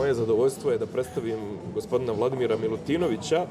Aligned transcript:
moje 0.00 0.14
zadovoljstvo 0.14 0.70
je 0.70 0.78
da 0.78 0.86
predstavim 0.86 1.40
gospodina 1.74 2.12
Vladimira 2.12 2.56
Milutinovića. 2.56 3.46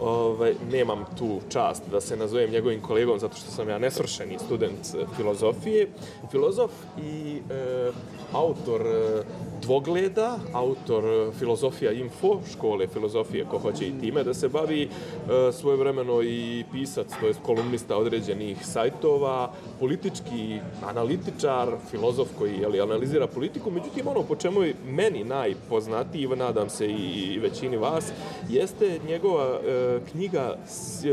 Ovaj, 0.00 0.54
nemam 0.72 1.04
tu 1.18 1.40
čast 1.48 1.82
da 1.90 2.00
se 2.00 2.16
nazovem 2.16 2.50
njegovim 2.50 2.82
kolegom 2.82 3.18
zato 3.18 3.36
što 3.36 3.50
sam 3.50 3.68
ja 3.68 3.78
nesvršeni 3.78 4.38
student 4.38 4.92
filozofije. 5.16 5.88
Filozof 6.30 6.70
i 7.02 7.40
e, 7.50 7.90
autor 8.32 8.80
e, 8.86 9.22
dvogleda, 9.62 10.38
autor 10.52 11.04
e, 11.04 11.32
Filozofija 11.38 11.92
Info, 11.92 12.40
škole 12.52 12.86
filozofije 12.86 13.44
ko 13.50 13.58
hoće 13.58 13.88
i 13.88 14.00
time 14.00 14.24
da 14.24 14.34
se 14.34 14.48
bavi, 14.48 14.82
e, 14.82 15.52
svojevremeno 15.52 16.22
i 16.22 16.64
pisac, 16.72 17.06
to 17.20 17.26
je 17.26 17.34
kolumnista 17.42 17.96
određenih 17.96 18.66
sajtova, 18.66 19.52
politički 19.80 20.58
analitičar, 20.84 21.68
filozof 21.90 22.28
koji 22.38 22.58
jeli, 22.60 22.80
analizira 22.80 23.26
politiku, 23.26 23.70
međutim 23.70 24.08
ono 24.08 24.22
po 24.22 24.36
čemu 24.36 24.62
je 24.62 24.74
meni 24.86 25.24
najpoznatiji, 25.24 26.28
nadam 26.28 26.68
se 26.70 26.86
i 26.86 27.38
većini 27.42 27.76
vas, 27.76 28.12
jeste 28.48 29.00
njegova 29.08 29.60
e, 29.66 30.00
knjiga 30.10 30.56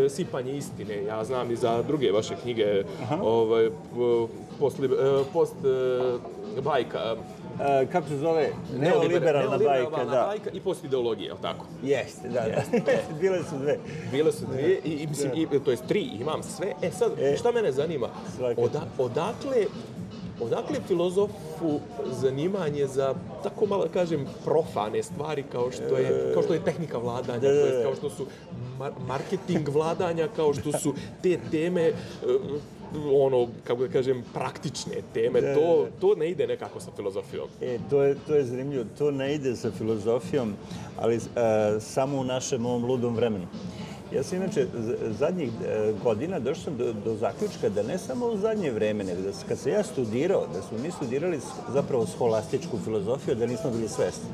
Sipanje 0.10 0.58
istine. 0.58 1.04
Ja 1.04 1.24
znam 1.24 1.52
i 1.52 1.56
za 1.56 1.82
druge 1.82 2.12
vaše 2.12 2.36
knjige, 2.42 2.84
Aha. 3.04 3.18
ovaj, 3.24 3.70
posli, 4.60 4.90
post 5.34 5.56
e, 5.66 6.41
bajka, 6.64 7.16
Uh, 7.52 7.92
kako 7.92 8.08
se 8.08 8.18
zove? 8.18 8.50
Neoliberalna, 8.80 9.58
bajka, 9.58 10.06
da. 10.06 10.26
bajka 10.28 10.50
i 10.54 10.60
postideologija, 10.60 11.28
je 11.28 11.34
li 11.34 11.40
tako? 11.42 11.66
Jeste, 11.84 12.30
da, 12.30 12.42
da. 12.42 12.80
Bile 13.22 13.40
su 13.50 13.58
dve. 13.58 13.78
Bile 14.12 14.32
su 14.32 14.46
dve, 14.46 14.62
i, 14.62 14.90
i 14.90 15.08
mislim, 15.08 15.32
i, 15.36 15.60
to 15.66 15.72
je 15.72 15.78
tri, 15.88 16.02
imam 16.02 16.44
sve. 16.44 16.74
E 16.82 16.92
sad, 16.92 17.12
e, 17.20 17.38
šta 17.38 17.52
mene 17.52 17.72
zanima? 17.72 18.08
Oda, 18.58 18.82
odakle 18.98 19.66
odakle 20.42 20.76
filozofu 20.88 21.80
zanimanje 22.12 22.88
za 22.88 23.16
tako 23.44 23.66
malo 23.66 23.86
da 23.86 23.92
kažem 23.92 24.28
profane 24.46 25.04
stvari 25.04 25.44
kao 25.52 25.72
što 25.72 25.98
je 25.98 26.32
kao 26.34 26.44
što 26.44 26.54
je 26.54 26.64
tehnika 26.66 26.98
vladanja, 26.98 27.40
da, 27.40 27.52
da, 27.52 27.78
da. 27.78 27.84
kao 27.84 27.96
što 27.96 28.10
su 28.10 28.26
mar 28.80 28.92
marketing 29.08 29.70
vladanja, 29.70 30.28
kao 30.36 30.54
što 30.54 30.72
su 30.72 30.94
te 31.24 31.38
teme 31.52 31.92
ono, 33.14 33.48
kako 33.64 33.82
da 33.82 33.94
kažem, 33.94 34.24
praktične 34.34 35.02
teme, 35.14 35.42
da, 35.42 35.56
to, 35.56 35.86
da. 35.86 36.00
to 36.00 36.16
ne 36.16 36.30
ide 36.30 36.48
nekako 36.48 36.80
sa 36.80 36.92
filozofijom. 36.96 37.48
E, 37.62 37.78
to 37.90 38.04
je, 38.04 38.16
to 38.28 38.36
je 38.36 38.44
zanimljivo, 38.44 38.86
to 38.98 39.12
ne 39.12 39.36
ide 39.36 39.56
sa 39.56 39.72
filozofijom, 39.72 40.54
ali 41.00 41.16
uh, 41.16 41.22
samo 41.80 42.18
u 42.18 42.24
našem 42.24 42.66
ovom 42.66 42.86
ludom 42.86 43.16
vremenu. 43.16 43.48
Ja 44.16 44.24
sam 44.24 44.38
inače 44.38 44.68
zadnjih 45.20 45.50
e, 45.50 45.94
godina 46.04 46.40
došao 46.40 46.64
sam 46.64 46.78
do, 46.78 46.94
do 46.94 47.16
zaključka 47.16 47.70
da 47.70 47.84
ne 47.84 47.98
samo 47.98 48.26
u 48.26 48.38
zadnje 48.38 48.72
vreme, 48.72 49.04
nego 49.04 49.22
da 49.22 49.32
kad 49.48 49.60
sam 49.60 49.72
ja 49.72 49.84
studirao, 49.84 50.48
da 50.54 50.62
smo 50.62 50.78
mi 50.78 50.92
studirali 50.92 51.40
zapravo 51.74 52.06
scholastičku 52.06 52.78
filozofiju, 52.84 53.36
da 53.36 53.46
nismo 53.46 53.72
bili 53.72 53.88
svesni. 53.88 54.30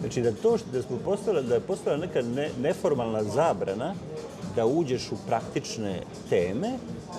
Znači 0.00 0.22
da 0.22 0.32
to 0.32 0.58
što 0.58 0.70
da 0.72 0.82
smo 0.82 0.96
postala, 1.04 1.42
da 1.42 1.54
je 1.54 1.60
postala 1.60 1.96
neka 1.96 2.22
ne, 2.22 2.50
neformalna 2.62 3.24
zabrana 3.24 3.94
da 4.56 4.66
uđeš 4.66 5.12
u 5.12 5.16
praktične 5.26 6.02
teme 6.28 6.72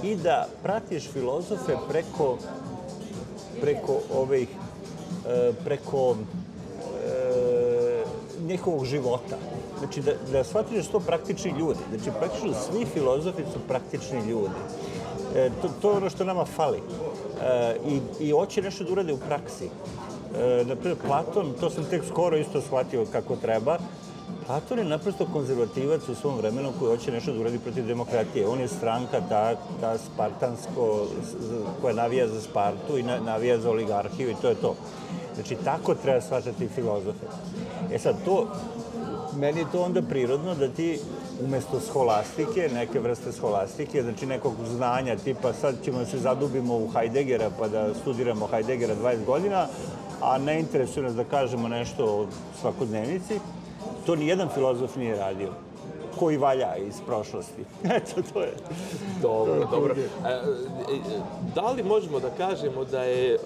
i 0.03 0.15
da 0.15 0.47
pratiš 0.63 1.09
filozofe 1.09 1.75
preko 1.89 2.37
preko 3.61 3.99
ovih 4.15 4.47
e, 5.27 5.51
preko 5.63 6.15
e, 7.05 8.03
njihovog 8.47 8.85
života. 8.85 9.37
Znači, 9.79 10.01
da, 10.01 10.11
da 10.31 10.43
shvatiš 10.43 10.77
da 10.77 10.83
su 10.83 10.91
to 10.91 10.99
praktični 10.99 11.53
ljudi. 11.59 11.79
Znači, 11.89 12.17
praktično 12.19 12.53
svi 12.53 12.85
filozofi 12.85 13.43
su 13.53 13.59
praktični 13.67 14.29
ljudi. 14.29 14.55
E, 15.35 15.49
to, 15.61 15.69
to 15.81 15.91
je 15.91 15.97
ono 15.97 16.09
što 16.09 16.23
nama 16.23 16.45
fali. 16.45 16.77
E, 16.77 17.75
i, 17.87 17.99
I 18.19 18.31
hoće 18.31 18.61
nešto 18.61 18.83
da 18.83 18.91
urade 18.91 19.13
u 19.13 19.17
praksi. 19.17 19.69
E, 20.37 20.63
naprimjer, 20.65 20.97
Platon, 21.05 21.53
to 21.59 21.69
sam 21.69 21.83
tek 21.89 22.03
skoro 22.05 22.37
isto 22.37 22.61
shvatio 22.61 23.05
kako 23.11 23.35
treba, 23.35 23.77
Platon 24.45 24.79
je 24.79 24.85
naprosto 24.85 25.25
konzervativac 25.33 26.09
u 26.09 26.15
svom 26.15 26.37
vremenu 26.37 26.71
koji 26.79 26.97
hoće 26.97 27.11
nešto 27.11 27.33
da 27.33 27.39
uradi 27.39 27.59
protiv 27.59 27.87
demokratije. 27.87 28.47
On 28.47 28.59
je 28.59 28.67
stranka 28.67 29.21
ta, 29.29 29.55
ta 29.81 29.97
spartansko, 29.97 31.07
koja 31.81 31.93
navija 31.93 32.27
za 32.27 32.41
Spartu 32.41 32.97
i 32.97 33.03
navija 33.03 33.59
za 33.59 33.69
oligarhiju 33.69 34.29
i 34.29 34.35
to 34.41 34.49
je 34.49 34.55
to. 34.55 34.75
Znači, 35.35 35.55
tako 35.63 35.95
treba 35.95 36.21
shvatati 36.21 36.67
filozofe. 36.67 37.25
E 37.91 37.99
sad, 37.99 38.15
to, 38.25 38.47
meni 39.35 39.59
je 39.59 39.71
to 39.71 39.81
onda 39.81 40.01
prirodno 40.01 40.55
da 40.55 40.67
ti 40.67 40.99
umesto 41.45 41.79
scholastike, 41.79 42.69
neke 42.73 42.99
vrste 42.99 43.31
scholastike, 43.31 44.03
znači 44.03 44.25
nekog 44.25 44.53
znanja, 44.75 45.15
tipa 45.15 45.53
sad 45.53 45.75
ćemo 45.85 45.99
da 45.99 46.05
se 46.05 46.17
zadubimo 46.17 46.77
u 46.77 46.87
Heideggera 46.87 47.49
pa 47.59 47.67
da 47.67 47.93
studiramo 47.93 48.47
Heideggera 48.47 48.95
20 48.95 49.25
godina, 49.25 49.67
a 50.21 50.37
ne 50.37 50.59
interesuje 50.59 51.03
nas 51.03 51.15
da 51.15 51.23
kažemo 51.23 51.67
nešto 51.67 52.05
o 52.05 52.27
svakodnevnici, 52.61 53.39
to 54.05 54.15
ni 54.15 54.27
jedan 54.27 54.49
filozof 54.53 54.95
nije 54.95 55.15
radio 55.15 55.49
koji 56.19 56.37
valja 56.37 56.75
iz 56.75 57.01
prošlosti. 57.05 57.63
Eto, 57.97 58.21
to 58.33 58.41
je... 58.41 58.53
Dobro, 59.21 59.67
dobro. 59.71 59.95
E, 59.95 60.29
e, 60.29 60.39
da 61.55 61.71
li 61.71 61.83
možemo 61.83 62.19
da 62.19 62.29
kažemo 62.29 62.85
da 62.85 63.03
je 63.03 63.33
e, 63.33 63.37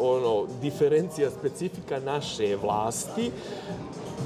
ono 0.00 0.46
diferencija 0.60 1.30
specifika 1.30 2.00
naše 2.00 2.56
vlasti 2.62 3.30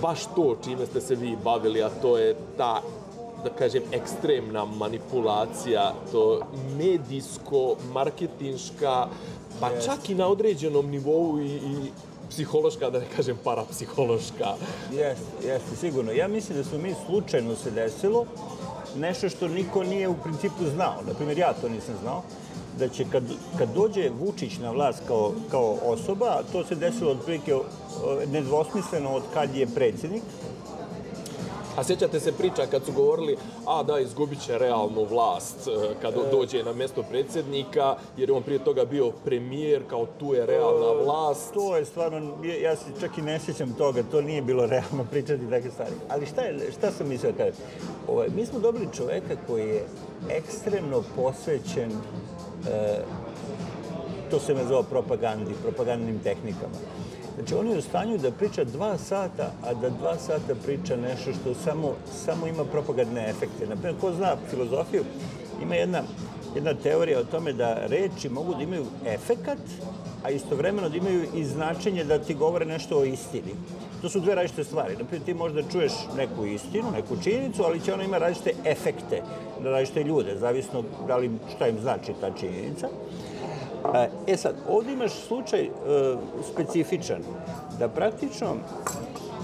baš 0.02 0.24
to 0.36 0.56
čime 0.64 0.86
ste 0.86 1.00
se 1.00 1.14
vi 1.14 1.36
bavili, 1.44 1.82
a 1.82 1.90
to 2.02 2.18
je 2.18 2.36
ta 2.56 2.82
da 3.44 3.50
kažem, 3.50 3.82
ekstremna 3.92 4.64
manipulacija, 4.64 5.94
to 6.12 6.40
medijsko-marketinška, 6.78 9.06
pa 9.60 9.70
yes. 9.70 9.84
čak 9.84 10.10
i 10.10 10.14
na 10.14 10.28
određenom 10.28 10.90
nivou 10.90 11.40
i, 11.40 11.46
i 11.46 11.90
psihološka, 12.30 12.90
da 12.90 12.98
ne 12.98 13.06
kažem 13.16 13.36
parapsihološka. 13.44 14.54
Jeste, 14.92 15.48
jeste, 15.48 15.76
sigurno. 15.76 16.12
Ja 16.12 16.28
mislim 16.28 16.58
da 16.58 16.64
smo 16.64 16.78
mi 16.78 16.94
slučajno 17.06 17.56
se 17.56 17.70
desilo 17.70 18.26
nešto 18.96 19.28
što 19.28 19.48
niko 19.48 19.84
nije 19.84 20.08
u 20.08 20.14
principu 20.14 20.64
znao. 20.74 20.94
Naprimjer, 21.06 21.38
ja 21.38 21.52
to 21.52 21.68
nisam 21.68 21.94
znao 22.02 22.22
da 22.78 22.88
će 22.88 23.04
kad, 23.12 23.22
kad 23.58 23.68
dođe 23.74 24.10
Vučić 24.20 24.58
na 24.58 24.70
vlast 24.70 25.02
kao, 25.06 25.32
kao 25.50 25.76
osoba, 25.84 26.42
to 26.52 26.64
se 26.64 26.74
desilo 26.74 27.10
otprilike 27.10 27.54
nedvosmisleno 28.32 29.10
od 29.10 29.22
kad 29.34 29.56
je 29.56 29.66
predsjednik, 29.66 30.22
A 31.78 31.84
sjećate 31.84 32.20
se 32.20 32.32
priča 32.32 32.66
kad 32.70 32.84
su 32.84 32.92
govorili, 32.92 33.36
a 33.66 33.82
da, 33.82 33.98
izgubit 33.98 34.40
će 34.40 34.58
realnu 34.58 35.04
vlast 35.10 35.68
e, 35.68 35.94
kad 36.02 36.14
e. 36.14 36.30
dođe 36.30 36.62
na 36.62 36.72
mjesto 36.72 37.02
predsjednika, 37.02 37.96
jer 38.16 38.28
je 38.28 38.34
on 38.34 38.42
prije 38.42 38.64
toga 38.64 38.84
bio 38.84 39.10
premijer, 39.24 39.82
kao 39.90 40.06
tu 40.18 40.34
je 40.34 40.46
realna 40.46 40.92
vlast. 41.04 41.54
To 41.54 41.76
je 41.76 41.84
stvarno, 41.84 42.34
ja 42.62 42.76
se 42.76 42.84
čak 43.00 43.18
i 43.18 43.22
ne 43.22 43.40
sjećam 43.40 43.72
toga, 43.72 44.02
to 44.10 44.20
nije 44.20 44.42
bilo 44.42 44.66
realno 44.66 45.04
pričati 45.10 45.50
takve 45.50 45.70
stvari. 45.70 45.92
Ali 46.08 46.26
šta, 46.26 46.42
je, 46.42 46.72
šta 46.78 46.90
sam 46.90 47.08
mislio 47.08 47.32
kada? 47.36 47.50
Ovaj, 48.08 48.28
mi 48.36 48.46
smo 48.46 48.58
dobili 48.58 48.88
čoveka 48.96 49.36
koji 49.46 49.68
je 49.68 49.86
ekstremno 50.30 51.02
posvećen 51.16 51.90
e, 52.70 52.98
to 54.30 54.40
se 54.40 54.54
me 54.54 54.64
zove 54.64 54.82
propagandi, 54.90 55.54
propagandnim 55.62 56.18
tehnikama. 56.18 56.78
Znači, 57.38 57.54
on 57.54 57.68
je 57.68 57.78
u 57.78 57.82
stanju 57.82 58.18
da 58.18 58.30
priča 58.30 58.64
dva 58.64 58.98
sata, 58.98 59.50
a 59.64 59.74
da 59.74 59.90
dva 59.90 60.18
sata 60.18 60.54
priča 60.64 60.96
nešto 60.96 61.32
što 61.32 61.54
samo, 61.54 61.94
samo 62.24 62.46
ima 62.46 62.64
propagandne 62.64 63.28
efekte. 63.30 63.66
Naprimjer, 63.66 64.00
ko 64.00 64.12
zna 64.12 64.36
filozofiju, 64.50 65.04
ima 65.62 65.74
jedna, 65.74 66.02
jedna 66.54 66.74
teorija 66.74 67.20
o 67.20 67.24
tome 67.24 67.52
da 67.52 67.86
reči 67.86 68.28
mogu 68.28 68.54
da 68.54 68.62
imaju 68.62 68.84
efekat, 69.06 69.58
a 70.24 70.30
istovremeno 70.30 70.88
da 70.88 70.96
imaju 70.96 71.24
i 71.34 71.44
značenje 71.44 72.04
da 72.04 72.18
ti 72.18 72.34
govore 72.34 72.66
nešto 72.66 72.98
o 72.98 73.04
istini. 73.04 73.54
To 74.02 74.08
su 74.08 74.20
dve 74.20 74.34
različite 74.34 74.64
stvari. 74.64 74.96
Naprimjer, 74.98 75.24
ti 75.26 75.34
možda 75.34 75.62
čuješ 75.72 75.92
neku 76.16 76.46
istinu, 76.46 76.90
neku 76.90 77.22
činjenicu, 77.22 77.62
ali 77.62 77.80
će 77.80 77.94
ona 77.94 78.04
ima 78.04 78.18
različite 78.18 78.52
efekte 78.64 79.22
na 79.60 79.70
različite 79.70 80.02
ljude, 80.04 80.36
zavisno 80.38 80.82
da 81.06 81.16
li 81.16 81.30
šta 81.56 81.68
im 81.68 81.80
znači 81.80 82.12
ta 82.20 82.30
činjenica. 82.40 82.88
E 84.26 84.36
sad, 84.36 84.54
ovdje 84.68 84.92
imaš 84.92 85.12
slučaj 85.12 85.60
e, 85.60 85.70
specifičan, 86.52 87.22
da 87.78 87.88
praktično 87.88 88.46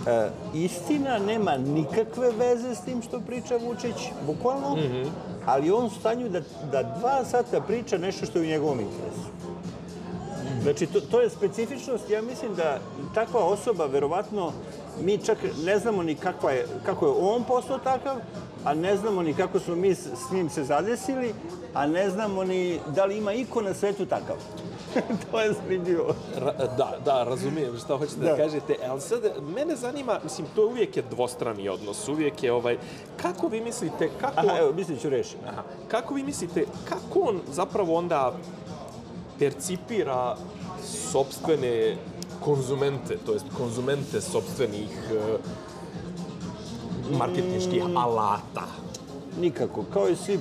e, 0.06 0.28
istina 0.55 1.19
nema 1.19 1.56
nikakve 1.56 2.31
veze 2.31 2.75
s 2.75 2.81
tim 2.81 3.03
što 3.03 3.20
priča 3.20 3.56
Vučić, 3.56 4.11
bukvalno, 4.26 4.76
mm 4.76 4.79
-hmm. 4.79 5.06
ali 5.47 5.70
on 5.70 5.85
u 5.85 5.91
stanju 5.91 6.29
da, 6.29 6.41
da 6.73 6.82
dva 6.82 7.25
sata 7.25 7.61
priča 7.61 7.99
nešto 7.99 8.26
što 8.26 8.38
je 8.38 8.44
u 8.44 8.49
njegovom 8.49 8.81
interesu. 8.81 9.35
Znači, 10.62 10.87
to, 10.87 11.00
to 11.00 11.20
je 11.20 11.31
specifičnost, 11.31 12.11
ja 12.11 12.23
mislim 12.23 12.55
da 12.55 12.79
takva 13.14 13.44
osoba, 13.44 13.87
verovatno, 13.87 14.53
mi 15.00 15.19
čak 15.19 15.38
ne 15.64 15.79
znamo 15.79 16.03
ni 16.03 16.14
kakva 16.14 16.50
je, 16.50 16.67
kako 16.87 17.06
je 17.06 17.12
on 17.20 17.44
postao 17.44 17.79
takav, 17.79 18.17
a 18.64 18.75
ne 18.75 18.96
znamo 18.96 19.22
ni 19.22 19.34
kako 19.34 19.58
smo 19.58 19.75
mi 19.75 19.94
s, 19.94 20.08
njim 20.32 20.50
se 20.50 20.64
zadesili, 20.64 21.34
a 21.75 21.87
ne 21.87 22.11
znamo 22.11 22.44
ni 22.44 22.81
da 22.94 23.05
li 23.05 23.19
ima 23.19 23.32
iko 23.32 23.62
na 23.62 23.75
svetu 23.75 24.06
takav. 24.06 24.37
to 25.31 25.40
je 25.40 25.52
zanimljivo. 25.52 26.14
da, 26.76 26.99
da, 27.05 27.25
razumijem 27.25 27.78
šta 27.78 27.96
hoćete 27.96 28.20
da. 28.20 28.31
da 28.31 28.37
kažete, 28.37 28.76
ali 28.88 29.00
sad 29.00 29.20
mene 29.55 29.76
zanima, 29.76 30.20
mislim, 30.22 30.46
to 30.55 30.66
uvijek 30.66 30.96
je 30.96 31.02
dvostrani 31.11 31.69
odnos, 31.69 32.08
uvijek 32.08 32.43
je 32.43 32.52
ovaj, 32.52 32.78
kako 33.16 33.49
vi 33.49 33.61
mislite, 33.61 34.11
kako... 34.20 34.32
Aha, 34.37 34.58
evo, 34.58 34.72
mislim 34.72 34.99
ću 34.99 35.10
reši. 35.10 35.37
Aha, 35.49 35.62
kako 35.88 36.14
vi 36.14 36.22
mislite, 36.22 36.67
kako 36.88 37.20
on 37.20 37.40
zapravo 37.52 37.94
onda 37.94 38.34
percipira 39.38 40.37
sobstvene 41.10 41.96
konzumente, 42.40 43.17
to 43.26 43.32
jest 43.32 43.46
konzumente 43.56 44.20
sobstvenih 44.20 44.90
e, 45.12 45.38
marketinških 47.19 47.85
alata. 47.97 48.67
Nikako, 49.41 49.85
kao 49.93 50.09
i 50.09 50.17
svi, 50.17 50.41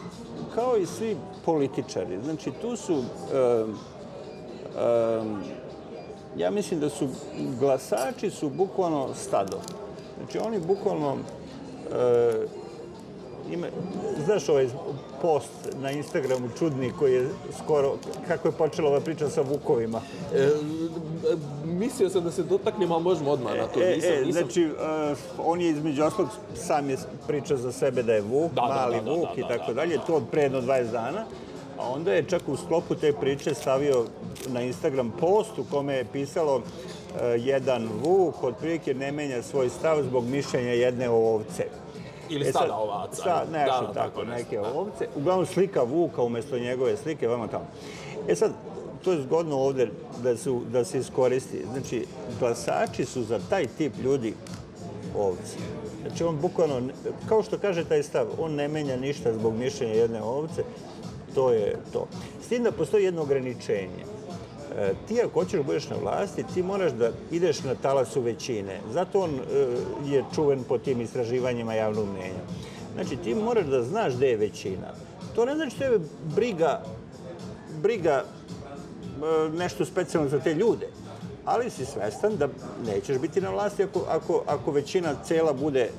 kao 0.56 0.78
i 0.78 0.86
svi 0.86 1.18
političari. 1.46 2.20
Znači, 2.24 2.52
tu 2.62 2.76
su, 2.76 2.94
um, 2.94 3.06
um, 5.22 5.42
ja 6.38 6.52
mislim 6.52 6.80
da 6.80 6.90
su, 6.90 7.08
glasači 7.60 8.30
su 8.30 8.50
bukvalno 8.50 9.08
stado. 9.16 9.58
Znači, 10.18 10.38
oni 10.38 10.60
bukvalno, 10.60 11.14
uh, 11.14 11.20
ima, 13.52 13.68
znaš 14.26 14.50
ovaj 14.50 14.68
post 15.22 15.52
na 15.82 15.92
Instagramu 15.92 16.50
čudni 16.60 16.92
koji 17.00 17.14
je 17.14 17.30
skoro, 17.64 17.96
kako 18.28 18.48
je 18.48 18.52
počela 18.52 18.90
ova 18.90 19.00
priča 19.00 19.30
sa 19.30 19.42
vukovima. 19.42 20.02
E, 20.36 20.50
mislio 21.66 22.10
sam 22.10 22.24
da 22.24 22.32
se 22.32 22.44
dotaknemo, 22.44 22.96
a 22.96 23.00
možemo 23.00 23.32
odmah 23.32 23.58
na 23.58 23.68
to. 23.68 23.82
E, 23.82 23.96
Nisam, 23.96 24.12
e, 24.12 24.26
nisam... 24.26 24.32
znači, 24.32 24.66
uh, 24.66 25.18
on 25.46 25.62
je 25.62 25.70
između 25.70 26.04
oslog 26.04 26.28
sam 26.56 26.90
je 26.90 26.98
priča 27.28 27.58
za 27.58 27.72
sebe 27.72 28.04
da 28.04 28.14
je 28.14 28.22
Vuk, 28.22 28.52
Da, 28.52 28.62
da, 28.62 28.68
mali 28.68 28.96
da, 28.96 29.02
da, 29.02 29.12
Vuk 29.12 29.28
da, 29.28 29.34
i 29.38 29.42
da, 29.42 29.48
tako 29.48 29.68
da, 29.68 29.74
dalje, 29.74 30.00
to 30.08 30.14
od 30.14 30.24
pre 30.32 30.42
jedno 30.42 30.62
20 30.62 30.92
dana. 30.92 31.26
A 31.80 31.90
onda 31.90 32.14
je 32.14 32.24
čak 32.24 32.42
u 32.48 32.58
sklopu 32.58 32.96
te 32.96 33.14
priče 33.14 33.54
stavio 33.54 34.06
na 34.48 34.62
Instagram 34.62 35.14
post 35.20 35.60
u 35.60 35.64
kome 35.72 35.94
je 35.94 36.06
pisalo 36.06 36.56
uh, 36.56 36.64
jedan 37.38 37.90
Vuk 38.04 38.44
otprilike 38.44 38.94
ne 38.94 39.12
menja 39.12 39.42
svoj 39.42 39.70
stav 39.70 40.04
zbog 40.04 40.26
mišljenja 40.26 40.72
jedne 40.72 41.10
ovce. 41.10 41.66
Ili 42.30 42.46
stada 42.46 42.76
ovaca. 42.76 43.16
Sa, 43.16 43.44
nešto 43.52 43.82
Da, 43.82 43.88
da, 43.88 43.94
tako, 43.94 43.94
tako 43.94 44.24
neke 44.24 44.58
da. 44.58 44.74
ovce. 44.74 45.08
Uglavnom 45.16 45.46
slika 45.46 45.84
Vuka 45.84 46.22
umjesto 46.22 46.58
njegove 46.58 46.98
slike, 46.98 47.28
vama 47.28 47.48
tamo. 47.48 47.66
E 48.28 48.36
sad, 48.36 48.52
to 49.04 49.12
je 49.12 49.22
zgodno 49.22 49.58
ovde 49.58 49.90
da, 50.24 50.38
su, 50.38 50.62
da 50.72 50.86
se 50.86 51.00
iskoristi. 51.00 51.66
Znači, 51.72 52.06
glasači 52.40 53.06
su 53.06 53.24
za 53.24 53.40
taj 53.50 53.68
tip 53.78 53.94
ljudi 54.04 54.34
ovce. 55.18 55.58
Znači, 56.02 56.24
on 56.24 56.38
bukvalno, 56.42 56.82
kao 57.30 57.44
što 57.44 57.58
kaže 57.58 57.84
taj 57.84 58.04
stav, 58.04 58.28
on 58.40 58.56
ne 58.56 58.68
menja 58.68 58.98
ništa 58.98 59.34
zbog 59.34 59.54
mišljenja 59.56 59.94
jedne 59.94 60.22
ovce, 60.22 60.64
to 61.36 61.52
je 61.52 61.78
to. 61.94 62.08
S 62.42 62.48
tim 62.48 62.64
da 62.64 62.72
postoji 62.72 63.04
jedno 63.04 63.22
ograničenje. 63.22 64.04
E, 64.78 64.94
ti 65.08 65.22
ako 65.22 65.40
hoćeš 65.40 65.58
da 65.58 65.64
budeš 65.64 65.90
na 65.90 65.96
vlasti, 66.02 66.44
ti 66.54 66.64
moraš 66.64 66.92
da 66.92 67.12
ideš 67.32 67.64
na 67.64 67.76
talasu 67.76 68.22
većine. 68.22 68.80
Zato 68.94 69.22
on 69.22 69.30
e, 69.30 69.68
je 70.06 70.24
čuven 70.36 70.64
po 70.64 70.78
tim 70.78 71.02
istraživanjima 71.02 71.74
javnog 71.74 72.08
mnenja. 72.10 72.44
Znači, 72.94 73.18
ti 73.18 73.36
moraš 73.36 73.66
da 73.66 73.84
znaš 73.84 74.16
gde 74.16 74.28
je 74.28 74.38
većina. 74.38 74.94
To 75.36 75.46
ne 75.46 75.56
znači 75.56 75.80
da 75.80 75.86
je 75.86 76.00
briga, 76.36 76.84
briga 77.82 78.24
nešto 79.54 79.86
specijalno 79.86 80.30
za 80.30 80.40
te 80.40 80.54
ljude. 80.54 80.88
Ali 81.46 81.70
si 81.70 81.86
svestan 81.86 82.36
da 82.38 82.48
nećeš 82.86 83.18
biti 83.18 83.42
na 83.42 83.50
vlasti 83.50 83.84
ako, 83.84 84.00
ako, 84.10 84.44
ako 84.48 84.72
većina 84.72 85.16
cela 85.26 85.54
bude 85.54 85.82
e, 85.82 85.90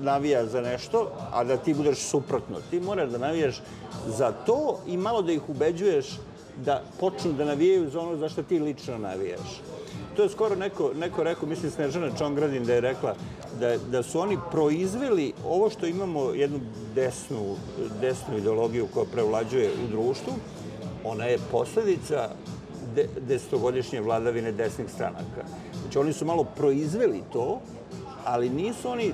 navija 0.00 0.46
za 0.46 0.60
nešto, 0.60 1.10
a 1.32 1.44
da 1.44 1.56
ti 1.56 1.74
budeš 1.74 1.98
suprotno. 1.98 2.56
Ti 2.70 2.80
moraš 2.80 3.10
da 3.10 3.18
navijaš 3.18 3.62
za 4.06 4.32
to 4.32 4.78
i 4.86 4.96
malo 4.96 5.22
da 5.22 5.32
ih 5.32 5.48
ubeđuješ 5.48 6.06
da 6.64 6.82
počnu 7.00 7.32
da 7.32 7.44
navijaju 7.44 7.90
za 7.90 8.00
ono 8.00 8.16
za 8.16 8.28
što 8.28 8.42
ti 8.42 8.58
lično 8.58 8.98
navijaš. 8.98 9.60
To 10.16 10.22
je 10.22 10.28
skoro 10.28 10.56
neko, 10.56 10.92
neko 10.94 11.22
rekao, 11.22 11.48
mislim 11.48 11.70
Snežana 11.70 12.10
Čongradin 12.18 12.64
da 12.64 12.74
je 12.74 12.80
rekla 12.80 13.14
da, 13.60 13.76
da 13.76 14.02
su 14.02 14.20
oni 14.20 14.38
proizveli 14.50 15.32
ovo 15.46 15.70
što 15.70 15.86
imamo 15.86 16.30
jednu 16.30 16.60
desnu, 16.94 17.56
desnu 18.00 18.38
ideologiju 18.38 18.86
koja 18.94 19.06
prevlađuje 19.12 19.70
u 19.84 19.90
društvu, 19.90 20.32
ona 21.04 21.24
je 21.24 21.38
posledica 21.50 22.30
de, 22.96 23.08
desetogodišnje 23.28 24.00
vladavine 24.00 24.52
desnih 24.52 24.90
stranaka. 24.90 25.44
Znači 25.80 25.98
oni 25.98 26.12
su 26.12 26.24
malo 26.24 26.44
proizveli 26.44 27.22
to, 27.32 27.60
ali 28.24 28.48
nisu 28.48 28.90
oni 28.90 29.12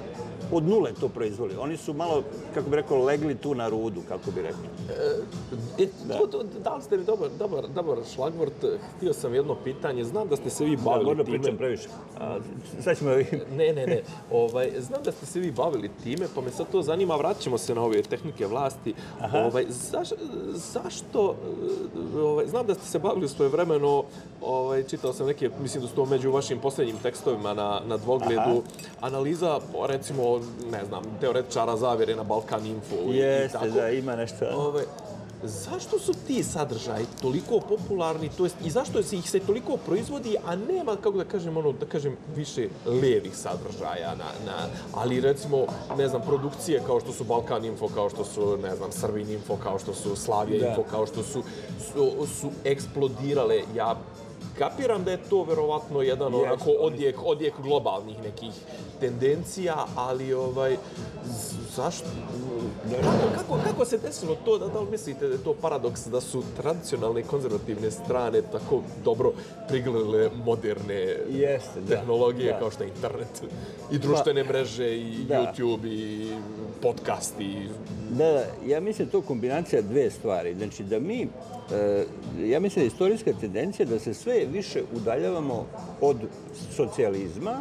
od 0.52 0.68
nule 0.68 0.92
to 1.00 1.08
proizveli. 1.08 1.56
Oni 1.56 1.76
su 1.76 1.94
malo, 1.94 2.22
kako 2.54 2.70
bi 2.70 2.76
rekao, 2.76 3.04
legli 3.04 3.34
tu 3.34 3.54
na 3.54 3.68
rudu, 3.68 4.00
kako 4.08 4.30
bi 4.30 4.42
rekao. 4.42 4.60
E, 5.78 5.86
to, 6.18 6.26
to, 6.26 6.42
dali 6.64 6.82
ste 6.82 6.96
mi 6.96 7.04
dobar, 7.04 7.28
dobar, 7.38 7.68
dobar 7.68 7.98
šlagvort. 8.14 8.64
Htio 8.96 9.12
sam 9.12 9.34
jedno 9.34 9.54
pitanje. 9.54 10.04
Znam 10.04 10.28
da 10.28 10.36
ste 10.36 10.50
se 10.50 10.64
vi 10.64 10.76
Da, 10.76 10.82
bavili 10.82 11.04
možda 11.04 11.24
time. 11.24 11.38
pričam 11.38 11.56
previše. 11.56 11.88
A, 12.20 12.38
sad 12.80 12.98
ćemo... 12.98 13.10
Ne, 13.56 13.72
ne, 13.72 13.86
ne. 13.86 14.02
Ovaj, 14.32 14.70
znam 14.78 15.02
da 15.04 15.12
ste 15.12 15.26
se 15.26 15.40
vi 15.40 15.50
bavili 15.52 15.90
time, 16.02 16.26
pa 16.34 16.40
me 16.40 16.50
sad 16.50 16.66
to 16.72 16.82
zanima. 16.82 17.16
Vratit 17.16 17.42
ćemo 17.42 17.58
se 17.58 17.74
na 17.74 17.82
ove 17.82 18.02
tehnike 18.02 18.46
vlasti. 18.46 18.94
Ovaj, 19.34 19.66
zaš, 19.68 20.08
zašto... 20.52 21.34
e, 22.16 22.20
Ovaj, 22.22 22.46
znam 22.46 22.66
da 22.66 22.74
ste 22.74 22.86
se 22.86 22.98
bavili 22.98 23.28
svoje 23.28 23.48
vremeno, 23.48 24.04
ovaj, 24.42 24.82
čitao 24.82 25.12
sam 25.12 25.26
neke, 25.26 25.50
mislim 25.62 25.82
da 25.82 25.88
su 25.88 25.94
to 25.94 26.04
među 26.06 26.30
vašim 26.30 26.58
posljednjim 26.58 26.96
tekstovima 26.98 27.54
na, 27.54 27.80
na 27.86 27.96
dvogledu, 27.96 28.40
Aha. 28.40 28.60
analiza, 29.00 29.60
recimo, 29.86 30.31
ne 30.70 30.84
znam, 30.84 31.02
teoretičara 31.20 31.76
zavjere 31.76 32.16
na 32.16 32.22
Balkan 32.24 32.66
Info 32.66 32.94
i- 32.96 33.10
i 33.10 33.16
Jeste, 33.16 33.52
tako. 33.54 33.70
da, 33.70 33.88
ima 33.90 34.16
nešto. 34.16 34.44
Ove, 34.48 34.84
zašto 35.44 35.98
su 35.98 36.12
ti 36.16 36.42
sadržaji 36.44 37.06
toliko 37.20 37.60
popularni, 37.60 38.28
to 38.28 38.44
jest 38.44 38.56
i 38.64 38.70
zašto 38.70 39.02
se 39.02 39.16
ih 39.16 39.30
se 39.30 39.40
toliko 39.40 39.76
proizvodi, 39.76 40.36
a 40.46 40.56
nema, 40.56 40.96
kako 40.96 41.10
da 41.12 41.24
kažem, 41.26 41.56
ono, 41.56 41.72
da 41.72 41.86
kažem, 41.86 42.16
više 42.36 42.68
levih 42.86 43.36
sadržaja, 43.36 44.10
na, 44.10 44.24
na, 44.46 44.56
ali 44.94 45.20
recimo, 45.20 45.66
ne 45.98 46.08
znam, 46.08 46.22
produkcije 46.22 46.82
kao 46.86 47.00
što 47.00 47.12
su 47.12 47.24
Balkan 47.24 47.64
Info, 47.64 47.88
kao 47.88 48.10
što 48.10 48.24
su, 48.24 48.56
ne 48.58 48.76
znam, 48.76 48.92
Srbin 48.92 49.30
Info, 49.30 49.56
kao 49.56 49.78
što 49.78 49.94
su 49.94 50.16
Slavija 50.16 50.60
Da. 50.60 50.68
Info, 50.68 50.82
kao 50.84 51.06
što 51.06 51.22
su, 51.22 51.42
su, 51.84 52.10
su 52.30 52.50
eksplodirale, 52.64 53.62
ja 53.74 53.96
kapiram 54.62 55.04
da 55.04 55.10
je 55.10 55.18
to 55.30 55.44
verovatno 55.44 56.02
jedan 56.02 56.34
Jeste, 56.34 56.48
onako 56.48 56.70
odjek, 56.70 57.16
odjek 57.24 57.54
globalnih 57.62 58.16
nekih 58.22 58.50
tendencija, 59.00 59.86
ali 59.96 60.34
ovaj, 60.34 60.76
zašto? 61.76 62.06
Kako, 62.90 63.36
kako, 63.36 63.58
kako 63.64 63.84
se 63.84 63.98
desilo 63.98 64.36
to, 64.44 64.58
da, 64.58 64.68
da 64.68 64.80
li 64.80 64.90
mislite 64.90 65.28
da 65.28 65.34
je 65.34 65.44
to 65.44 65.54
paradoks 65.54 66.06
da 66.06 66.20
su 66.20 66.42
tradicionalne 66.56 67.22
konzervativne 67.22 67.90
strane 67.90 68.42
tako 68.42 68.82
dobro 69.04 69.32
priglele 69.68 70.30
moderne 70.44 71.16
Jeste, 71.30 71.80
da. 71.80 71.96
tehnologije 71.96 72.52
Da. 72.52 72.58
kao 72.58 72.70
što 72.70 72.82
je 72.84 72.88
internet 72.88 73.42
i 73.92 73.98
društvene 73.98 74.44
mreže 74.44 74.98
i 74.98 75.24
Da. 75.28 75.34
YouTube 75.34 75.86
i 75.86 76.30
podcast 76.82 77.40
i 77.40 77.68
Da, 78.10 78.24
da, 78.32 78.44
ja 78.66 78.80
mislim 78.80 79.06
da 79.08 79.12
to 79.12 79.20
kombinacija 79.22 79.82
dve 79.82 80.10
stvari. 80.10 80.54
Znači 80.54 80.82
da 80.82 80.98
mi, 80.98 81.28
ja 82.44 82.60
mislim 82.60 82.80
da 82.80 82.84
je 82.84 82.86
istorijska 82.86 83.32
tendencija 83.40 83.86
da 83.86 83.98
se 83.98 84.14
sve 84.14 84.46
više 84.52 84.82
udaljavamo 84.96 85.66
od 86.00 86.16
socijalizma 86.76 87.56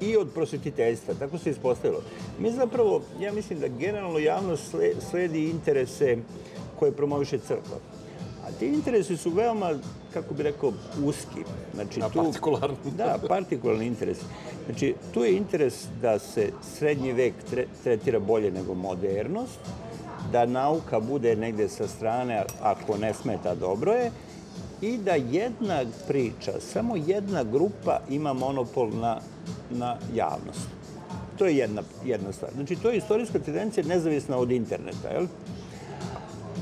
i 0.00 0.16
od 0.16 0.28
prosvetiteljstva, 0.34 1.14
tako 1.14 1.38
se 1.38 1.50
ispostavilo. 1.50 2.02
Mi 2.38 2.52
zapravo, 2.52 3.02
ja 3.20 3.32
mislim 3.32 3.60
da 3.60 3.68
generalno 3.68 4.18
javnost 4.18 4.74
sle- 4.74 4.94
sledi 5.10 5.44
interese 5.44 6.16
koje 6.78 6.92
promoviše 6.92 7.38
crkva. 7.38 7.76
A 8.46 8.52
ti 8.58 8.66
interesi 8.66 9.16
su 9.16 9.30
veoma, 9.30 9.74
kako 10.12 10.34
bi 10.34 10.42
rekao, 10.42 10.72
uski. 11.04 11.44
Znači, 11.74 12.00
A, 12.02 12.08
partikularni. 12.08 12.76
Da, 12.96 13.18
partikularni 13.28 13.86
interes. 13.86 14.18
Znači, 14.66 14.94
tu 15.14 15.24
je 15.24 15.36
interes 15.36 15.86
da 16.02 16.18
se 16.18 16.52
srednji 16.78 17.12
vek 17.12 17.34
tre, 17.50 17.66
tretira 17.82 18.18
bolje 18.18 18.50
nego 18.50 18.74
modernost, 18.74 19.58
da 20.32 20.46
nauka 20.46 21.00
bude 21.00 21.36
negde 21.36 21.68
sa 21.68 21.88
strane, 21.88 22.44
ako 22.62 22.96
ne 22.96 23.14
smeta, 23.14 23.54
dobro 23.54 23.92
je, 23.92 24.10
i 24.82 24.98
da 24.98 25.14
jedna 25.14 25.84
priča, 26.08 26.52
samo 26.60 26.96
jedna 26.96 27.44
grupa 27.44 28.00
ima 28.10 28.32
monopol 28.32 28.90
na, 28.90 29.20
na 29.70 29.96
javnost. 30.14 30.68
To 31.38 31.46
je 31.46 31.56
jedna, 31.56 31.82
jedna 32.04 32.32
stvar. 32.32 32.52
Znači, 32.54 32.76
to 32.76 32.90
je 32.90 32.96
istorijska 32.96 33.38
tendencija 33.38 33.86
nezavisna 33.86 34.36
od 34.36 34.50
interneta, 34.50 35.08
jel? 35.08 35.26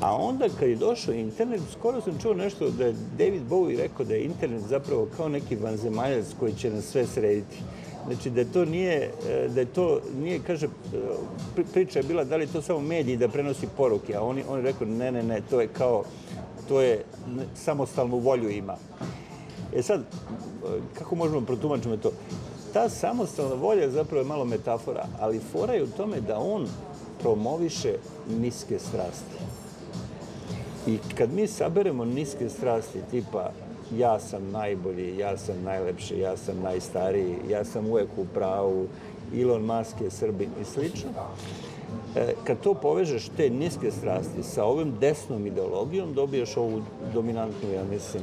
A 0.01 0.17
onda 0.17 0.49
kad 0.59 0.69
je 0.69 0.77
došao 0.77 1.15
internet, 1.15 1.61
skoro 1.79 2.01
sam 2.01 2.19
čuo 2.23 2.35
nešto 2.35 2.71
da 2.71 2.85
je 2.85 2.95
David 3.19 3.43
Bowie 3.51 3.79
rekao 3.79 4.07
da 4.07 4.15
je 4.15 4.25
internet 4.25 4.63
zapravo 4.63 5.09
kao 5.17 5.29
neki 5.29 5.57
vanzemaljac 5.57 6.27
koji 6.41 6.55
će 6.55 6.71
nas 6.71 6.85
sve 6.85 7.07
srediti. 7.07 7.57
Znači 8.07 8.31
da 8.31 8.45
to 8.45 8.65
nije, 8.65 9.11
e, 9.29 9.49
da 9.49 9.65
to 9.65 10.01
nije, 10.21 10.41
kaže, 10.47 10.67
e, 10.67 10.71
pri- 11.57 11.65
priča 11.73 11.99
je 11.99 12.03
bila 12.03 12.25
da 12.25 12.37
li 12.37 12.47
to 12.47 12.63
samo 12.63 12.81
mediji 12.81 13.17
da 13.17 13.29
prenosi 13.29 13.67
poruke, 13.77 14.17
a 14.17 14.23
on, 14.23 14.39
on 14.49 14.59
je 14.59 14.63
rekao 14.65 14.87
ne, 14.87 15.13
ne, 15.13 15.23
ne, 15.23 15.41
to 15.51 15.61
je 15.61 15.69
kao, 15.69 16.05
to 16.69 16.81
je 16.81 17.05
samostalnu 17.55 18.19
volju 18.19 18.51
ima. 18.51 18.77
E 19.75 19.83
sad, 19.83 20.05
kako 20.99 21.15
možemo 21.15 21.41
protumačiti 21.41 21.97
to? 21.97 22.13
Ta 22.73 22.89
samostalna 22.89 23.55
volja 23.55 23.91
zapravo 23.91 24.21
je 24.21 24.29
malo 24.29 24.45
metafora, 24.45 25.07
ali 25.21 25.41
fora 25.53 25.73
je 25.73 25.85
u 25.85 25.87
tome 25.97 26.21
da 26.21 26.39
on 26.39 26.67
promoviše 27.23 27.95
niske 28.41 28.79
strasti. 28.79 29.58
I 30.87 30.99
kad 31.15 31.33
mi 31.33 31.47
saberemo 31.47 32.05
niske 32.05 32.49
strasti, 32.49 32.99
tipa 33.11 33.51
ja 33.97 34.21
sam 34.21 34.51
najbolji, 34.51 35.19
ja 35.19 35.37
sam 35.37 35.63
najlepši, 35.65 36.19
ja 36.19 36.37
sam 36.37 36.61
najstariji, 36.63 37.37
ja 37.49 37.65
sam 37.65 37.87
uvek 37.87 38.09
u 38.17 38.27
pravu, 38.35 38.87
Elon 39.41 39.63
Musk 39.63 40.01
je 40.01 40.11
Srbin 40.11 40.51
i 40.61 40.65
slično, 40.65 41.11
e, 42.17 42.35
kad 42.45 42.61
to 42.61 42.75
povežeš 42.75 43.29
te 43.37 43.51
niske 43.51 43.91
strasti 43.91 44.43
sa 44.43 44.65
ovim 44.65 44.95
desnom 45.01 45.47
ideologijom, 45.47 46.15
dobiješ 46.15 46.57
ovu 46.57 46.83
dominantnu, 47.15 47.73
ja 47.75 47.85
mislim, 47.85 48.23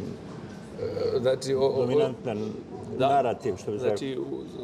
znači, 1.21 1.53
o, 1.53 1.62
o, 1.62 1.81
dominantan 1.81 2.51
Da. 2.89 3.08
narativ, 3.10 3.56
što 3.56 3.72
bi. 3.72 3.77
Znači, 3.80 4.18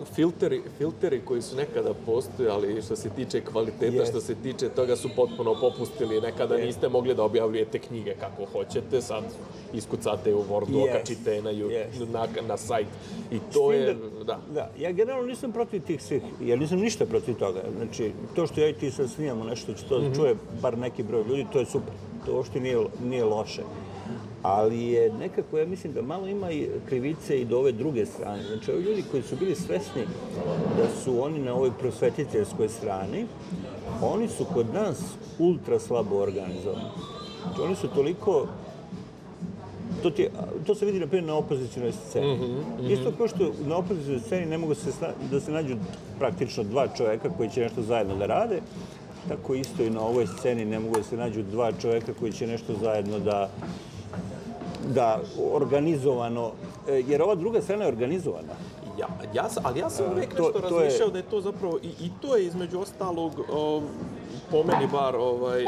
filteri, 0.06 0.62
filteri 0.78 1.22
koji 1.22 1.42
su 1.42 1.56
nekada 1.56 1.94
postojali 1.96 2.82
što 2.82 2.96
se 2.96 3.10
tiče 3.10 3.42
kvaliteta, 3.42 3.96
Jest. 3.96 4.12
što 4.12 4.22
se 4.22 4.36
tiče 4.36 4.70
toga 4.70 4.96
su 4.96 5.10
potpuno 5.16 5.56
popustili. 5.56 6.22
Nekada 6.22 6.56
Jest. 6.56 6.66
niste 6.66 6.90
mogli 6.90 7.16
da 7.16 7.24
objavljujete 7.24 7.80
knjige 7.80 8.13
kako 8.13 8.46
hoćete, 8.48 9.01
sad 9.01 9.24
iskucate 9.74 10.36
u 10.36 10.44
Wordu, 10.44 10.75
Jest. 10.78 10.90
okačite 10.90 11.42
na, 11.42 11.50
ju- 11.51 11.70
Jest. 11.70 12.00
na, 12.10 12.28
na 12.44 12.58
sajt. 12.58 12.88
I 13.32 13.40
to 13.54 13.72
je, 13.72 13.96
da. 14.25 14.40
Da, 14.50 14.70
ja 14.80 14.92
generalno 14.92 15.28
nisam 15.28 15.51
protiv 15.51 15.82
tih 15.82 16.04
svih, 16.04 16.22
ja 16.42 16.56
nisam 16.56 16.80
ništa 16.80 17.06
protiv 17.06 17.36
toga. 17.36 17.62
Znači, 17.78 18.12
to 18.36 18.48
što 18.48 18.62
ja 18.62 18.70
i 18.70 18.74
ti 18.74 18.92
sad 18.92 19.10
snimamo 19.10 19.44
nešto, 19.44 19.74
će 19.74 19.84
to 19.86 19.98
Mhm. 20.00 20.08
mm 20.08 20.16
čuje 20.16 20.36
bar 20.62 20.78
neki 20.78 21.04
broj 21.04 21.24
ljudi, 21.24 21.46
to 21.54 21.60
je 21.60 21.66
super. 21.66 21.94
To 22.25 22.34
uopšte 22.34 22.60
nije, 22.60 22.78
nije 23.04 23.24
loše. 23.24 23.62
Ali 24.43 24.81
je 24.83 25.13
nekako, 25.13 25.57
ja 25.57 25.65
mislim 25.65 25.93
da 25.93 26.01
malo 26.01 26.27
ima 26.27 26.51
i 26.51 26.67
krivice 26.86 27.41
i 27.41 27.45
do 27.45 27.57
ove 27.57 27.71
druge 27.71 28.05
strane. 28.05 28.43
Znači, 28.43 28.71
ovi 28.71 28.83
ljudi 28.83 29.03
koji 29.12 29.24
su 29.24 29.36
bili 29.36 29.55
svesni 29.55 30.01
da 30.77 30.88
su 30.95 31.24
oni 31.24 31.39
na 31.39 31.53
ovoj 31.53 31.71
prosvetiteljskoj 31.71 32.69
strani, 32.69 33.25
oni 34.03 34.27
su 34.27 34.45
kod 34.45 34.74
nas 34.74 35.00
ultra 35.39 35.79
slabo 35.79 36.15
organizovani. 36.17 36.89
Znači, 37.43 37.62
oni 37.62 37.75
su 37.75 37.88
toliko 37.88 38.48
to, 40.03 40.10
ti, 40.10 40.27
to 40.67 40.75
se 40.75 40.86
vidi 40.86 41.00
na 41.00 41.07
primjer 41.07 41.27
na 41.27 41.36
opozicijnoj 41.36 41.91
sceni. 41.91 42.39
Isto 42.89 43.12
kao 43.12 43.27
što 43.27 43.38
na 43.65 43.77
opozicijnoj 43.77 44.19
sceni 44.19 44.45
ne 44.45 44.57
mogu 44.57 44.75
se 44.75 44.91
sna- 44.91 45.13
da 45.31 45.39
se 45.39 45.51
nađu 45.51 45.75
praktično 46.19 46.63
dva 46.63 46.88
čoveka 46.88 47.29
koji 47.29 47.50
će 47.50 47.62
nešto 47.62 47.81
zajedno 47.81 48.15
da 48.15 48.25
rade, 48.25 48.60
tako 49.27 49.53
isto 49.55 49.83
i 49.83 49.89
na 49.89 50.01
ovoj 50.01 50.27
sceni 50.27 50.65
ne 50.65 50.79
mogu 50.79 50.98
da 50.98 51.03
se 51.03 51.17
nađu 51.17 51.43
dva 51.43 51.71
čoveka 51.71 52.13
koji 52.19 52.31
će 52.31 52.48
nešto 52.48 52.74
zajedno 52.81 53.19
da 53.19 53.50
da 54.86 55.20
organizovano, 55.54 56.52
e, 56.88 57.04
jer 57.08 57.22
ova 57.22 57.36
druga 57.36 57.62
strana 57.62 57.84
je 57.84 57.88
organizovana. 57.88 58.54
Ja, 59.00 59.08
ja 59.34 59.50
ali 59.64 59.80
ja 59.80 59.90
sam 59.90 60.06
uvijek 60.12 60.36
to- 60.36 60.44
nešto 60.44 60.60
to 60.62 60.68
je- 60.68 60.84
razmišljao 60.84 61.10
da 61.10 61.18
je 61.18 61.24
to 61.24 61.42
zapravo, 61.42 61.78
i, 61.78 62.06
i 62.06 62.10
to 62.22 62.36
je 62.36 62.46
između 62.46 62.80
ostalog, 62.80 63.32
o, 63.52 63.82
po 64.52 64.64
meni 64.64 64.88
bar, 64.88 65.16
ovaj, 65.16 65.66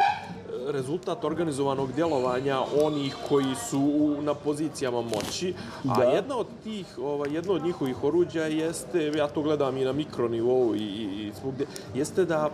rezultat 0.67 1.23
organizovanog 1.23 1.91
djelovanja 1.91 2.59
onih 2.83 3.15
koji 3.29 3.55
su 3.69 3.79
u, 3.79 4.21
na 4.21 4.33
pozicijama 4.33 5.01
moći, 5.01 5.53
a 5.89 5.95
Da. 5.97 6.03
jedna 6.03 6.37
od 6.37 6.47
tih, 6.63 6.85
ovaj, 6.97 7.33
jedno 7.33 7.53
od 7.53 7.63
njihovih 7.63 8.03
oruđa 8.03 8.43
jeste, 8.43 9.11
ja 9.17 9.27
to 9.27 9.41
gledam 9.41 9.77
i 9.77 9.85
na 9.85 9.91
mikronivou 9.91 10.75
i, 10.75 10.79
i, 10.79 11.03
i 11.27 11.31
svugdje, 11.41 11.65
jeste 11.95 12.25
da 12.25 12.49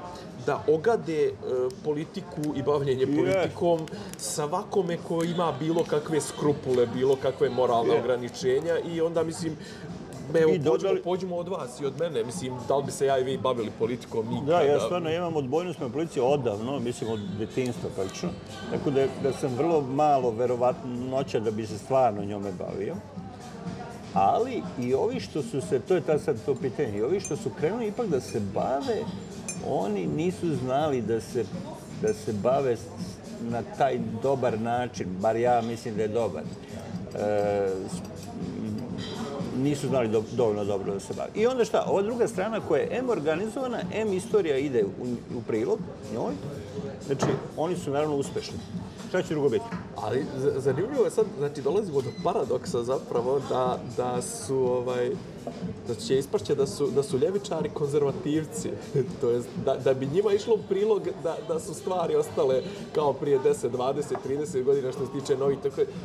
da 0.45 0.63
ogade 0.67 1.23
e, 1.25 1.31
politiku 1.83 2.41
i 2.55 2.63
bavljenje 2.63 3.01
Je. 3.03 3.15
politikom 3.17 3.79
svakome 4.17 4.97
ko 5.07 5.23
ima 5.23 5.53
bilo 5.59 5.83
kakve 5.83 6.21
skrupule, 6.21 6.87
bilo 6.93 7.15
kakve 7.15 7.49
moralne 7.49 7.93
Je. 7.93 7.99
ograničenja 7.99 8.79
i 8.79 9.01
onda 9.01 9.23
mislim 9.23 9.57
Evo, 10.33 10.53
I 10.53 10.59
dodali- 10.59 11.01
pođimo 11.01 11.35
od 11.35 11.47
vas 11.47 11.81
i 11.81 11.85
od 11.85 11.99
mene. 11.99 12.23
Mislim, 12.23 12.53
da 12.67 12.75
li 12.75 12.83
bi 12.83 12.91
se 12.91 13.05
ja 13.05 13.19
i 13.19 13.23
vi 13.23 13.37
bavili 13.37 13.71
politikom 13.79 14.27
nikada? 14.27 14.45
Da, 14.51 14.61
ja 14.61 14.79
stvarno 14.79 15.09
imam 15.11 15.35
odbojnost 15.35 15.79
na 15.79 15.89
policiji 15.89 16.23
odavno, 16.23 16.79
mislim 16.79 17.11
od 17.11 17.19
detinstva 17.39 17.89
praktično. 17.95 18.29
Tako 18.71 18.89
da, 18.89 19.05
da 19.23 19.33
sam 19.33 19.55
vrlo 19.55 19.81
malo 19.81 20.31
verovatnoća 20.31 21.39
da 21.39 21.51
bi 21.51 21.67
se 21.67 21.77
stvarno 21.77 22.23
njome 22.25 22.51
bavio. 22.51 22.95
Ali 24.13 24.63
i 24.79 24.93
ovi 24.93 25.19
što 25.19 25.41
su 25.43 25.61
se, 25.61 25.79
to 25.79 25.95
je 25.95 26.01
ta 26.01 26.19
sad 26.19 26.45
to 26.45 26.55
pitanje, 26.55 26.97
i 26.97 27.03
ovi 27.03 27.19
što 27.19 27.35
su 27.37 27.49
krenuli 27.59 27.87
ipak 27.87 28.07
da 28.07 28.21
se 28.21 28.39
bave, 28.53 28.97
oni 29.67 30.07
nisu 30.07 30.55
znali 30.55 31.01
da 31.01 31.21
se, 31.21 31.45
da 32.01 32.13
se 32.13 32.33
bave 32.33 32.77
na 33.41 33.61
taj 33.77 33.99
dobar 34.23 34.59
način, 34.61 35.07
bar 35.21 35.35
ja 35.35 35.61
mislim 35.61 35.95
da 35.95 36.01
je 36.01 36.07
dobar. 36.07 36.43
E, 37.15 37.69
nisu 39.63 39.87
znali 39.87 40.07
do, 40.07 40.23
dovoljno 40.31 40.65
dobro 40.65 40.93
da 40.93 40.99
se 40.99 41.13
bavi. 41.13 41.29
I 41.35 41.47
onda 41.47 41.65
šta, 41.65 41.85
ova 41.87 42.01
druga 42.01 42.27
strana 42.27 42.59
koja 42.67 42.81
je 42.81 42.97
M 42.97 43.09
organizovana, 43.09 43.79
M 43.93 44.13
istorija 44.13 44.57
ide 44.57 44.83
u, 44.83 45.37
u 45.37 45.41
prilog 45.47 45.79
njoj, 46.13 46.33
znači 47.05 47.25
oni 47.57 47.75
su 47.77 47.91
naravno 47.91 48.15
uspešni. 48.15 48.57
Šta 49.09 49.21
će 49.21 49.33
drugo 49.33 49.49
biti? 49.49 49.65
Ali 49.95 50.25
zanimljivo 50.57 51.05
je 51.05 51.11
sad, 51.11 51.25
znači 51.37 51.61
dolazimo 51.61 52.01
do 52.01 52.09
paradoksa 52.23 52.83
zapravo 52.83 53.41
da, 53.49 53.79
da 53.97 54.21
su 54.21 54.57
ovaj 54.57 55.11
da 55.87 55.95
će 55.95 56.17
ispašće 56.17 56.55
da 56.55 56.67
su, 56.67 56.87
da 56.87 57.03
su 57.03 57.17
ljevičari 57.17 57.69
konzervativci. 57.69 58.69
to 59.21 59.29
jest 59.29 59.47
da, 59.65 59.75
da 59.75 59.93
bi 59.93 60.05
njima 60.05 60.33
išlo 60.33 60.55
u 60.55 60.59
prilog 60.69 61.09
da, 61.23 61.37
da 61.47 61.59
su 61.59 61.73
stvari 61.73 62.15
ostale 62.15 62.61
kao 62.95 63.13
prije 63.13 63.39
10, 63.39 63.69
20, 63.69 64.03
30 64.27 64.63
godina 64.63 64.91
što 64.91 65.05
se 65.05 65.11
tiče 65.11 65.37
novih 65.37 65.57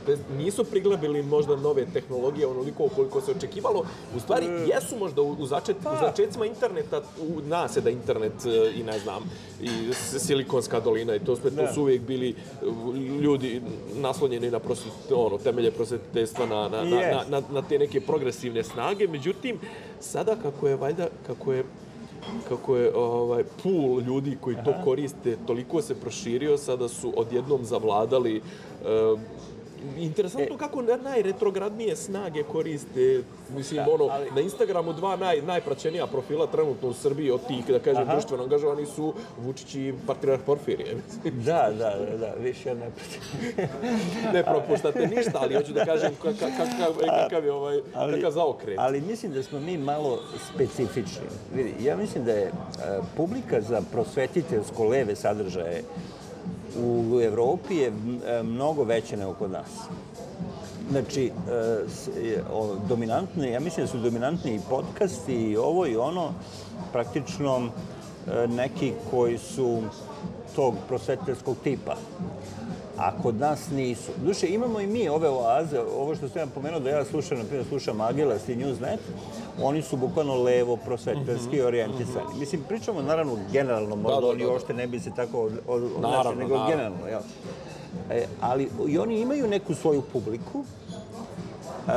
jest 0.09 0.23
nisu 0.37 0.65
priglabili 0.65 1.23
možda 1.23 1.57
nove 1.57 1.87
tehnologije 1.93 2.47
onoliko 2.47 2.89
koliko 2.89 3.21
se 3.21 3.31
očekivalo. 3.31 3.85
U 4.17 4.21
stvari 4.21 4.47
jesu 4.47 4.97
možda 4.99 5.23
u, 5.23 5.47
začet, 5.47 5.77
u 5.77 6.07
začetcima 6.07 6.47
interneta 6.47 7.03
u 7.19 7.41
nas 7.41 7.77
je 7.77 7.81
da 7.81 7.91
internet 7.91 8.47
e, 8.47 8.73
i 8.77 8.83
ne 8.83 8.99
znam 8.99 9.23
i 9.63 9.93
silikonska 10.19 10.81
dolina 10.81 11.15
i 11.15 11.21
to 11.21 11.37
sve 11.37 11.51
to 11.51 11.57
Da. 11.57 11.73
su 11.73 11.83
uvijek 11.83 12.03
bili 12.03 12.35
uh, 12.63 12.97
ljudi 12.97 13.63
naslonjeni 13.95 14.51
na 14.51 14.59
prosvet, 14.59 14.93
ono, 15.11 15.39
temelje 15.39 15.71
prosvetiteljstva, 15.71 16.47
na, 16.47 16.69
na, 16.69 16.85
na, 16.85 17.25
na, 17.29 17.43
na 17.51 17.63
te 17.63 17.79
neke 17.79 18.01
progresivne 18.01 18.63
snage. 18.63 19.07
Međutim, 19.09 19.34
sada 20.01 20.37
kako 20.43 20.69
je 20.69 20.77
valjda, 20.77 21.09
kako 21.27 21.53
je 21.53 21.65
kako 22.49 22.77
je 22.77 22.95
ovaj 22.97 23.45
pool 23.63 24.01
ljudi 24.01 24.37
koji 24.41 24.57
to 24.65 24.75
koriste 24.85 25.37
toliko 25.47 25.83
se 25.83 25.95
proširio, 25.95 26.59
sada 26.59 26.89
su 26.89 27.13
odjednom 27.17 27.65
zavladali 27.65 28.41
uh, 28.41 29.21
Interesantno 29.99 30.57
kako 30.59 30.83
na- 30.83 30.97
najretrogradnije 30.99 31.65
snage 31.97 32.43
koriste, 32.45 33.23
mislim, 33.51 33.77
Da, 33.79 33.91
ono, 33.91 34.05
ali- 34.07 34.31
na 34.31 34.41
Instagramu 34.41 34.93
dva 34.93 35.17
naj, 35.17 35.43
najpraćenija 35.43 36.07
profila 36.07 36.47
trenutno 36.47 36.89
u 36.89 36.95
Srbiji 36.95 37.31
od 37.31 37.47
tih, 37.47 37.67
da 37.67 37.79
kažem, 37.79 38.03
Aha. 38.03 38.13
društveno 38.13 38.43
angažovani 38.43 38.87
su 38.87 39.15
Vučić 39.39 39.75
i 39.75 39.95
Patriarh 40.07 40.43
Porfirije. 40.43 40.97
Da, 41.45 41.71
da, 41.71 41.95
da, 42.01 42.17
da, 42.19 42.35
više 42.35 42.75
ne 42.75 42.87
ne 44.33 44.43
propuštate 44.45 45.07
ništa, 45.09 45.33
ali 45.35 45.55
hoću 45.55 45.73
da 45.73 45.85
kažem 45.85 46.13
ka- 46.15 46.29
ka- 46.31 46.57
kakav, 46.59 46.95
kakav 47.19 47.45
je 47.45 47.53
ovaj, 47.53 47.81
kakav 47.95 48.31
zaokret. 48.31 48.79
ali 48.79 49.01
mislim 49.01 49.33
da 49.33 49.43
smo 49.43 49.61
mi 49.61 49.79
malo 49.79 50.21
specifični. 50.49 51.23
Vidi, 51.55 51.75
ja 51.81 51.97
mislim 51.97 52.25
da 52.25 52.33
je 52.33 52.43
e, 52.43 52.51
publika 53.17 53.61
za 53.61 53.83
prosvetiteljsko 53.93 54.85
leve 54.85 55.17
sadržaje 55.17 55.83
u 56.77 57.21
Evropi 57.21 57.77
je 57.77 57.89
e, 57.89 58.43
mnogo 58.43 58.85
veća 58.85 59.17
nego 59.17 59.35
kod 59.35 59.51
nas. 59.51 59.69
Znači, 60.91 61.27
e, 61.27 62.43
dominantni, 62.89 63.51
ja 63.51 63.61
mislim 63.61 63.87
da 63.87 63.93
su 63.93 63.99
dominantni 63.99 64.55
i 64.55 64.61
podcasti 64.71 65.35
i 65.35 65.57
ovo 65.57 65.87
i 65.87 65.97
ono, 65.97 66.33
praktično 66.93 67.63
e, 67.67 68.47
neki 68.49 68.93
koji 69.11 69.39
su 69.39 69.83
tog 70.57 70.75
prosvetiteljskog 70.89 71.57
tipa. 71.65 71.97
A 72.99 73.23
kod 73.23 73.41
nas 73.41 73.71
nisu. 73.71 74.13
Duše, 74.25 74.49
imamo 74.49 74.81
i 74.81 74.87
mi 74.87 75.09
ove 75.09 75.29
oaze, 75.29 75.81
ovo 75.81 76.15
što 76.15 76.29
sam 76.29 76.41
ja 76.41 76.47
pomenuo 76.47 76.81
da 76.81 76.91
ja 76.91 77.05
slušam, 77.05 77.39
na 77.39 77.45
primjer, 77.45 77.67
slušam 77.69 78.01
Agilas 78.01 78.49
i 78.49 78.57
Newsnet, 78.57 78.99
oni 79.63 79.83
su 79.83 79.97
bukvalno 79.97 80.43
levo 80.43 80.77
prosvetiteljski 80.77 81.63
orijentisani. 81.63 82.39
Mislim, 82.39 82.63
pričamo 82.69 83.03
naravno 83.03 83.37
generalno, 83.53 83.97
možda 83.97 84.21
da, 84.21 84.27
oni 84.27 84.39
da, 84.39 84.45
da. 84.45 84.53
uopšte 84.53 84.75
ne 84.75 84.87
bi 84.87 85.01
se 85.01 85.11
tako 85.17 85.43
od, 85.43 85.53
od, 85.69 85.83
Naravno, 86.01 86.43
nego 86.43 86.57
naravno. 86.57 86.71
generalno, 86.71 87.07
jel? 87.07 87.21
E, 88.11 88.27
ali 88.41 88.69
i 88.89 88.99
oni 88.99 89.21
imaju 89.21 89.49
neku 89.49 89.75
svoju 89.75 90.03
publiku, 90.13 90.65
Uh, 91.87 91.91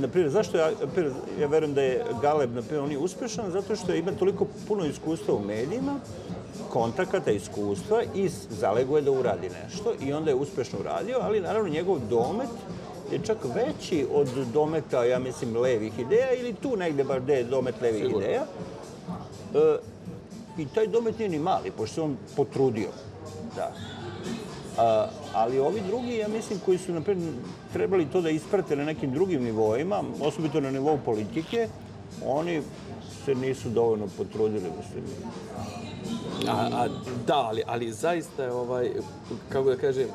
na 0.00 0.08
primjer, 0.08 0.30
zašto 0.30 0.58
ja, 0.58 0.70
na 0.80 0.86
primjer, 0.86 1.12
ja 1.40 1.46
verujem 1.46 1.74
da 1.74 1.82
je 1.82 2.04
Galeb, 2.22 2.54
na 2.54 2.62
primjer, 2.62 2.84
on 2.84 2.90
je 2.90 2.98
uspešan 2.98 3.50
zato 3.50 3.76
što 3.76 3.94
ima 3.94 4.12
toliko 4.12 4.46
puno 4.68 4.84
iskustva 4.84 5.34
u 5.34 5.44
medijima, 5.44 5.94
kontakata, 6.68 7.30
iskustva 7.30 8.02
i 8.14 8.28
zaleguje 8.50 9.02
da 9.02 9.10
uradi 9.10 9.50
nešto 9.64 9.94
i 10.06 10.12
onda 10.12 10.30
je 10.30 10.34
uspešno 10.36 10.78
uradio, 10.80 11.18
ali 11.22 11.40
naravno 11.40 11.68
njegov 11.68 11.98
domet 12.10 12.48
je 13.12 13.18
čak 13.26 13.38
veći 13.54 14.06
od 14.12 14.28
dometa, 14.52 15.04
ja 15.04 15.18
mislim, 15.18 15.56
levih 15.56 15.98
ideja 15.98 16.32
ili 16.32 16.54
tu 16.54 16.76
negde 16.76 17.04
baš 17.04 17.22
gde 17.22 17.34
je 17.34 17.44
domet 17.44 17.74
levih 17.82 18.02
Sigurno. 18.02 18.26
ideja. 18.26 18.42
E, 19.54 19.78
I 20.58 20.66
taj 20.66 20.86
domet 20.86 21.18
nije 21.18 21.28
ni 21.28 21.38
mali, 21.38 21.70
pošto 21.70 21.94
se 21.94 22.02
on 22.02 22.16
potrudio. 22.36 22.88
Da. 23.56 23.72
A, 24.78 25.08
ali 25.34 25.58
ovi 25.58 25.80
drugi, 25.86 26.16
ja 26.16 26.28
mislim, 26.28 26.58
koji 26.64 26.78
su 26.78 26.92
napred, 26.92 27.18
trebali 27.72 28.06
to 28.06 28.20
da 28.20 28.30
isprate 28.30 28.76
na 28.76 28.84
nekim 28.84 29.12
drugim 29.12 29.42
nivoima, 29.44 30.02
osobito 30.20 30.60
na 30.60 30.70
nivou 30.70 30.98
politike, 31.04 31.68
oni 32.26 32.62
se 33.24 33.34
nisu 33.34 33.68
dovoljno 33.68 34.06
potrudili, 34.16 34.70
mislim. 34.78 35.04
A, 36.46 36.68
a, 36.72 36.88
da, 37.26 37.36
ali, 37.36 37.62
ali 37.66 37.92
zaista 37.92 38.44
je 38.44 38.52
ovaj, 38.52 38.90
kako 39.48 39.70
da 39.70 39.76
kažem, 39.76 40.08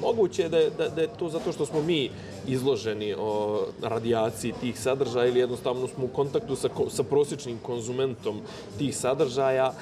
moguće 0.00 0.42
je 0.42 0.48
da 0.48 0.58
je, 0.58 0.70
da, 0.70 0.88
da 0.88 1.00
je 1.00 1.08
to 1.18 1.28
zato 1.28 1.52
što 1.52 1.66
smo 1.66 1.82
mi 1.82 2.10
izloženi 2.46 3.14
o 3.18 3.60
radijaciji 3.82 4.54
tih 4.60 4.80
sadržaja 4.80 5.26
ili 5.26 5.40
jednostavno 5.40 5.88
smo 5.88 6.04
u 6.04 6.08
kontaktu 6.08 6.56
sa, 6.56 6.68
sa 6.88 7.02
prosječnim 7.02 7.58
konzumentom 7.58 8.40
tih 8.78 8.96
sadržaja. 8.96 9.72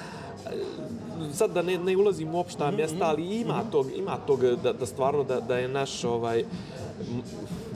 Sad 1.33 1.51
da 1.51 1.61
ne, 1.61 1.77
ne 1.77 1.97
ulazim 1.97 2.35
u 2.35 2.39
opšta 2.39 2.71
mjesta, 2.71 3.05
ali 3.05 3.41
ima 3.41 3.63
tog, 3.71 3.87
ima 3.95 4.17
tog 4.27 4.39
da, 4.63 4.73
da 4.73 4.85
stvarno 4.85 5.23
da, 5.23 5.39
da 5.39 5.57
je 5.57 5.67
naš 5.67 6.03
ovaj, 6.03 6.45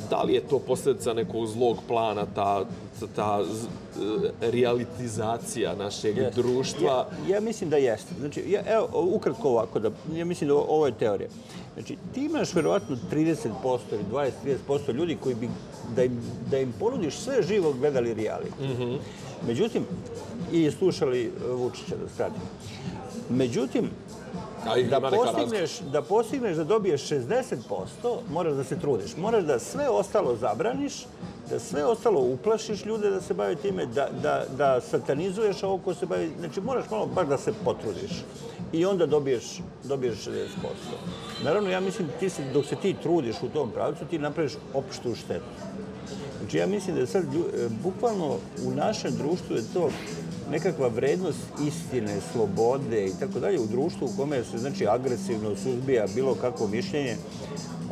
da 0.09 0.23
li 0.23 0.33
je 0.33 0.41
to 0.41 0.59
posljedica 0.59 1.13
nekog 1.13 1.47
zlog 1.47 1.77
plana, 1.87 2.25
ta, 2.35 2.65
ta, 2.99 3.07
ta 3.15 3.41
e, 3.41 4.51
realitizacija 4.51 5.75
našeg 5.75 6.17
Jeste. 6.17 6.41
društva? 6.41 7.07
Ja, 7.27 7.35
ja 7.35 7.41
mislim 7.41 7.69
da 7.69 7.77
jeste. 7.77 8.15
Znači, 8.19 8.43
ja, 8.47 8.61
evo, 8.67 8.87
ukratko 8.93 9.49
ovako, 9.49 9.79
da, 9.79 9.91
ja 10.15 10.25
mislim 10.25 10.47
da 10.47 10.55
ovo 10.55 10.85
je 10.85 10.91
teorija. 10.91 11.29
Znači, 11.73 11.97
ti 12.13 12.25
imaš 12.25 12.53
verovatno 12.53 12.97
30% 13.11 13.49
ili 13.91 14.03
20-30% 14.67 14.93
ljudi 14.93 15.17
koji 15.23 15.35
bi, 15.35 15.49
da 15.95 16.03
im, 16.03 16.21
da 16.51 16.59
im 16.59 16.73
ponudiš 16.79 17.17
sve 17.17 17.43
živo 17.43 17.73
gledali 17.73 18.15
reality. 18.15 18.61
Mm 18.61 18.81
-hmm. 18.81 18.97
Međutim, 19.47 19.85
i 20.51 20.71
slušali 20.71 21.25
e, 21.25 21.51
Vučića 21.51 21.95
da 21.95 22.09
skratim. 22.13 22.41
Međutim, 23.29 23.89
da 24.89 24.99
razlika. 24.99 25.25
postigneš, 25.25 25.79
da 25.79 26.01
postigneš 26.01 26.57
da 26.57 26.63
dobiješ 26.63 27.01
60%, 27.01 27.55
moraš 28.31 28.53
da 28.53 28.63
se 28.63 28.79
trudiš. 28.79 29.17
Moraš 29.17 29.43
da 29.43 29.59
sve 29.59 29.89
ostalo 29.89 30.35
zabraniš, 30.35 30.93
da 31.49 31.59
sve 31.59 31.85
ostalo 31.85 32.21
uplašiš 32.21 32.85
ljude 32.85 33.09
da 33.09 33.21
se 33.21 33.33
bave 33.33 33.55
time, 33.55 33.85
da, 33.85 34.09
da, 34.21 34.45
da 34.57 34.81
satanizuješ 34.81 35.63
ovo 35.63 35.77
ko 35.77 35.93
se 35.93 36.05
bavi. 36.05 36.31
Znači, 36.39 36.61
moraš 36.61 36.89
malo 36.91 37.05
baš 37.05 37.27
da 37.27 37.37
se 37.37 37.53
potrudiš. 37.65 38.11
I 38.73 38.85
onda 38.85 39.05
dobiješ, 39.05 39.43
dobiješ 39.83 40.17
60%. 40.17 40.47
Naravno, 41.43 41.69
ja 41.69 41.79
mislim, 41.79 42.07
ti 42.19 42.29
se, 42.29 42.43
dok 42.53 42.65
se 42.65 42.75
ti 42.75 42.95
trudiš 43.03 43.35
u 43.43 43.49
tom 43.49 43.71
pravcu, 43.71 44.05
ti 44.09 44.19
napraviš 44.19 44.53
opštu 44.73 45.15
štetu. 45.15 45.51
Znači, 46.39 46.57
ja 46.57 46.67
mislim 46.67 46.95
da 46.95 47.01
je 47.01 47.07
sad, 47.07 47.23
e, 47.23 47.69
bukvalno 47.83 48.37
u 48.65 48.71
našem 48.71 49.11
društvu 49.17 49.55
je 49.55 49.63
to 49.73 49.89
nekakva 50.51 50.87
vrednost 50.87 51.39
istine, 51.67 52.17
slobode 52.33 53.05
i 53.05 53.11
tako 53.19 53.39
dalje 53.39 53.59
u 53.59 53.67
društvu 53.67 54.07
u 54.07 54.17
kome 54.17 54.43
se 54.43 54.57
znači 54.57 54.87
agresivno 54.87 55.55
suzbija 55.55 56.05
bilo 56.15 56.35
kakvo 56.35 56.67
mišljenje, 56.67 57.15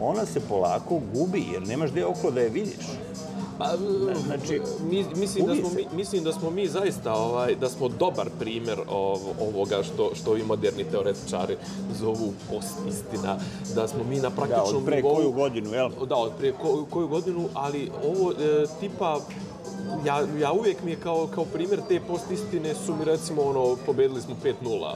ona 0.01 0.25
se 0.25 0.39
polako 0.39 0.99
gubi 1.13 1.45
jer 1.53 1.67
nemaš 1.67 1.91
gde 1.91 2.05
oko 2.05 2.31
da 2.31 2.41
je 2.41 2.49
vidiš. 2.49 2.85
Pa, 3.57 3.69
znači, 4.25 4.61
mi, 4.89 5.05
mislim, 5.15 5.45
da 5.45 5.55
smo 5.55 5.69
mi, 5.75 5.85
mislim 5.95 6.23
da 6.23 6.33
smo 6.33 6.49
mi 6.49 6.67
zaista 6.67 7.13
ovaj, 7.13 7.55
da 7.55 7.69
smo 7.69 7.87
dobar 7.89 8.29
primjer 8.39 8.79
ov, 8.89 9.19
ovoga 9.41 9.83
što, 9.83 10.11
što 10.15 10.31
ovi 10.31 10.43
moderni 10.43 10.83
teoretičari 10.83 11.57
zovu 11.99 12.33
post-istina, 12.49 13.37
da 13.75 13.87
smo 13.87 14.03
mi 14.03 14.15
na 14.15 14.21
Da, 14.21 14.29
praktičnom 14.29 14.77
od 14.77 14.85
pre 14.85 14.95
nivou... 14.95 15.15
koju 15.15 15.31
godinu, 15.31 15.73
jel? 15.73 15.89
Da, 16.09 16.15
od 16.15 16.31
prije 16.37 16.53
ko, 16.53 16.85
koju 16.89 17.07
godinu, 17.07 17.49
ali 17.53 17.91
ovo 18.03 18.31
e, 18.31 18.65
tipa 18.79 19.19
ja, 20.05 20.23
ja 20.39 20.51
uvijek 20.51 20.83
mi 20.83 20.91
je 20.91 20.97
kao, 20.97 21.27
kao 21.35 21.45
primjer 21.45 21.81
te 21.87 21.99
postistine 21.99 22.75
su 22.85 22.95
mi 22.95 23.05
recimo 23.05 23.41
ono, 23.41 23.75
pobedili 23.85 24.21
smo 24.21 24.35
5-0. 24.43 24.95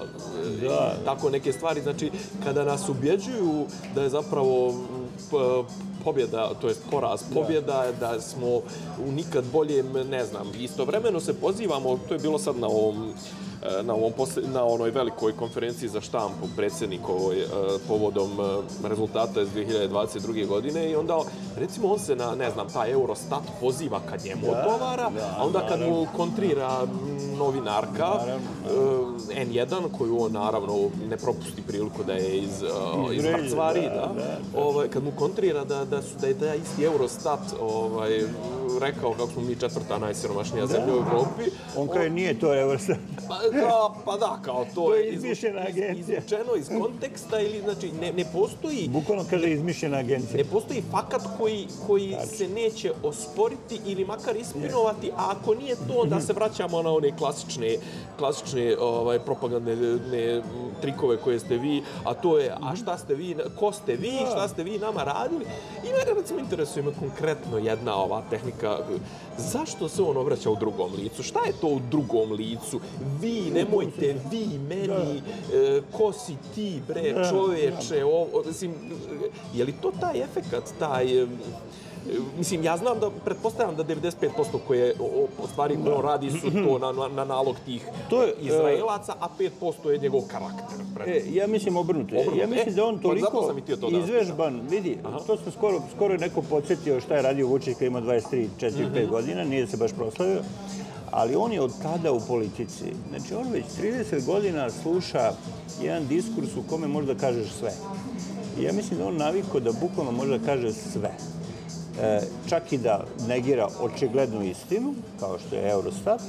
e, 0.64 0.68
Da. 0.68 0.96
Tako 1.06 1.30
neke 1.30 1.54
stvari, 1.54 1.82
znači 1.82 2.12
kada 2.44 2.64
nas 2.64 2.90
ubjeđuju 2.90 3.66
da 3.96 4.04
je 4.04 4.10
zapravo 4.10 4.74
pobjeda, 6.04 6.52
to 6.62 6.68
jest 6.68 6.82
poraz 6.92 7.24
pobjeda, 7.34 7.86
da 8.00 8.22
smo 8.22 8.48
u 9.06 9.12
nikad 9.12 9.44
boljem, 9.54 9.92
ne 10.10 10.26
znam, 10.26 10.52
istovremeno 10.60 11.20
se 11.20 11.34
pozivamo, 11.34 12.00
to 12.08 12.14
je 12.14 12.20
bilo 12.20 12.40
sad 12.40 12.58
na 12.58 12.68
ovom 12.68 13.14
na, 13.84 13.94
ovom 13.94 14.14
posle, 14.14 14.44
na 14.54 14.66
onoj 14.66 14.92
velikoj 14.92 15.34
konferenciji 15.36 15.90
za 15.90 16.02
štampu 16.02 16.48
predsjednikovoj 16.56 17.40
e, 17.42 17.46
povodom 17.88 18.32
e, 18.32 18.88
rezultata 18.88 19.42
iz 19.42 19.48
2022. 19.50 20.48
godine 20.48 20.92
i 20.92 20.96
onda 20.96 21.20
recimo 21.58 21.92
on 21.94 22.00
se 22.00 22.16
na 22.16 22.36
ne 22.36 22.52
znam 22.52 22.70
taj 22.70 22.92
Eurostat 22.92 23.44
poziva 23.60 24.02
kad 24.10 24.26
njemu 24.26 24.42
Da, 24.42 24.58
odgovara, 24.58 25.10
da, 25.10 25.36
a 25.38 25.46
onda 25.46 25.68
kad 25.68 25.80
mu 25.80 25.86
naravno. 25.86 26.08
kontrira 26.18 26.80
m, 26.84 27.38
novinarka 27.38 28.08
Naravno, 28.08 28.38
e, 29.32 29.46
N1 29.46 29.92
koju 29.98 30.22
on 30.22 30.32
naravno 30.32 30.90
ne 31.10 31.18
propusti 31.18 31.62
priliku 31.68 32.04
da 32.04 32.14
je 32.14 32.38
iz, 32.38 32.64
e, 32.64 32.68
iz 33.12 33.18
Iz 33.18 33.26
Relje, 33.26 33.38
mrcvari, 33.38 33.82
da, 33.82 33.90
da, 33.90 34.14
da, 34.54 34.62
Ovaj, 34.62 34.88
kad 34.88 35.04
mu 35.04 35.12
kontrira 35.12 35.64
da, 35.64 35.86
da, 35.86 36.02
su, 36.02 36.10
da 36.22 36.28
je 36.28 36.40
taj 36.40 36.58
isti 36.58 36.84
Eurostat 36.84 37.40
ovaj, 37.62 38.22
rekao 38.82 39.12
kako 39.12 39.32
smo 39.32 39.42
mi 39.42 39.56
četvrta 39.56 39.98
najsiromašnija 39.98 40.68
zemlja 40.68 40.94
u 40.94 40.98
Evropi. 40.98 41.52
On 41.78 41.88
kaže 41.88 42.10
nije 42.10 42.40
to 42.40 42.56
Eurostat. 42.62 42.98
Pa, 43.32 43.60
da, 43.60 43.94
pa 44.06 44.18
da, 44.18 44.40
kao 44.46 44.66
to, 44.76 44.82
To 44.82 44.96
je 44.96 45.14
izmišljena 45.14 45.62
agencija. 45.62 46.18
Izvučeno 46.18 46.56
iz 46.56 46.70
konteksta 46.80 47.40
ili, 47.40 47.62
znači, 47.62 47.92
ne, 48.02 48.14
ne 48.14 48.26
postoji 48.34 48.90
Bukvalno 48.90 49.26
kaže 49.30 49.52
izmišljena 49.52 49.98
agencija. 49.98 50.38
ne 50.38 50.44
postoji 50.44 50.84
fakat 50.92 51.22
koji, 51.38 51.68
koji 51.88 52.16
se 52.38 52.48
neće 52.48 52.92
osporiti 53.04 53.80
ili 53.86 54.06
makar 54.06 54.36
ispinovati, 54.36 55.12
a 55.12 55.32
ako 55.32 55.56
nije 55.56 55.76
to, 55.76 55.94
onda 56.02 56.22
se 56.22 56.34
vraćamo 56.34 56.82
na 56.82 56.92
one 56.92 57.18
klasične, 57.18 57.78
klasične 58.18 58.78
ovaj, 58.80 59.20
propagandne 59.20 59.76
ne, 60.12 60.42
trikove 60.82 61.18
koje 61.18 61.40
ste 61.40 61.58
vi, 61.58 61.84
a 62.04 62.14
to 62.14 62.38
je, 62.38 62.56
a 62.62 62.76
šta 62.76 62.98
ste 62.98 63.16
vi, 63.16 63.36
ko 63.60 63.72
ste 63.72 63.96
vi, 63.96 64.18
šta 64.32 64.48
ste 64.48 64.64
vi 64.64 64.80
nama 64.80 65.04
radili. 65.04 65.46
I 65.84 65.88
mene, 65.88 66.20
recimo, 66.20 66.40
interesuje 66.40 66.84
me 66.84 66.92
konkretno 67.00 67.58
jedna 67.58 67.96
ova 67.96 68.24
tehnika, 68.30 68.78
zašto 69.38 69.90
se 69.90 70.02
on 70.02 70.18
obraća 70.18 70.50
u 70.50 70.56
drugom 70.56 70.92
licu? 70.96 71.24
Šta 71.24 71.40
je 71.46 71.54
to 71.62 71.68
u 71.68 71.80
drugom 71.92 72.32
licu? 72.32 72.80
Vi, 73.22 73.52
nemojte, 73.54 74.16
vi, 74.32 74.60
meni, 74.70 75.22
e, 75.54 75.82
ko 75.92 76.14
si 76.14 76.36
ti, 76.56 76.82
bre, 76.88 77.14
čoveče, 77.30 78.04
ovo, 78.06 78.44
mislim, 78.48 78.74
je 79.54 79.66
li 79.66 79.74
to 79.82 79.92
taj 80.00 80.24
efekat, 80.24 80.74
taj, 80.80 81.24
e, 81.24 81.28
Mislim, 82.38 82.64
ja 82.64 82.78
znam 82.78 83.00
da, 83.00 83.10
pretpostavljam 83.26 83.76
da 83.76 83.84
95% 83.84 84.28
koje, 84.68 84.94
o, 85.00 85.28
o, 85.44 85.48
stvari 85.48 85.78
koje 85.84 85.96
on 85.96 86.02
radi 86.02 86.32
su 86.32 86.52
to 86.66 86.80
na, 86.80 86.92
na, 86.92 87.08
na 87.08 87.26
nalog 87.26 87.56
tih 87.66 87.86
To 88.10 88.24
je, 88.24 88.34
Izraelaca, 88.42 89.14
a 89.20 89.28
5% 89.62 89.90
je 89.90 89.98
njegov 89.98 90.22
karakter. 90.22 91.08
E, 91.08 91.22
ja 91.32 91.48
mislim 91.48 91.78
obrnuto. 91.78 92.16
Obrnuto. 92.16 92.40
Ja 92.40 92.48
mislim 92.48 92.74
E, 92.74 92.76
da 92.76 92.86
on 92.86 92.96
pa 92.96 93.02
toliko 93.02 93.48
sam 93.48 93.78
to 93.80 93.90
da 93.90 93.98
izvežban, 93.98 94.62
vidi, 94.70 94.98
to 95.28 95.38
smo 95.38 95.52
skoro, 95.52 95.82
skoro 95.96 96.18
neko 96.18 96.42
podsjetio 96.42 97.02
šta 97.02 97.16
je 97.16 97.22
radio 97.22 97.48
Vučić 97.48 97.78
kad 97.78 97.88
ima 97.88 98.02
23, 98.02 98.48
4, 98.60 98.72
5 98.96 99.08
godina, 99.08 99.44
nije 99.44 99.68
se 99.68 99.78
baš 99.78 99.92
proslavio, 99.92 100.42
ali 101.12 101.36
on 101.36 101.54
je 101.54 101.62
od 101.62 101.74
tada 101.82 102.12
u 102.12 102.20
politici. 102.20 102.94
Znači, 103.10 103.36
on 103.36 103.52
već 103.52 103.66
30 103.82 104.26
godina 104.26 104.70
sluša 104.70 105.32
jedan 105.82 106.08
diskurs 106.08 106.56
u 106.58 106.64
kome 106.70 106.88
možda 106.88 107.16
kažeš 107.16 107.52
sve. 107.60 107.74
I 108.60 108.64
ja 108.64 108.74
mislim 108.74 109.00
da 109.00 109.08
on 109.08 109.18
naviko 109.18 109.60
da 109.60 109.72
bukvalno 109.72 110.12
može 110.12 110.38
da 110.38 110.46
kaže 110.46 110.74
sve. 110.74 111.12
E, 112.02 112.22
čak 112.50 112.74
i 112.74 112.78
da 112.78 113.06
negira 113.28 113.68
očiglednu 113.82 114.44
istinu, 114.44 114.94
kao 115.20 115.40
što 115.40 115.56
je 115.56 115.72
Eurostat, 115.72 116.22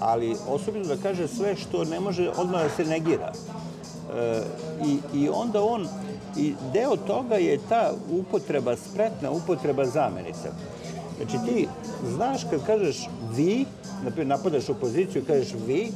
ali 0.00 0.36
osobito 0.48 0.88
da 0.88 1.02
kaže 1.02 1.28
sve 1.28 1.56
što 1.56 1.84
ne 1.84 2.00
može 2.00 2.30
odmah 2.36 2.62
da 2.62 2.68
se 2.68 2.84
negira. 2.84 3.32
E, 3.32 4.42
i, 4.86 4.98
I 5.14 5.28
onda 5.28 5.62
on, 5.62 5.88
i 6.36 6.54
deo 6.72 6.96
toga 6.96 7.34
je 7.34 7.58
ta 7.68 7.92
upotreba, 8.10 8.76
spretna 8.76 9.30
upotreba 9.30 9.84
zamenica. 9.84 10.52
Znači 11.16 11.46
ti 11.46 11.68
znaš 12.14 12.40
kad 12.50 12.66
kažeš 12.66 13.08
vi, 13.36 13.64
napadaš 14.16 14.68
opoziciju 14.68 15.22
i 15.22 15.24
kažeš 15.24 15.54
vi, 15.66 15.88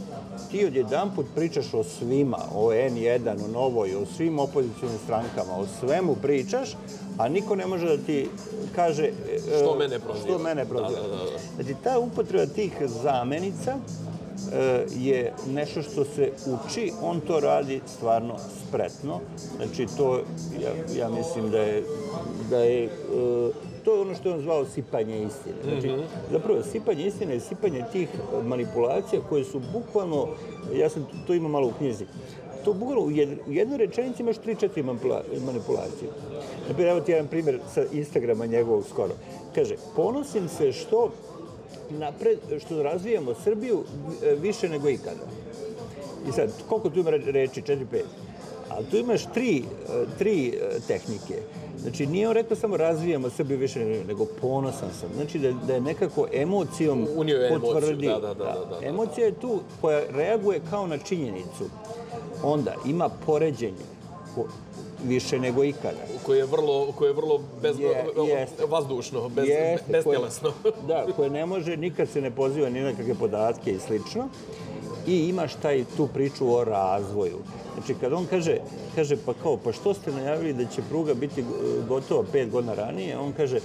ti 0.50 0.66
odjedan 0.66 1.10
put 1.14 1.26
pričaš 1.34 1.74
o 1.74 1.84
svima, 1.84 2.38
o 2.54 2.70
N1, 2.70 3.44
o 3.44 3.48
Novoj, 3.48 3.94
o 3.94 4.06
svim 4.16 4.38
opozicijnim 4.38 4.98
strankama, 5.04 5.56
o 5.56 5.66
svemu 5.80 6.14
pričaš, 6.22 6.76
a 7.18 7.28
niko 7.28 7.56
ne 7.56 7.66
može 7.66 7.96
da 7.96 8.02
ti 8.02 8.28
kaže... 8.74 9.04
e, 9.04 9.12
Što 9.60 9.78
mene 9.78 9.98
proziva. 9.98 10.24
Što 10.24 10.38
mene 10.38 10.64
proziva. 10.64 11.00
Da, 11.02 11.08
da, 11.08 11.16
da. 11.16 11.38
Znači, 11.54 11.74
ta 11.84 11.98
upotreba 11.98 12.46
tih 12.46 12.72
zamenica 13.02 13.76
e, 14.52 14.84
je 14.96 15.32
nešto 15.48 15.82
što 15.82 16.04
se 16.04 16.32
uči, 16.46 16.92
on 17.02 17.20
to 17.20 17.40
radi 17.40 17.80
stvarno 17.96 18.36
spretno. 18.68 19.20
Znači, 19.56 19.86
to, 19.96 20.20
ja, 20.62 21.00
ja 21.02 21.08
mislim 21.08 21.50
da 21.50 21.58
je, 21.58 21.84
da 22.50 22.58
je 22.58 22.84
e, 22.84 22.90
to 23.84 23.94
je 23.94 24.00
ono 24.00 24.14
što 24.14 24.28
je 24.28 24.34
on 24.34 24.40
zvao 24.40 24.64
sipanje 24.66 25.22
istine. 25.22 25.56
Znači, 25.64 25.90
zapravo, 26.32 26.62
sipanje 26.62 27.06
istine 27.06 27.34
je 27.34 27.40
sipanje 27.40 27.84
tih 27.92 28.08
manipulacija 28.44 29.22
koje 29.28 29.44
su 29.44 29.60
bukvalno, 29.72 30.28
ja 30.74 30.88
sam 30.88 31.06
to 31.26 31.34
imao 31.34 31.50
malo 31.50 31.66
u 31.68 31.72
knjizi, 31.72 32.04
to 32.64 32.72
bukvalno 32.72 33.02
u 33.02 33.10
jed- 33.10 33.38
u 33.48 33.52
jednoj 33.52 33.78
rečenici 33.78 34.22
imaš 34.22 34.36
3-4 34.36 34.82
manipula- 34.82 35.22
manipulacije. 35.46 36.10
Naprimjer, 36.68 36.88
evo 36.88 37.00
ti 37.00 37.12
jedan 37.12 37.26
primjer 37.26 37.58
sa 37.74 37.84
Instagrama 37.92 38.46
njegovog 38.46 38.84
skoro. 38.88 39.14
Kaže, 39.54 39.74
ponosim 39.96 40.48
se 40.48 40.72
što 40.72 41.10
napred, 41.90 42.38
što 42.60 42.82
razvijamo 42.82 43.34
Srbiju 43.34 43.82
e, 44.22 44.34
više 44.34 44.68
nego 44.68 44.88
ikada. 44.88 45.26
I 46.28 46.32
sad, 46.32 46.50
koliko 46.68 46.90
tu 46.90 47.00
ima 47.00 47.10
re- 47.10 47.22
reči? 47.26 47.62
4-5. 47.62 47.84
A 48.70 48.82
tu 48.90 48.96
imaš 48.96 49.26
tri, 49.34 49.58
e, 49.58 49.62
tri 50.18 50.48
e, 50.48 50.52
tehnike. 50.88 51.34
Znači, 51.82 52.06
nije 52.06 52.28
on 52.28 52.34
rekao 52.34 52.56
samo 52.56 52.76
razvijamo 52.76 53.30
Srbiju 53.30 53.58
više 53.58 53.78
nego, 54.08 54.26
ponosan 54.40 54.88
sam. 55.00 55.08
Znači, 55.14 55.38
da, 55.38 55.52
da 55.52 55.74
je 55.74 55.80
nekako 55.80 56.26
emocijom 56.32 57.06
Unio 57.16 57.36
je 57.36 57.48
emociju, 57.48 57.72
potvrdi. 57.72 58.06
da, 58.06 58.18
da, 58.20 58.34
da, 58.34 58.34
da, 58.34 58.76
da. 58.80 58.86
Emocija 58.86 59.26
je 59.26 59.32
tu 59.32 59.60
koja 59.80 60.02
reaguje 60.10 60.60
kao 60.70 60.86
na 60.86 60.98
činjenicu. 60.98 61.64
Onda 62.42 62.74
ima 62.86 63.08
poređenje 63.26 63.86
više 65.04 65.38
nego 65.38 65.64
ikada. 65.64 65.98
koje 66.26 66.38
je 66.38 66.44
vrlo, 66.46 66.92
koje 66.92 67.08
je 67.08 67.12
vrlo 67.12 67.40
bez, 67.62 67.78
Je- 67.80 68.04
jeste. 68.28 68.66
vazdušno, 68.66 69.28
bez, 69.28 69.48
Jeste, 69.48 69.92
beztjelesno. 69.92 70.52
Koje, 70.62 70.74
da, 70.88 71.06
koje 71.16 71.30
ne 71.30 71.46
može, 71.46 71.76
nikad 71.76 72.08
se 72.08 72.20
ne 72.20 72.30
poziva 72.30 72.68
ni 72.70 72.80
na 72.80 72.92
kakve 72.92 73.14
podatke 73.14 73.72
i 73.72 73.78
slično. 73.78 74.28
I 75.06 75.28
imaš 75.28 75.54
taj, 75.54 75.84
tu 75.96 76.06
priču 76.06 76.54
o 76.54 76.64
razvoju. 76.64 77.38
Znači, 77.74 77.94
kad 78.00 78.12
on 78.12 78.26
kaže, 78.30 78.58
kaže, 78.94 79.16
pa 79.26 79.34
kao, 79.42 79.56
pa 79.56 79.72
što 79.72 79.94
ste 79.94 80.12
najavili 80.12 80.52
da 80.52 80.64
će 80.64 80.82
pruga 80.88 81.14
biti 81.14 81.44
gotova 81.88 82.24
pet 82.32 82.50
godina 82.50 82.74
ranije, 82.74 83.18
on 83.18 83.32
kaže, 83.32 83.60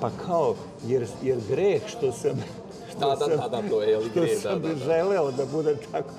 pa 0.00 0.10
kao, 0.26 0.54
jer, 0.86 1.06
jer 1.22 1.38
greh 1.48 1.82
što 1.86 2.12
sam, 2.12 2.42
što 2.90 3.00
Da, 3.00 3.06
da, 3.06 3.16
sam, 3.16 3.30
da, 3.30 3.48
da, 3.48 3.68
to 3.68 3.82
je, 3.82 4.00
što 4.00 4.20
greh, 4.20 4.42
da, 4.42 4.54
da, 4.54 4.68
da. 4.68 4.76
želeo 4.76 5.30
da 5.30 5.46
bude 5.46 5.76
tako. 5.92 6.10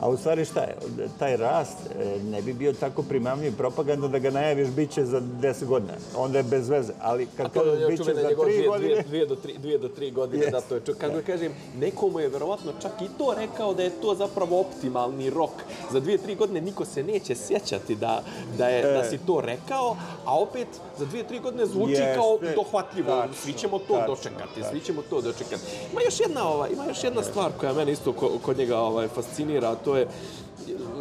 A 0.00 0.08
u 0.08 0.16
stvari 0.16 0.44
šta 0.44 0.60
je? 0.60 0.76
Taj 1.18 1.36
rast 1.36 1.78
e, 2.00 2.18
ne 2.22 2.42
bi 2.42 2.52
bio 2.52 2.72
tako 2.72 3.02
primamljiv 3.02 3.56
propaganda 3.56 4.08
da 4.08 4.18
ga 4.18 4.30
najaviš 4.30 4.68
bit 4.68 4.90
će 4.90 5.04
za 5.04 5.20
10 5.20 5.64
godina. 5.64 5.92
Onda 6.16 6.38
je 6.38 6.44
bez 6.44 6.68
veze. 6.68 6.92
Ali 7.00 7.28
kad 7.36 7.52
to 7.52 7.60
bit 7.88 8.04
će 8.04 8.14
za 8.14 8.28
njegova 8.28 8.48
3 8.48 8.52
dvije, 8.52 8.68
godine... 8.68 8.88
dvije, 8.88 9.02
dvije, 9.02 9.26
do 9.26 9.34
tri, 9.36 9.58
dvije 9.58 9.78
do 9.78 9.88
tri 9.88 10.10
godine, 10.10 10.42
Jest. 10.42 10.52
da 10.52 10.60
to 10.60 10.74
je 10.74 10.80
ču, 10.80 10.92
kako 11.00 11.14
da 11.14 11.22
kažem, 11.22 11.52
nekomu 11.78 12.20
je 12.20 12.28
verovatno 12.28 12.72
čak 12.82 12.92
i 13.02 13.08
to 13.18 13.34
rekao 13.38 13.74
da 13.74 13.82
je 13.82 13.90
to 13.90 14.14
zapravo 14.14 14.60
optimalni 14.60 15.30
rok. 15.30 15.50
Za 15.92 16.00
dvije, 16.00 16.18
tri 16.18 16.34
godine 16.34 16.60
niko 16.60 16.84
se 16.84 17.02
neće 17.02 17.34
sjećati 17.34 17.94
da, 17.94 18.22
da, 18.58 18.68
je, 18.68 18.82
da 18.92 19.04
si 19.04 19.18
to 19.18 19.40
rekao, 19.40 19.96
a 20.24 20.38
opet 20.38 20.68
za 20.98 21.04
dvije, 21.06 21.24
tri 21.28 21.38
godine 21.38 21.66
zvuči 21.66 21.92
Jeste. 21.92 22.14
kao 22.14 22.38
dohvatljivo. 22.56 23.08
Tačno, 23.08 23.34
svi 23.34 23.52
ćemo 23.52 23.78
to 23.78 23.94
tačno, 23.96 24.14
dočekati, 24.14 24.62
svi 24.70 24.80
ćemo 24.80 25.02
to 25.10 25.20
dočekati. 25.20 25.62
Ima 25.92 26.00
još 26.04 26.20
jedna, 26.20 26.48
ovaj, 26.48 26.70
ima 26.72 26.84
još 26.86 27.04
jedna 27.04 27.22
stvar 27.22 27.50
koja 27.60 27.72
mene 27.72 27.92
isto 27.92 28.12
ko- 28.12 28.38
kod 28.42 28.58
njega 28.58 28.78
ovaj, 28.78 29.08
fascinira, 29.08 29.70
a 29.70 29.74
to 29.90 29.96
je 29.96 30.08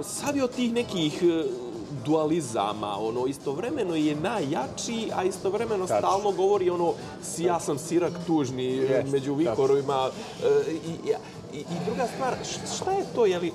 sav 0.04 0.38
je 0.38 0.43
od 0.43 0.52
tih 0.52 0.73
nekih 0.73 1.23
e, 1.23 1.43
dualizama, 2.06 2.97
ono, 2.99 3.28
istovremeno 3.28 3.95
je 3.95 4.15
najjači, 4.15 5.10
a 5.15 5.23
istovremeno 5.23 5.88
Tačno. 5.88 6.08
stalno 6.08 6.32
govori 6.32 6.69
ono, 6.69 6.93
si 7.23 7.43
ja 7.43 7.60
sam 7.60 7.78
sirak 7.78 8.13
tužni 8.28 8.65
Jest, 8.65 9.12
među 9.12 9.36
tačno. 9.36 9.52
vikorovima. 9.52 10.10
e, 10.43 10.71
i, 10.71 11.10
i, 11.54 11.60
I 11.60 11.86
druga 11.86 12.08
stvar, 12.15 12.36
šta 12.75 12.91
je 12.91 13.06
to, 13.15 13.25
je 13.25 13.39
li, 13.39 13.47
e, 13.47 13.52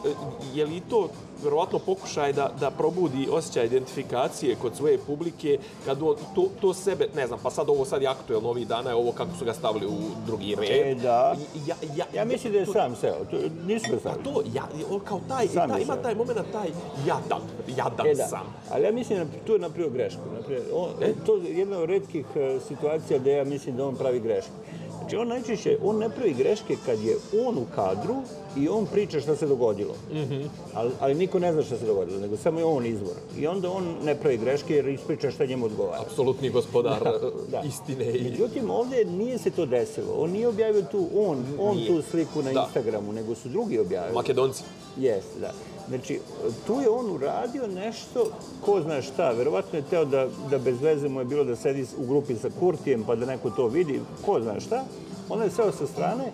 je 0.55 0.67
li 0.67 0.81
to 0.81 1.09
verovatno 1.45 1.79
pokušaj 1.79 2.33
da, 2.33 2.51
da 2.61 2.71
probudi 2.71 3.29
osjećaj 3.31 3.67
identifikacije 3.67 4.57
kod 4.57 4.77
svoje 4.77 4.99
publike, 4.99 5.59
kad 5.85 6.03
on 6.03 6.17
to, 6.35 6.49
to 6.61 6.75
sebe, 6.75 7.09
ne 7.15 7.27
znam, 7.27 7.39
pa 7.43 7.51
sad 7.51 7.69
ovo 7.69 7.85
sad 7.85 8.03
je 8.03 8.09
aktuelno 8.09 8.49
ovih 8.49 8.69
dana, 8.69 8.91
je 8.91 8.97
ovo 8.97 9.13
kako 9.13 9.31
su 9.39 9.45
ga 9.45 9.53
stavili 9.55 9.87
u 9.87 9.97
drugi 10.27 10.55
red. 10.55 10.71
E, 10.89 10.95
da. 10.95 11.37
Ja, 11.67 11.75
ja, 11.97 12.05
Ja 12.15 12.25
mislim 12.25 12.53
da 12.53 12.59
je 12.59 12.65
to- 12.67 12.73
sam 12.73 12.97
seo. 12.97 13.25
To, 13.25 13.37
nisu 13.67 13.87
ga 13.87 13.95
Pa 13.95 14.01
stavili. 14.01 14.25
to, 14.25 14.43
ja, 14.55 14.63
on 14.91 15.01
kao 15.01 15.21
taj, 15.29 15.49
Sam 15.49 15.71
taj 15.71 15.83
ima 15.83 15.97
taj 15.97 16.15
moment, 16.15 16.39
taj 16.53 16.69
jadan, 17.07 17.43
jadan 17.69 18.07
E 18.07 18.15
da, 18.15 18.27
sam. 18.27 18.47
ali 18.71 18.85
ja 18.85 18.93
mislim 18.93 19.19
da 19.19 19.25
tu 19.47 19.53
je 19.53 19.59
napravio 19.59 19.91
grešku. 19.91 20.21
Naprijed, 20.35 20.63
on, 20.75 20.89
E? 21.01 21.13
To 21.27 21.37
je 21.37 21.59
jedna 21.59 21.79
od 21.79 21.89
redkih 21.89 22.27
e, 22.37 22.59
situacija 22.61 23.19
da 23.19 23.31
ja 23.31 23.45
mislim 23.45 23.77
da 23.77 23.87
on 23.87 23.97
pravi 23.97 24.21
grešku. 24.21 24.53
Znači 24.99 25.17
on 25.17 25.29
najčešće, 25.29 25.79
on 25.85 25.99
ne 25.99 26.09
pravi 26.09 26.35
greške 26.35 26.77
kad 26.87 27.01
je 27.01 27.17
on 27.41 27.59
u 27.59 27.67
kadru 27.75 28.15
i 28.57 28.69
on 28.69 28.87
priča 28.87 29.21
šta 29.21 29.37
se 29.37 29.47
dogodilo. 29.47 29.95
Mhm. 30.13 30.43
ali, 30.75 30.91
ali 31.01 31.15
niko 31.15 31.39
ne 31.39 31.53
zna 31.53 31.63
šta 31.63 31.79
se 31.79 31.87
dogodilo, 31.87 32.21
nego 32.21 32.37
samo 32.37 32.59
je 32.59 32.65
on 32.65 32.87
izvor. 32.87 33.15
I 33.39 33.47
onda 33.47 33.71
on 33.71 33.95
ne 34.05 34.15
pravi 34.15 34.37
greške 34.37 34.75
jer 34.75 34.89
ispriča 34.89 35.31
šta 35.31 35.47
njemu 35.47 35.67
odgovara. 35.67 36.01
Apsolutni 36.03 36.51
gospodar 36.51 37.01
Da. 37.49 37.63
istine 37.63 38.11
i... 38.11 38.23
Međutim, 38.31 38.71
ovdje 38.71 39.05
nije 39.05 39.39
se 39.39 39.51
to 39.51 39.67
desilo. 39.67 40.15
On 40.17 40.31
nije 40.31 40.49
objavio 40.49 40.83
tu, 40.83 41.09
on, 41.17 41.45
on 41.61 41.77
Nije. 41.77 41.89
tu 41.89 42.03
sliku 42.03 42.43
na 42.43 42.53
Da. 42.53 42.63
Instagramu, 42.63 43.13
nego 43.13 43.35
su 43.35 43.49
drugi 43.49 43.79
objavili. 43.79 44.15
Makedonci. 44.15 44.63
Jeste, 44.97 45.41
da. 45.41 45.53
Znači, 45.89 46.21
tu 46.67 46.81
je 46.81 46.89
on 46.89 47.11
uradio 47.11 47.67
nešto, 47.67 48.27
ko 48.65 48.81
zna 48.81 49.03
šta, 49.03 49.31
verovatno 49.31 49.79
je 49.79 49.85
teo 49.91 50.05
da, 50.05 50.29
da 50.51 50.59
bez 50.59 50.81
veze 50.83 51.09
mu 51.09 51.21
je 51.21 51.25
bilo 51.25 51.45
da 51.45 51.57
sedi 51.57 51.87
u 51.99 52.07
grupi 52.07 52.35
sa 52.37 52.51
Kurtijem 52.61 53.05
pa 53.05 53.15
da 53.17 53.27
neko 53.27 53.51
to 53.51 53.67
vidi, 53.67 54.01
ko 54.27 54.41
zna 54.41 54.61
šta. 54.61 54.85
Onda 55.29 55.45
je 55.45 55.51
seo 55.51 55.73
sa 55.73 55.87
strane, 55.87 56.25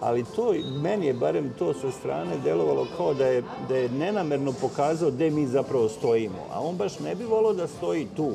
ali 0.00 0.24
to, 0.24 0.54
meni 0.82 1.06
je 1.06 1.14
barem 1.14 1.52
to 1.58 1.74
sa 1.74 1.90
strane 1.90 2.38
delovalo 2.44 2.86
kao 2.96 3.14
da 3.14 3.26
je, 3.26 3.42
da 3.68 3.76
je 3.76 3.88
nenamerno 3.88 4.52
pokazao 4.60 5.10
gde 5.10 5.30
mi 5.30 5.46
zapravo 5.46 5.88
stojimo. 5.88 6.38
A 6.52 6.60
on 6.60 6.76
baš 6.76 6.98
ne 6.98 7.14
bi 7.14 7.24
volao 7.24 7.52
da 7.52 7.66
stoji 7.66 8.06
tu. 8.16 8.32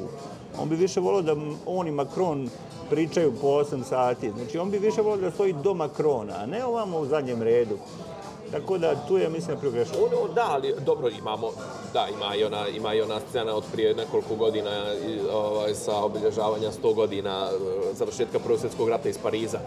On 0.62 0.70
bi 0.70 0.76
više 0.76 1.00
volao 1.00 1.22
da 1.22 1.36
on 1.66 1.88
i 1.88 1.92
Macron 1.92 2.50
pričaju 2.90 3.34
po 3.42 3.48
8 3.48 3.84
sati. 3.84 4.32
Znači, 4.32 4.58
on 4.58 4.72
bi 4.72 4.78
više 4.78 5.02
volao 5.02 5.18
da 5.18 5.32
stoji 5.32 5.54
do 5.54 5.74
Macrona, 5.74 6.34
a 6.38 6.46
ne 6.46 6.66
ovamo 6.66 7.00
u 7.00 7.06
zadnjem 7.06 7.42
redu. 7.42 7.78
Tako 8.52 8.78
da 8.78 8.96
tu 9.08 9.18
je, 9.18 9.30
mislim, 9.30 9.58
pregrešno. 9.60 9.96
Ono, 9.98 10.34
da, 10.34 10.48
ali 10.50 10.76
dobro 10.86 11.10
imamo, 11.10 11.52
da, 11.94 12.08
ima 12.16 12.36
i 12.36 12.44
ona, 12.44 12.68
ima 12.68 12.94
i 12.94 13.02
ona 13.02 13.20
scena 13.30 13.56
od 13.56 13.64
prije 13.72 13.96
nekoliko 13.96 14.36
godina 14.36 14.72
ovaj, 15.34 15.76
sa 15.76 16.04
obilježavanja 16.04 16.72
100 16.84 16.96
godina 16.96 17.48
e, 17.52 17.94
završetka 17.94 18.40
Prvog 18.40 18.60
svjetskog 18.60 18.90
rata 18.90 19.10
iz 19.10 19.18
Pariza. 19.18 19.60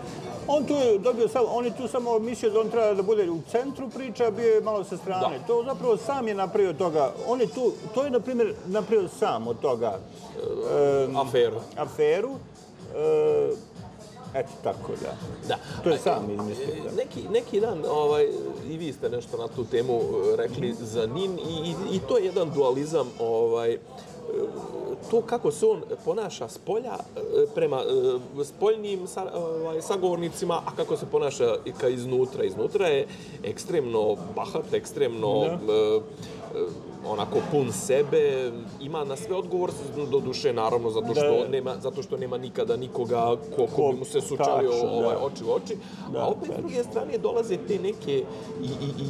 On 0.46 0.64
tu 0.64 0.74
je 0.74 0.98
dobio 0.98 1.28
samo, 1.28 1.46
on 1.46 1.64
je 1.64 1.76
tu 1.76 1.88
samo 1.88 2.18
mislio 2.18 2.50
da 2.52 2.60
on 2.60 2.70
treba 2.70 2.94
da 2.94 3.02
bude 3.02 3.30
u 3.30 3.40
centru 3.50 3.88
priče, 3.88 4.24
a 4.24 4.30
bio 4.30 4.54
je 4.54 4.60
malo 4.60 4.84
sa 4.84 4.96
strane. 4.96 5.38
Da. 5.38 5.46
To 5.46 5.64
zapravo 5.64 5.96
sam 5.96 6.28
je 6.28 6.34
napravio 6.34 6.72
toga. 6.72 7.12
On 7.28 7.40
je 7.40 7.46
tu, 7.46 7.72
to 7.94 8.04
je 8.04 8.10
na 8.10 8.20
primjer 8.20 8.54
napravio 8.66 9.08
sam 9.08 9.48
od 9.48 9.60
toga 9.60 9.98
e, 10.70 11.08
Aferu. 11.16 11.60
aferu. 11.76 12.30
E, 12.96 13.71
eto 14.34 14.50
tako 14.62 14.92
da. 15.02 15.16
Da. 15.48 15.58
To 15.84 15.90
je 15.90 15.98
sam 15.98 16.30
izmislio. 16.30 16.74
E, 16.74 16.80
Da. 16.84 16.96
Neki, 16.96 17.28
neki 17.30 17.60
dan, 17.60 17.84
ovaj, 17.90 18.28
i 18.68 18.76
vi 18.76 18.92
ste 18.92 19.10
nešto 19.10 19.36
na 19.36 19.48
tu 19.48 19.64
temu 19.64 20.00
e, 20.00 20.36
rekli 20.36 20.74
za 20.80 21.06
NIN 21.06 21.38
i, 21.38 21.70
i, 21.70 21.96
i 21.96 22.00
to 22.08 22.18
je 22.18 22.24
jedan 22.24 22.50
dualizam, 22.54 23.10
ovaj, 23.20 23.72
e, 23.72 23.78
to 25.10 25.22
kako 25.22 25.50
se 25.50 25.66
on 25.66 25.82
ponaša 26.04 26.48
s 26.48 26.58
polja 26.58 26.92
e, 27.16 27.20
prema 27.54 27.80
e, 28.40 28.44
spoljnim 28.44 29.06
sa, 29.06 29.32
ovaj, 29.34 29.82
sagovornicima, 29.82 30.62
a 30.66 30.76
kako 30.76 30.96
se 30.96 31.06
ponaša 31.06 31.56
i 31.64 31.72
ka 31.72 31.88
iznutra. 31.88 32.44
Iznutra 32.44 32.86
je 32.86 33.06
ekstremno 33.44 34.16
bahat, 34.36 34.72
ekstremno 34.72 35.40
Da. 35.40 36.00
E, 36.54 36.58
e, 36.58 36.64
onako 37.06 37.38
pun 37.50 37.72
sebe, 37.72 38.52
ima 38.80 39.04
na 39.04 39.16
sve 39.16 39.36
odgovor, 39.36 39.70
do 40.10 40.20
duše 40.20 40.52
naravno 40.52 40.90
zato 40.90 41.14
što 41.14 41.42
Da. 41.42 41.48
nema 41.48 41.74
zato 41.80 42.02
što 42.02 42.16
nema 42.16 42.38
nikada 42.38 42.76
nikoga 42.76 43.36
ko, 43.56 43.66
ko 43.76 43.92
bi 43.92 43.98
mu 43.98 44.04
se 44.04 44.20
sučalio 44.20 44.70
Tačno, 44.70 44.86
da. 44.86 44.92
ovaj, 44.92 45.16
oči 45.16 45.44
u 45.44 45.52
oči. 45.52 45.76
Da, 46.12 46.18
a 46.18 46.26
opet 46.26 46.50
s 46.54 46.60
druge 46.60 46.84
strane 46.84 47.18
dolaze 47.18 47.56
te 47.68 47.78
neke 47.78 48.24
i, 48.62 48.66
i, 48.66 49.02
i 49.02 49.06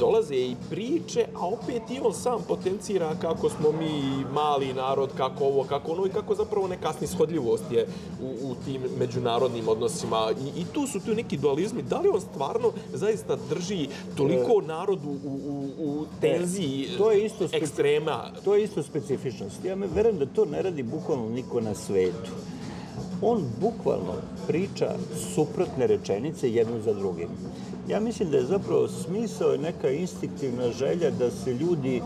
dolaze 0.00 0.34
i 0.34 0.56
priče, 0.70 1.26
a 1.34 1.46
opet 1.46 1.82
i 1.90 2.00
on 2.02 2.14
sam 2.14 2.42
potencira 2.48 3.14
kako 3.20 3.48
smo 3.50 3.72
mi 3.72 4.02
mali 4.32 4.74
narod, 4.74 5.10
kako 5.16 5.44
ovo, 5.44 5.64
kako 5.64 5.92
ono 5.92 6.06
i 6.06 6.10
kako 6.10 6.34
zapravo 6.34 6.68
neka 6.68 6.92
snishodljivost 6.92 7.64
je 7.72 7.86
u, 8.22 8.50
u 8.50 8.54
tim 8.64 8.82
međunarodnim 8.98 9.68
odnosima. 9.68 10.30
I, 10.56 10.60
I 10.60 10.64
tu 10.72 10.86
su 10.86 11.00
tu 11.00 11.14
neki 11.14 11.36
dualizmi. 11.36 11.82
Da 11.82 11.98
li 11.98 12.08
on 12.08 12.20
stvarno 12.20 12.72
zaista 12.92 13.36
drži 13.48 13.88
toliko 14.16 14.60
narodu 14.60 15.08
u, 15.08 15.30
u, 15.34 15.70
u 15.78 16.04
tenziji 16.20 16.88
E, 16.94 16.98
to 16.98 17.10
je 17.10 17.24
isto 17.26 17.44
speci- 17.44 17.56
ekstrema? 17.56 18.30
To 18.44 18.54
je 18.54 18.64
isto 18.64 18.82
specifičnost. 18.82 19.64
Ja 19.64 19.76
me 19.76 19.86
verujem 19.94 20.18
da 20.18 20.26
to 20.26 20.44
ne 20.44 20.62
radi 20.62 20.82
bukvalno 20.82 21.28
niko 21.28 21.60
na 21.60 21.74
svetu. 21.74 22.30
On 23.22 23.42
bukvalno 23.60 24.14
priča 24.46 24.94
suprotne 25.34 25.86
rečenice 25.86 26.50
jednu 26.50 26.80
za 26.80 26.92
drugim. 26.94 27.28
Ja 27.88 28.00
mislim 28.00 28.30
da 28.30 28.36
je 28.36 28.44
zapravo 28.44 28.88
smisao 28.88 29.52
je 29.52 29.58
neka 29.58 29.90
instinktivna 29.90 30.70
želja 30.70 31.10
da 31.10 31.30
se 31.32 31.54
ljudi 31.54 31.96
e, 31.96 32.00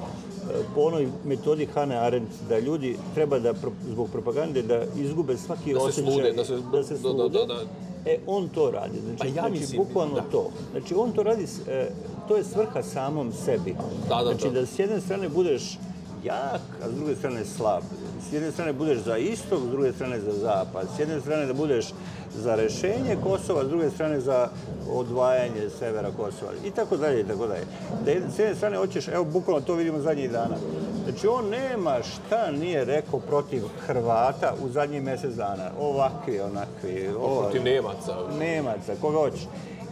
po 0.74 0.80
onoj 0.80 1.08
metodi 1.24 1.66
Hane 1.66 1.96
Arendt, 1.96 2.28
da 2.48 2.58
ljudi 2.58 2.96
treba 3.14 3.38
da 3.38 3.54
zbog 3.88 4.08
propagande 4.10 4.62
da 4.62 4.82
izgube 4.96 5.36
svaki 5.36 5.72
Da 5.72 5.80
osjećaj, 5.80 6.04
slude, 6.04 6.32
da 6.32 6.44
se- 6.44 6.58
da 6.72 6.82
se 6.84 6.94
da, 6.94 7.00
da, 7.00 7.08
slude. 7.08 7.38
da, 7.38 7.44
da. 7.46 7.60
E, 8.06 8.18
on 8.26 8.48
to 8.48 8.70
radi. 8.70 8.98
Znači, 9.00 9.18
Pa 9.18 9.26
ja 9.26 9.32
znači 9.32 9.50
mislim, 9.52 9.78
bukvalno 9.78 10.14
da. 10.14 10.22
to. 10.22 10.50
Znači, 10.70 10.94
on 10.94 11.12
to 11.12 11.22
radi, 11.22 11.46
e, 11.68 11.88
to 12.28 12.36
je 12.36 12.44
svrha 12.44 12.82
samom 12.84 13.32
sebi. 13.34 13.74
Da, 14.08 14.14
da, 14.14 14.24
znači, 14.24 14.44
da. 14.44 14.60
da 14.60 14.66
s 14.66 14.78
jedne 14.78 15.00
strane 15.00 15.28
budeš 15.28 15.78
jak, 16.24 16.60
a 16.84 16.88
s 16.88 16.94
druge 16.94 17.16
strane 17.16 17.44
slab. 17.46 17.82
S 18.20 18.32
jedne 18.32 18.52
strane 18.52 18.72
budeš 18.72 18.98
za 18.98 19.16
istok, 19.16 19.58
s 19.60 19.70
druge 19.70 19.92
strane 19.92 20.20
za 20.20 20.32
zapad. 20.32 20.86
S 20.96 21.00
jedne 21.00 21.20
strane 21.20 21.46
da 21.46 21.52
budeš 21.52 21.86
za 22.34 22.54
rešenje 22.54 23.16
Kosova, 23.22 23.64
s 23.64 23.68
druge 23.68 23.90
strane 23.90 24.20
za 24.20 24.48
odvajanje 24.90 25.70
severa 25.78 26.10
Kosova. 26.10 26.52
I 26.64 26.70
tako 26.70 26.96
dalje, 26.96 27.20
i 27.20 27.24
tako 27.24 27.46
dalje. 27.46 27.64
Da 28.04 28.30
s 28.30 28.38
jedne 28.38 28.54
strane 28.54 28.76
hoćeš, 28.76 29.08
evo, 29.08 29.24
bukvalno 29.24 29.60
to 29.62 29.74
vidimo 29.74 29.98
zadnjih 29.98 30.30
dana. 30.30 30.56
Znači, 31.04 31.26
on 31.26 31.48
nema 31.48 31.96
šta 32.02 32.50
nije 32.50 32.84
rekao 32.84 33.20
protiv 33.20 33.62
Hrvata 33.80 34.54
u 34.64 34.68
zadnjih 34.68 35.02
mjesec 35.02 35.34
dana. 35.34 35.70
Ovakvi, 35.80 36.40
onakvi. 36.40 37.08
ova- 37.10 37.42
Protiv 37.42 37.64
Nemaca. 37.64 38.16
Nemaca, 38.38 38.92
koga 39.00 39.18
hoćeš. 39.18 39.42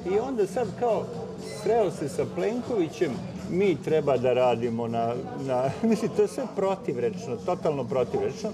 I 0.06 0.18
onda 0.18 0.46
sad 0.46 0.68
kao 0.80 1.04
sreo 1.62 1.90
se 1.90 2.08
sa 2.08 2.24
Plenkovićem, 2.34 3.10
mi 3.50 3.76
treba 3.84 4.16
da 4.16 4.32
radimo 4.32 4.88
na, 4.88 5.14
na... 5.46 5.70
Mislim, 5.90 6.10
to 6.16 6.22
je 6.22 6.28
sve 6.28 6.44
protivrečno, 6.56 7.36
totalno 7.46 7.84
protivrečno, 7.84 8.50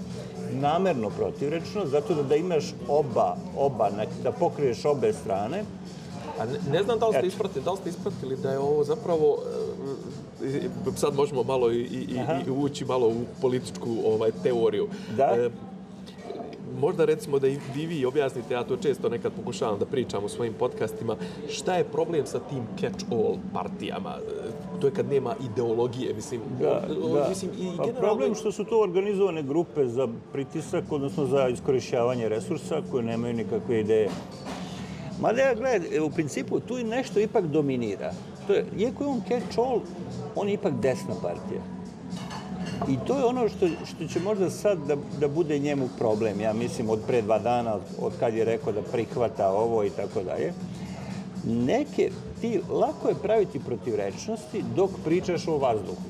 namerno 0.51 1.09
protivrečno, 1.09 1.85
zato 1.85 2.13
da, 2.13 2.23
da 2.23 2.35
imaš 2.35 2.73
oba, 2.87 3.35
oba, 3.57 3.89
da 4.23 4.31
pokriješ 4.31 4.85
obe 4.85 5.13
strane. 5.13 5.63
A 6.39 6.45
ne, 6.45 6.59
ne 6.71 6.83
znam 6.83 6.99
da 6.99 7.07
li 7.07 7.13
ste 7.13 7.27
ispratili, 7.27 7.65
da 7.65 7.71
li 7.71 7.77
ste 7.77 7.89
ispratili 7.89 8.37
da 8.37 8.51
je 8.51 8.59
ovo 8.59 8.83
zapravo 8.83 9.37
e, 10.43 10.47
e, 10.47 10.69
sad 10.95 11.15
možemo 11.15 11.43
malo 11.43 11.71
i, 11.71 11.81
i, 11.81 12.19
Aha. 12.19 12.39
i 12.47 12.51
ući 12.51 12.85
malo 12.85 13.07
u 13.07 13.25
političku 13.41 13.89
ovaj 14.05 14.31
teoriju. 14.43 14.87
Da. 15.17 15.23
E, 15.23 15.49
možda 16.75 17.05
recimo 17.05 17.39
da 17.39 17.47
i 17.47 17.57
vi, 17.75 18.05
objasnite, 18.05 18.53
ja 18.53 18.63
to 18.63 18.77
često 18.77 19.09
nekad 19.09 19.31
pokušavam 19.33 19.79
da 19.79 19.85
pričam 19.85 20.23
u 20.23 20.29
svojim 20.29 20.53
podcastima, 20.53 21.15
šta 21.49 21.75
je 21.75 21.83
problem 21.85 22.25
sa 22.25 22.39
tim 22.39 22.63
catch-all 22.77 23.37
partijama? 23.53 24.15
To 24.75 24.87
je 24.87 24.93
kad 24.93 25.09
nema 25.09 25.35
ideologije, 25.43 26.13
mislim. 26.13 26.41
Da, 26.61 26.83
o- 27.03 27.13
da. 27.13 27.29
Mislim, 27.29 27.51
i 27.51 27.77
pa 27.77 27.83
generalno- 27.83 27.99
problem 27.99 28.35
što 28.35 28.51
su 28.51 28.63
to 28.63 28.81
organizovane 28.81 29.43
grupe 29.43 29.87
za 29.87 30.07
pritisak, 30.33 30.91
odnosno 30.91 31.25
za 31.25 31.47
iskorišćavanje 31.47 32.29
resursa 32.29 32.81
koje 32.91 33.03
nemaju 33.03 33.33
nikakve 33.33 33.79
ideje. 33.79 34.09
Mada 35.21 35.41
ja 35.41 35.55
gledaj, 35.55 35.99
u 35.99 36.09
principu 36.09 36.59
tu 36.59 36.77
i 36.77 36.83
nešto 36.83 37.19
ipak 37.19 37.45
dominira. 37.45 38.11
To 38.47 38.53
je, 38.53 38.65
iako 38.77 39.03
je 39.03 39.09
on 39.09 39.21
catch-all, 39.21 39.79
on 40.35 40.47
je 40.47 40.53
ipak 40.53 40.73
desna 40.73 41.13
partija. 41.15 41.61
I 42.89 42.97
to 43.07 43.17
je 43.17 43.25
ono 43.25 43.49
što, 43.49 43.67
što 43.67 44.07
će 44.07 44.19
možda 44.19 44.49
sad 44.49 44.77
da, 44.87 44.95
da 45.19 45.27
bude 45.27 45.59
njemu 45.59 45.89
problem, 45.97 46.41
ja 46.41 46.53
mislim, 46.53 46.89
od 46.89 46.99
pre 47.07 47.21
dva 47.21 47.39
dana, 47.39 47.75
od, 47.75 47.81
od 47.99 48.13
kad 48.19 48.33
je 48.33 48.45
rekao 48.45 48.73
da 48.73 48.81
prihvata 48.81 49.49
ovo 49.49 49.83
i 49.83 49.89
tako 49.89 50.23
dalje. 50.23 50.53
Neke, 51.45 52.11
ti, 52.41 52.61
lako 52.69 53.09
je 53.09 53.15
praviti 53.23 53.59
protivrečnosti 53.59 54.63
dok 54.75 54.89
pričaš 55.05 55.47
o 55.47 55.57
vazduhu. 55.57 56.01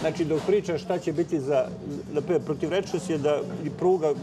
Znači, 0.00 0.24
dok 0.24 0.40
pričaš 0.46 0.82
šta 0.82 0.98
će 0.98 1.12
biti 1.12 1.40
za... 1.40 1.68
Primjer, 2.12 2.42
protivrečnost 2.42 3.10
je 3.10 3.18
da 3.18 3.40
pruga 3.78 4.14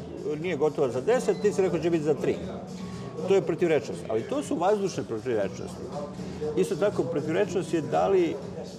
nije 0.42 0.58
gotova 0.58 0.90
za 0.90 1.02
10, 1.02 1.42
ti 1.42 1.54
si 1.54 1.62
rekao 1.62 1.78
da 1.78 1.84
će 1.84 1.90
biti 1.90 2.04
za 2.04 2.16
3. 2.16 2.36
To 3.28 3.36
je 3.36 3.42
protivrečnost. 3.42 4.02
Ali 4.10 4.22
to 4.22 4.44
su 4.44 4.56
vazdušne 4.56 5.04
protivrečnosti. 5.04 5.78
Isto 6.58 6.76
tako, 6.76 7.04
protivrečnost 7.04 7.74
je 7.74 7.82
da 7.82 8.08
li, 8.08 8.36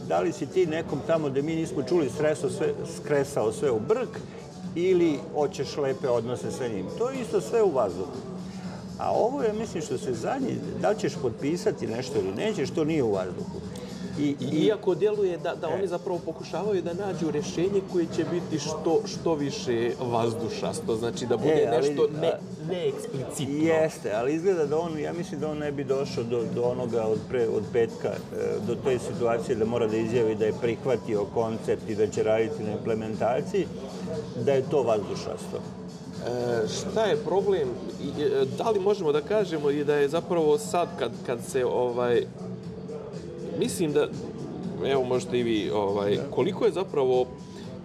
da 0.09 0.21
li 0.21 0.33
si 0.33 0.47
ti 0.47 0.67
nekom 0.67 1.01
tamo 1.07 1.29
gde 1.29 1.43
mi 1.43 1.57
nismo 1.57 1.83
čuli 1.83 2.11
sreso 2.11 2.51
sve, 2.51 2.73
skresao 2.97 3.53
sve 3.53 3.71
u 3.71 3.81
brk 3.81 4.19
ili 4.75 5.19
hoćeš 5.35 5.77
lepe 5.77 6.09
odnose 6.09 6.51
sa 6.51 6.69
njim. 6.69 6.87
To 6.99 7.11
je 7.11 7.21
isto 7.21 7.41
sve 7.41 7.63
u 7.63 7.71
vazduhu. 7.71 8.13
A 8.99 9.13
ovo 9.13 9.43
je, 9.43 9.53
mislim, 9.53 9.83
što 9.83 9.99
se 9.99 10.13
zadnji, 10.15 10.59
da 10.81 10.91
li 10.91 10.99
ćeš 10.99 11.13
potpisati 11.23 11.87
nešto 11.87 12.19
ili 12.19 12.35
nećeš, 12.35 12.71
to 12.71 12.85
nije 12.85 13.03
u 13.03 13.13
vazduhu. 13.13 13.61
I, 14.19 14.37
iako 14.53 14.95
djeluje 14.95 15.39
da, 15.39 15.55
da 15.55 15.69
oni 15.69 15.87
zapravo 15.89 16.19
pokušavaju 16.25 16.83
da 16.83 16.95
nađu 16.95 17.31
rješenje 17.31 17.81
koje 17.93 18.07
će 18.17 18.25
biti 18.25 18.59
što, 18.59 19.01
što 19.07 19.35
više 19.35 19.91
vazdušasto, 20.01 20.97
znači 20.97 21.27
da 21.27 21.37
bude 21.37 21.53
E, 21.53 21.69
ali, 21.73 21.77
nešto 21.89 22.09
ne, 22.21 22.29
a- 22.29 22.39
neeksplicitno. 22.69 23.65
Jeste, 23.65 24.13
ali 24.15 24.35
izgleda 24.35 24.67
da 24.67 24.79
on, 24.79 24.99
ja 24.99 25.13
mislim 25.13 25.41
da 25.41 25.51
on 25.51 25.59
ne 25.59 25.73
bi 25.73 25.85
došao 25.85 26.25
do, 26.25 26.45
do 26.55 26.63
onoga 26.63 27.03
od, 27.07 27.19
pre, 27.29 27.49
od 27.49 27.63
petka, 27.73 28.09
e, 28.09 28.17
do 28.67 28.75
te 28.85 28.99
situacije 28.99 29.57
da 29.57 29.65
mora 29.65 29.87
da 29.87 29.97
izjavi 29.97 30.35
da 30.35 30.45
je 30.45 30.61
prihvatio 30.61 31.25
koncept 31.35 31.89
i 31.91 31.95
da 31.95 32.07
će 32.07 32.23
raditi 32.23 32.63
na 32.63 32.73
implementaciji, 32.73 33.67
da 34.45 34.53
je 34.53 34.71
to 34.71 34.83
vazdušasto. 34.83 35.59
E, 36.27 36.69
šta 36.69 37.05
je 37.05 37.17
problem? 37.17 37.69
E, 38.19 38.45
Da 38.59 38.71
li 38.71 38.81
možemo 38.81 39.13
da 39.13 39.21
kažemo 39.21 39.71
i 39.71 39.85
da 39.85 39.95
je 39.95 40.09
zapravo 40.09 40.59
sad 40.59 40.89
kad, 40.99 41.13
kad 41.27 41.39
se 41.45 41.65
ovaj 41.65 42.23
mislim 43.59 43.93
da 43.93 44.09
evo 44.87 45.05
možete 45.05 45.39
i 45.39 45.43
vi 45.43 45.71
ovaj 45.71 46.19
koliko 46.31 46.65
je 46.65 46.73
zapravo 46.73 47.27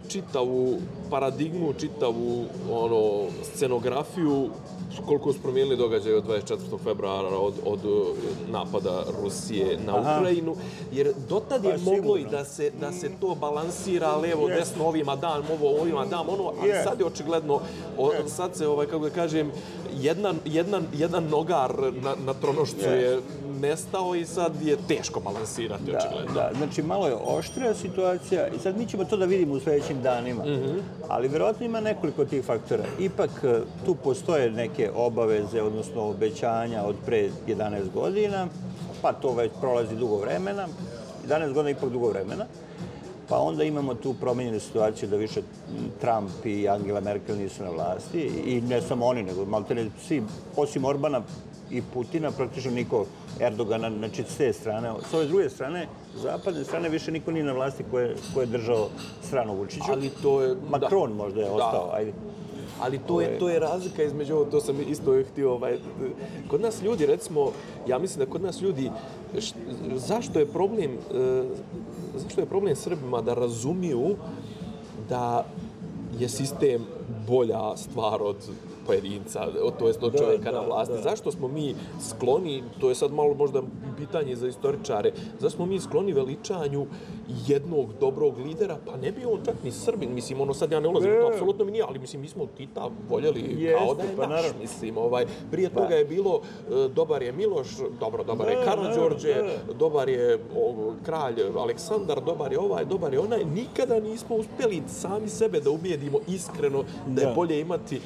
čitavu 0.07 0.77
paradigmu, 1.09 1.73
čitavu 1.73 2.45
ono 2.71 3.23
scenografiju 3.43 4.49
koliko 5.05 5.33
su 5.33 5.39
promijenili 5.41 5.77
događaje 5.77 6.17
od 6.17 6.27
24. 6.27 6.57
februara 6.83 7.27
od, 7.27 7.53
od 7.65 7.86
uh, 7.86 8.07
napada 8.49 9.03
Rusije 9.21 9.77
na 9.86 9.97
Aha. 9.97 10.17
Ukrajinu, 10.17 10.55
jer 10.91 11.13
dotad 11.29 11.63
je 11.63 11.71
Pa, 11.71 11.91
moglo 11.91 12.17
i 12.17 12.25
da 12.25 12.45
se, 12.45 12.71
da 12.79 12.91
se 12.91 13.09
to 13.21 13.36
balansira 13.36 14.15
levo, 14.15 14.49
Jest. 14.49 14.59
desno, 14.59 14.86
ovima 14.86 15.15
dam 15.15 15.43
ovo, 15.51 15.81
ovima 15.81 16.05
dam 16.05 16.29
ono, 16.29 16.53
ali 16.62 16.69
Je. 16.69 16.83
sad 16.83 16.99
je 16.99 17.05
očigledno, 17.05 17.59
o, 17.97 18.12
sad 18.27 18.55
se, 18.55 18.67
ovaj, 18.67 18.86
kako 18.86 19.03
da 19.03 19.09
kažem, 19.09 19.51
jedan, 19.99 20.36
jedan, 20.45 20.86
jedan 20.93 21.23
nogar 21.29 21.93
na, 22.03 22.15
na 22.25 22.33
tronošcu 22.33 22.86
Je. 22.86 23.01
je 23.01 23.19
nestao 23.63 24.15
i 24.15 24.26
sad 24.26 24.62
je 24.62 24.78
teško 24.88 25.19
balansirati, 25.19 25.91
Da, 25.91 25.97
očigledno. 25.97 26.34
da, 26.34 26.52
znači 26.58 26.82
malo 26.84 27.08
je 27.08 27.15
oštrija 27.15 27.73
situacija 27.73 28.47
i 28.47 28.60
sad 28.60 28.78
mi 28.78 28.86
ćemo 28.86 29.06
to 29.06 29.17
da 29.17 29.26
vidimo 29.26 29.54
u 29.54 29.60
sledećim 29.60 30.02
danima. 30.02 30.43
Ali 31.08 31.28
verovatno 31.28 31.65
ima 31.65 31.80
nekoliko 31.82 32.26
tih 32.26 32.45
faktora. 32.45 32.84
Ipak 32.99 33.30
e, 33.43 33.60
tu 33.86 33.95
postoje 33.95 34.52
neke 34.52 34.91
obaveze, 34.95 35.62
odnosno 35.62 36.02
obećanja 36.04 36.84
od 36.84 36.95
pre 37.06 37.30
11 37.47 37.91
godina, 37.93 38.47
pa 39.02 39.13
to 39.13 39.34
već 39.34 39.52
prolazi 39.62 39.95
dugo 39.95 40.17
vremena. 40.17 40.67
11 41.30 41.54
godina 41.54 41.69
ipak 41.69 41.89
dugo 41.89 42.10
vremena. 42.10 42.45
Pa 43.30 43.38
onda 43.38 43.63
imamo 43.63 43.93
tu 43.95 44.13
promenjenu 44.13 44.60
situaciju 44.60 45.10
da 45.10 45.15
više 45.17 45.41
Trump 46.02 46.45
i 46.45 46.67
Angela 46.69 47.02
Merkel 47.02 47.38
nisu 47.38 47.63
na 47.63 47.69
vlasti 47.69 48.19
i 48.45 48.62
ne 48.62 48.82
samo 48.82 49.06
oni, 49.06 49.23
nego 49.23 49.45
maltene 49.45 49.86
svi, 50.08 50.23
osim 50.58 50.86
Orbana 50.86 51.21
i 51.73 51.81
Putina, 51.93 52.31
praktično 52.31 52.71
niko 52.71 53.05
Erdogana, 53.39 53.91
znači 53.97 54.23
s 54.23 54.38
te 54.38 54.53
strane. 54.53 54.91
S 55.09 55.13
ove 55.13 55.25
druge 55.25 55.49
strane, 55.49 55.88
zapadne 56.15 56.63
strane, 56.63 56.89
više 56.89 57.12
niko 57.12 57.31
nije 57.31 57.45
na 57.45 57.53
vlasti 57.53 57.83
ko 57.91 57.99
je, 57.99 58.15
ko 58.33 58.41
je 58.41 58.45
držao 58.45 58.89
stranu 59.23 59.55
Vučiću. 59.55 59.86
Ali 59.89 60.09
to 60.21 60.41
je... 60.41 60.55
Makron 60.69 61.12
možda 61.12 61.41
je 61.41 61.45
Da. 61.47 61.53
ostao, 61.53 61.89
ajde. 61.93 62.13
Ali 62.81 62.99
to 63.07 63.21
je, 63.21 63.39
to 63.39 63.49
je 63.49 63.59
razlika 63.59 64.03
između 64.03 64.36
ovo, 64.36 64.45
to 64.45 64.62
sam 64.62 64.75
isto 64.89 65.23
htio, 65.31 65.53
ovaj, 65.53 65.77
kod 66.47 66.62
nas 66.62 66.81
ljudi, 66.81 67.05
recimo, 67.05 67.51
ja 67.88 67.97
mislim 67.99 68.25
da 68.25 68.31
kod 68.31 68.41
nas 68.41 68.62
ljudi, 68.62 68.91
š, 69.39 69.53
zašto 69.95 70.39
je 70.39 70.45
problem, 70.45 70.91
e, 70.91 71.43
zašto 72.15 72.41
je 72.41 72.45
problem 72.45 72.75
Srbima 72.75 73.21
da 73.21 73.33
razumiju 73.33 74.15
da 75.09 75.45
je 76.19 76.30
sistem 76.30 76.86
bolja 77.28 77.78
stvar 77.78 78.21
od 78.21 78.38
pojedinca, 78.86 79.47
od, 79.63 79.78
to 79.78 79.88
jest 79.88 80.04
od 80.04 80.12
Da, 80.12 80.17
čovjeka 80.17 80.52
da, 80.52 80.62
na 80.62 80.67
vlasti. 80.67 80.93
da. 80.93 81.02
Zašto 81.02 81.32
smo 81.32 81.47
mi 81.47 81.76
skloni, 82.10 82.63
to 82.80 82.89
je 82.89 82.95
sad 82.95 83.12
malo 83.12 83.34
možda 83.34 83.62
pitanje 83.97 84.36
za 84.36 84.47
istoričare, 84.47 85.12
zašto 85.39 85.49
smo 85.49 85.65
mi 85.65 85.79
skloni 85.79 86.13
veličanju 86.13 86.86
jednog 87.47 87.93
dobrog 87.99 88.38
lidera, 88.38 88.77
pa 88.86 88.97
ne 88.97 89.12
bi 89.12 89.25
on 89.25 89.39
čak 89.45 89.56
ni 89.63 89.71
Srbin, 89.71 90.13
mislim, 90.13 90.41
ono 90.41 90.53
sad 90.53 90.71
ja 90.71 90.79
ne 90.79 90.88
ulazim 90.88 91.12
to, 91.21 91.27
apsolutno 91.27 91.65
mi 91.65 91.71
nije, 91.71 91.84
ali 91.88 91.99
mislim, 91.99 92.21
mi 92.21 92.27
smo 92.27 92.45
Tita 92.58 92.89
voljeli 93.10 93.41
Jeste, 93.58 93.77
kao 93.86 93.95
da 93.95 94.03
je 94.03 94.15
pa 94.15 94.21
naš, 94.21 94.29
naravno. 94.29 94.62
mislim, 94.62 94.97
ovaj, 94.97 95.25
prije 95.51 95.69
toga 95.69 95.95
je 95.95 96.06
bilo, 96.06 96.41
e, 96.69 96.88
dobar 96.88 97.23
je 97.23 97.32
Miloš, 97.32 97.67
dobro, 97.99 98.23
dobar 98.23 98.47
je 98.49 98.56
Da, 98.56 98.63
Karađorđe, 98.63 99.34
da, 99.34 99.73
dobar 99.73 100.10
je 100.10 100.39
o, 100.58 100.93
kralj 101.06 101.36
Aleksandar, 101.58 102.21
dobar 102.23 102.51
je 102.51 102.60
ovaj, 102.60 102.86
dobar 102.86 103.13
je 103.13 103.19
onaj, 103.19 103.45
nikada 103.45 103.99
nismo 103.99 104.36
uspjeli 104.36 104.84
sami 104.88 105.29
sebe 105.29 105.60
da 105.60 105.69
ubijedimo 105.69 106.19
iskreno 106.27 106.84
da 107.08 107.21
je 107.21 107.27
Da. 107.27 107.34
bolje 107.34 107.60
imati, 107.60 108.01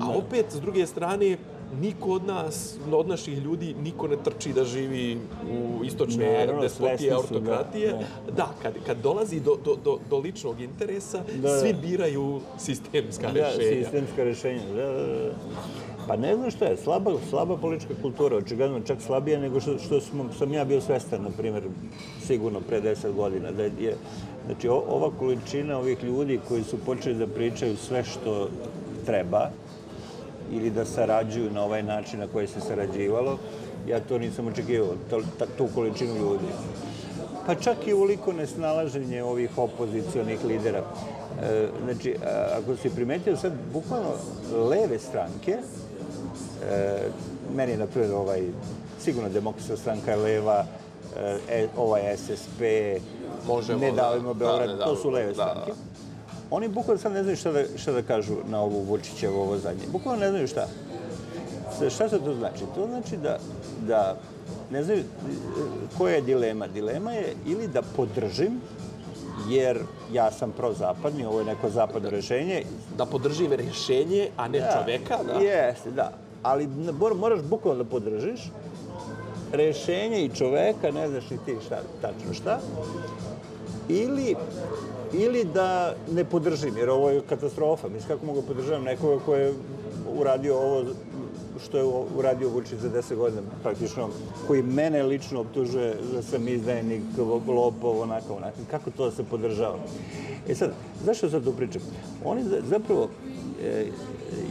a 0.00 0.08
opet, 0.18 0.46
s 0.50 0.60
druge 0.60 0.86
strane, 0.86 1.36
niko 1.72 2.10
od 2.10 2.26
nas, 2.26 2.76
od 2.92 3.08
naših 3.08 3.38
ljudi, 3.38 3.74
niko 3.74 4.08
ne 4.08 4.16
trči 4.16 4.52
da 4.52 4.64
živi 4.64 5.18
u 5.52 5.84
istočne 5.84 6.32
Naravno, 6.32 6.62
despotije, 6.62 7.10
su, 7.10 7.16
autokratije. 7.16 7.92
da, 8.26 8.32
Da, 8.32 8.48
kad, 8.62 8.74
kad 8.86 8.96
dolazi 8.96 9.40
do, 9.40 9.56
do, 9.64 9.76
do, 9.84 9.98
do 10.10 10.18
ličnog 10.18 10.60
interesa, 10.60 11.22
Da. 11.36 11.60
svi 11.60 11.72
biraju 11.74 12.40
sistemska 12.58 13.26
Da, 13.26 13.32
rješenja. 13.32 13.82
sistemska 13.82 14.24
rešenja. 14.24 14.66
Da, 14.66 14.84
da, 14.84 15.06
da. 15.06 15.30
Pa 16.06 16.16
ne 16.16 16.36
znam 16.36 16.50
šta 16.50 16.64
je, 16.64 16.76
slaba, 16.76 17.12
slaba 17.30 17.56
politička 17.56 17.94
kultura, 18.02 18.36
očigledno 18.36 18.80
čak 18.80 18.98
slabija 19.00 19.40
nego 19.40 19.60
što, 19.60 19.78
što 19.78 20.00
smo, 20.00 20.24
sam 20.38 20.52
ja 20.52 20.64
bio 20.64 20.80
svestan, 20.80 21.22
na 21.22 21.30
primjer, 21.30 21.62
sigurno 22.20 22.60
pre 22.60 22.80
10 22.82 23.12
godina. 23.12 23.50
Da 23.50 23.62
je, 23.62 23.96
znači, 24.46 24.68
o, 24.68 24.82
ova 24.88 25.10
količina 25.18 25.78
ovih 25.78 26.04
ljudi 26.04 26.40
koji 26.48 26.62
su 26.64 26.76
počeli 26.78 27.14
da 27.14 27.26
pričaju 27.26 27.76
sve 27.76 28.04
što 28.04 28.48
treba 29.06 29.50
ili 30.50 30.70
da 30.70 30.84
sarađuju 30.84 31.50
na 31.50 31.64
ovaj 31.64 31.82
način 31.82 32.20
na 32.20 32.26
koji 32.26 32.46
se 32.46 32.60
sarađivalo, 32.60 33.38
ja 33.88 34.00
to 34.00 34.18
nisam 34.18 34.46
očekivao, 34.46 34.94
to, 35.10 35.22
ta, 35.38 35.46
tu 35.58 35.68
količinu 35.74 36.16
ljudi. 36.16 36.46
Pa 37.46 37.54
čak 37.54 37.86
i 37.86 37.94
uliko 37.94 38.32
nesnalaženje 38.32 39.22
ovih 39.22 39.58
opozicionih 39.58 40.44
lidera. 40.44 40.82
E, 41.42 41.68
znači, 41.84 42.16
a, 42.24 42.46
ako 42.58 42.76
si 42.76 42.90
primetio 42.90 43.36
sad, 43.36 43.52
bukvalno 43.72 44.10
leve 44.70 44.98
stranke, 44.98 45.52
e, 46.70 46.98
meni 47.56 47.72
je, 47.72 47.78
na 47.78 47.86
primjer, 47.86 48.12
ovaj, 48.12 48.42
sigurno 49.00 49.28
demokratska 49.28 49.76
stranka 49.76 50.10
je 50.10 50.16
leva, 50.16 50.64
e, 51.48 51.66
ovaj 51.76 52.16
SSP, 52.16 52.60
Možemo, 53.46 53.78
ne 53.78 53.90
da. 53.90 53.96
davimo 53.96 54.34
Da, 54.34 54.38
Beograd, 54.38 54.68
ne 54.68 54.74
to 54.74 54.78
davimo, 54.78 55.02
su 55.02 55.10
leve 55.10 55.32
da. 55.32 55.34
stranke. 55.34 55.72
Oni 56.50 56.68
bukvalno 56.68 57.00
sad 57.00 57.12
ne 57.12 57.22
znaju 57.22 57.36
šta 57.36 57.52
da, 57.52 57.62
šta 57.76 57.92
da 57.92 58.02
kažu 58.02 58.34
na 58.48 58.60
ovu 58.60 58.82
Vučićevo 58.82 59.42
ovo 59.42 59.58
zadnje. 59.58 59.82
Bukvalno 59.92 60.20
ne 60.20 60.30
znaju 60.30 60.46
šta. 60.48 60.66
Šta 61.90 62.08
se 62.08 62.18
to 62.18 62.34
znači? 62.34 62.64
To 62.74 62.86
znači 62.86 63.16
da, 63.16 63.38
da 63.86 64.16
ne 64.70 64.84
znaju 64.84 65.00
e, 65.00 65.04
koja 65.98 66.14
je 66.14 66.20
dilema. 66.20 66.66
Dilema 66.66 67.12
je 67.12 67.34
ili 67.46 67.68
da 67.68 67.82
podržim, 67.82 68.60
jer 69.48 69.78
ja 70.12 70.30
sam 70.30 70.52
prozapadni, 70.52 71.24
ovo 71.24 71.38
je 71.38 71.44
neko 71.44 71.70
zapadno 71.70 72.10
rešenje. 72.10 72.62
Da 72.98 73.06
podržim 73.06 73.52
rješenje, 73.52 74.28
a 74.36 74.48
ne 74.48 74.58
čoveka, 74.58 75.18
da. 75.26 75.32
Jeste, 75.32 75.90
da. 75.90 76.12
Ali 76.42 76.66
mor- 77.00 77.14
moraš 77.14 77.40
bukvalno 77.42 77.84
da 77.84 77.90
podržiš, 77.90 78.50
rešenje 79.52 80.24
i 80.24 80.28
čoveka, 80.34 80.90
ne 80.90 81.08
znaš 81.08 81.30
ni 81.30 81.38
ti 81.44 81.56
šta, 81.66 81.78
tačno 82.02 82.34
šta, 82.34 82.60
ili, 83.88 84.36
ili 85.12 85.44
da 85.44 85.94
ne 86.12 86.24
podržim, 86.24 86.76
jer 86.76 86.90
ovo 86.90 87.10
je 87.10 87.22
katastrofa. 87.28 87.88
Mislim, 87.88 88.08
kako 88.08 88.26
mogu 88.26 88.42
podržavam 88.42 88.84
nekoga 88.84 89.24
ko 89.24 89.34
je 89.34 89.54
uradio 90.18 90.56
ovo 90.56 90.84
što 91.64 91.78
je 91.78 91.84
uradio 92.16 92.48
Vučić 92.48 92.78
za 92.78 92.88
10 92.88 93.16
godina, 93.16 93.42
praktično, 93.62 94.08
koji 94.46 94.62
mene 94.62 95.02
lično 95.02 95.40
optužuje 95.40 95.96
da 96.12 96.22
sam 96.22 96.48
izdajnik, 96.48 97.02
lopov, 97.46 98.00
onako, 98.00 98.34
onako. 98.34 98.56
Kako 98.70 98.90
to 98.90 99.04
da 99.04 99.10
se 99.10 99.24
podržava? 99.24 99.78
E 100.48 100.54
sad, 100.54 100.72
zašto 101.04 101.30
sad 101.30 101.44
to 101.44 101.52
pričam? 101.52 101.82
Oni 102.24 102.44
zapravo, 102.70 103.08
e, 103.64 103.86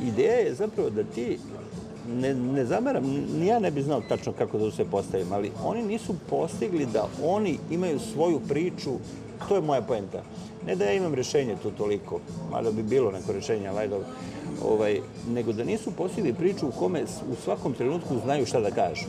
ideja 0.07 0.35
je 0.35 0.53
zapravo 0.53 0.89
da 0.89 1.03
ti 1.03 1.39
ne, 2.07 2.33
ne 2.33 2.65
zameram, 2.65 3.03
ni 3.39 3.47
ja 3.47 3.59
ne 3.59 3.71
bi 3.71 3.81
znao 3.81 4.01
tačno 4.09 4.33
kako 4.33 4.57
da 4.57 4.71
se 4.71 4.85
postavim, 4.85 5.33
ali 5.33 5.51
oni 5.63 5.83
nisu 5.83 6.15
postigli 6.29 6.85
da 6.85 7.07
oni 7.23 7.57
imaju 7.71 7.99
svoju 7.99 8.39
priču, 8.47 8.91
to 9.47 9.55
je 9.55 9.61
moja 9.61 9.81
poenta. 9.81 10.23
Ne 10.65 10.75
da 10.75 10.85
ja 10.85 10.93
imam 10.93 11.13
rešenje 11.13 11.55
tu 11.63 11.71
toliko, 11.71 12.19
mada 12.51 12.71
bi 12.71 12.83
bilo 12.83 13.11
neko 13.11 13.31
rešenje, 13.31 13.67
ali 13.67 13.89
dobro, 13.89 14.07
ovaj, 14.65 14.99
nego 15.29 15.53
da 15.53 15.63
nisu 15.63 15.91
postigli 15.91 16.33
priču 16.33 16.67
u 16.67 16.71
kome 16.71 17.03
u 17.03 17.35
svakom 17.43 17.73
trenutku 17.73 18.17
znaju 18.23 18.45
šta 18.45 18.59
da 18.59 18.71
kažu. 18.71 19.05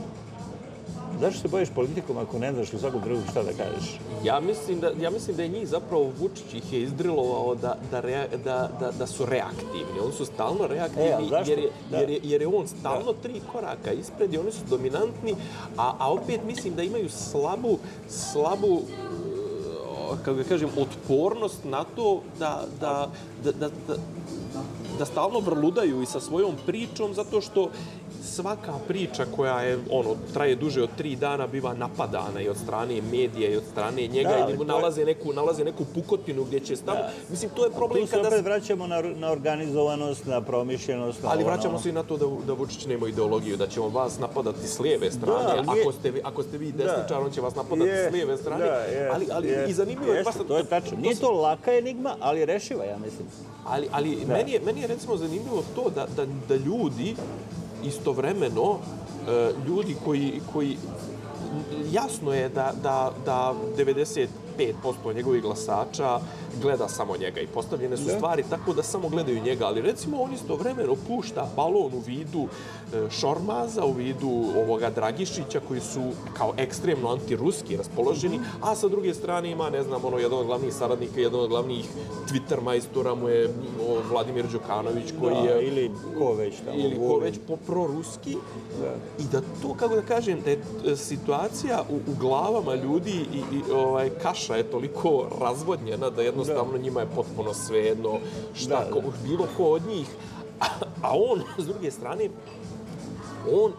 Zašto 1.21 1.41
se 1.41 1.49
bojiš 1.49 1.69
politikom 1.75 2.19
ako 2.19 2.39
ne 2.39 2.53
znaš 2.53 2.73
u 2.73 2.79
svakom 2.79 3.03
trenutku 3.03 3.31
šta 3.31 3.43
da 3.43 3.53
kažeš? 3.53 3.99
Ja 4.25 4.41
mislim 4.41 4.81
da, 4.81 4.93
ja 5.01 5.11
mislim 5.11 5.37
da 5.37 5.43
je 5.43 5.49
njih 5.49 5.69
zapravo 5.69 6.13
Vučić 6.21 6.55
ih 6.55 6.73
je 6.73 6.83
izdrilovao 6.83 7.55
da, 7.55 7.77
da, 7.91 8.01
rea, 8.01 8.27
da, 8.45 8.71
da, 8.81 8.91
da 8.99 9.07
su 9.07 9.27
reaktivni. 9.27 10.01
Oni 10.05 10.13
su 10.13 10.25
stalno 10.25 10.67
reaktivni 10.67 11.09
e, 11.09 11.43
jer, 11.47 11.59
je, 11.59 11.71
da. 11.91 11.97
jer, 11.99 12.11
je, 12.11 12.21
jer 12.23 12.41
je 12.41 12.49
on 12.49 12.69
stalno 12.69 13.13
da. 13.13 13.23
tri 13.23 13.41
koraka 13.53 13.93
ispred 13.93 14.35
i 14.35 14.39
oni 14.39 14.53
su 14.53 14.65
dominantni, 14.71 15.35
a, 15.77 15.95
a 15.99 16.13
opet 16.13 16.41
mislim 16.47 16.75
da 16.75 16.83
imaju 16.83 17.09
slabu, 17.09 17.79
slabu 18.09 18.83
kako 20.25 20.37
ga 20.37 20.45
kažem, 20.45 20.71
otpornost 20.77 21.65
na 21.65 21.85
to 21.97 22.23
da, 22.39 22.65
da, 22.81 23.11
da, 23.45 23.53
da, 23.53 23.69
da, 23.69 23.97
da 24.99 25.05
stalno 25.05 25.41
vrludaju 25.41 26.03
i 26.03 26.07
sa 26.07 26.21
svojom 26.21 26.55
pričom 26.67 27.15
zato 27.15 27.41
što 27.41 27.71
svaka 28.23 28.73
priča 28.89 29.27
koja 29.37 29.61
je 29.61 29.79
ono 29.91 30.17
traje 30.33 30.57
duže 30.57 30.83
od 30.83 30.91
tri 30.97 31.17
dana 31.17 31.47
biva 31.47 31.75
napadana 31.75 32.41
i 32.41 32.49
od 32.49 32.57
strane 32.57 33.03
medija 33.03 33.51
i 33.51 33.57
od 33.57 33.63
strane 33.73 34.07
njega 34.07 34.29
da, 34.29 34.39
ili 34.39 34.59
mu 34.59 34.65
nalaze 34.65 35.05
neku 35.05 35.33
nalaze 35.33 35.65
neku 35.65 35.85
pukotinu 35.95 36.45
gdje 36.45 36.61
će 36.61 36.77
staviti. 36.77 37.05
Da. 37.05 37.31
Mislim 37.31 37.51
to 37.51 37.65
je 37.65 37.71
problem 37.71 38.07
kada 38.07 38.23
tu 38.23 38.31
se 38.31 38.35
opet 38.35 38.45
vraćamo 38.45 38.87
na, 38.87 39.03
na 39.03 39.31
organizovanost, 39.31 40.27
na 40.27 40.41
promišljenost, 40.41 41.23
na 41.23 41.29
Ali 41.29 41.45
ono... 41.45 41.53
vraćamo 41.53 41.79
se 41.79 41.89
i 41.89 41.93
na 41.93 42.03
to 42.03 42.17
da 42.17 42.27
da 42.47 42.53
Vučić 42.53 42.87
nema 42.87 43.09
ideologiju, 43.09 43.57
da 43.57 43.67
će 43.67 43.81
on 43.81 43.93
vas 43.93 44.19
napadati 44.19 44.67
s 44.67 44.79
lijeve 44.81 45.11
strane. 45.11 45.45
Da, 45.45 45.73
nije... 45.73 45.83
ako 45.83 45.93
ste 45.93 46.13
ako 46.25 46.43
ste 46.43 46.59
vi 46.59 46.73
da. 46.73 46.85
desničar, 46.85 47.19
da. 47.19 47.21
on 47.21 47.31
će 47.31 47.41
vas 47.41 47.55
napadati 47.55 47.89
je, 47.91 48.09
s 48.11 48.13
lijeve 48.13 48.37
strane. 48.37 48.65
Da, 48.65 48.75
je, 48.75 49.11
ali 49.15 49.27
ali 49.33 49.49
je, 49.49 49.67
i 49.69 49.73
zanimljivo 49.73 50.13
je 50.13 50.23
baš 50.23 50.35
to 50.49 50.57
je 50.57 50.65
tačno. 50.65 50.99
Nije 50.99 51.15
to 51.15 51.31
laka 51.31 51.73
enigma, 51.73 52.17
ali 52.21 52.41
je 52.41 52.47
rešiva, 52.47 52.85
ja 52.85 52.99
mislim. 52.99 53.29
Ali 53.67 53.89
ali 53.93 54.25
da. 54.25 54.33
meni 54.33 54.53
je 54.53 54.61
meni 54.61 54.81
je 54.81 54.87
recimo 54.87 55.17
zanimljivo 55.17 55.63
to 55.75 55.91
da 55.95 56.07
da 56.17 56.27
da 56.49 56.57
ljudi 56.57 57.15
istovremeno 57.85 58.79
e, 58.79 59.51
ljudi 59.67 59.97
koji, 60.05 60.41
koji 60.53 60.77
jasno 61.93 62.35
je 62.35 62.49
da, 62.49 62.73
da, 62.83 63.13
da 63.25 63.55
95% 63.79 65.15
njegovih 65.15 65.43
glasača 65.43 66.21
gleda 66.63 66.89
samo 66.89 67.17
njega 67.17 67.41
i 67.41 67.47
postavljene 67.47 67.97
su 67.97 68.09
stvari 68.17 68.45
tako 68.51 68.73
da 68.73 68.83
samo 68.83 69.09
gledaju 69.09 69.43
njega, 69.43 69.67
ali 69.67 69.83
recimo 69.83 70.23
on 70.23 70.33
istovremeno 70.33 70.97
pušta 71.09 71.51
balon 71.57 71.95
u 71.95 72.01
vidu 72.07 72.49
e, 72.95 73.11
Šormaza, 73.11 73.85
u 73.85 73.93
vidu 73.93 74.45
ovoga 74.57 74.91
Dragišića 74.91 75.61
koji 75.69 75.81
su 75.81 76.03
kao 76.35 76.55
ekstremno 76.57 77.09
antiruski 77.09 77.77
raspoloženi, 77.77 78.41
a 78.63 78.75
sa 78.75 78.89
druge 78.89 79.15
strane 79.15 79.51
ima, 79.51 79.71
ne 79.71 79.83
znam, 79.83 80.05
ono, 80.05 80.19
jedan 80.19 80.39
od 80.39 80.47
glavnih 80.47 80.75
saradnika, 80.75 81.21
jedan 81.21 81.41
od 81.41 81.49
glavnih 81.49 81.85
Twitter 82.29 82.63
majstora 82.63 83.15
mu 83.15 83.29
je 83.29 83.49
o, 83.89 83.97
Vladimir 84.11 84.47
Đukanović 84.47 85.13
koji 85.21 85.35
da, 85.35 85.41
je... 85.41 85.67
Ili 85.67 85.91
ko 86.19 86.33
već 86.35 86.55
tamo. 86.65 86.79
Ili 86.79 86.97
ko 86.97 87.19
već 87.19 87.39
po 87.49 87.57
proruski. 87.57 88.37
Da. 88.81 88.95
I 89.25 89.27
da 89.33 89.41
to, 89.63 89.75
kako 89.75 89.95
da 89.95 90.03
kažem, 90.03 90.41
da 90.45 90.51
je 90.51 90.61
e, 90.87 90.97
situacija 90.97 91.83
u, 91.91 91.95
u 91.95 92.15
glavama 92.21 92.75
ljudi 92.75 93.27
i, 93.33 93.39
i 93.57 93.73
ovaj, 93.73 94.11
kaša 94.23 94.57
je 94.57 94.63
toliko 94.63 95.27
razvodnjena 95.41 96.11
da 96.11 96.23
jedno 96.23 96.40
jednostavno 96.41 96.73
da. 96.73 96.85
njima 96.85 97.01
je 97.01 97.07
potpuno 97.15 97.55
svejedno 97.55 98.19
šta, 98.55 98.85
da, 98.85 98.91
ko, 98.91 99.01
bilo 99.25 99.47
ko 99.57 99.65
od 99.65 99.83
njih. 99.89 100.07
A, 100.61 100.67
a 101.03 101.11
on, 101.15 101.43
s 101.59 101.67
druge 101.67 101.91
strane, 101.91 102.29
on 103.53 103.73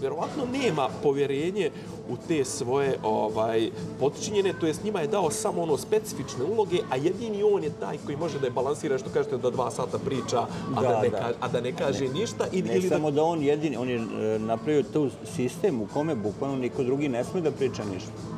verovatno 0.00 0.42
nema 0.52 0.88
povjerenje 1.02 1.70
u 2.08 2.16
te 2.28 2.44
svoje 2.44 2.98
ovaj 3.02 3.70
potčinjene, 4.00 4.52
to 4.60 4.66
jest 4.66 4.84
njima 4.84 5.00
je 5.00 5.06
dao 5.06 5.30
samo 5.30 5.62
ono 5.62 5.76
specifične 5.76 6.44
uloge, 6.44 6.78
a 6.90 6.96
jedini 6.96 7.42
on 7.42 7.64
je 7.64 7.70
taj 7.80 7.98
koji 8.06 8.16
može 8.16 8.38
da 8.38 8.46
je 8.46 8.50
balansira 8.50 8.98
što 8.98 9.10
kažete 9.10 9.38
da 9.38 9.50
dva 9.50 9.70
sata 9.70 9.98
priča, 9.98 10.38
a 10.76 10.82
da, 10.82 10.88
da, 10.88 11.00
ne, 11.00 11.08
da. 11.08 11.18
Kaže, 11.18 11.34
a 11.40 11.48
da 11.48 11.60
ne 11.60 11.72
kaže 11.72 12.04
ne, 12.04 12.12
ništa. 12.12 12.46
Ili, 12.52 12.68
ne 12.68 12.76
ili 12.76 12.88
samo 12.88 13.10
da... 13.10 13.14
da 13.14 13.22
on 13.22 13.42
jedini, 13.42 13.76
on 13.76 13.88
je 13.88 13.96
e, 13.96 14.38
napravio 14.38 14.82
tu 14.82 15.10
sistem 15.36 15.80
u 15.80 15.86
kome 15.86 16.14
bukvalno 16.14 16.56
niko 16.56 16.82
drugi 16.82 17.08
ne 17.08 17.24
sme 17.24 17.40
da 17.40 17.50
priča 17.50 17.84
ništa. 17.94 18.37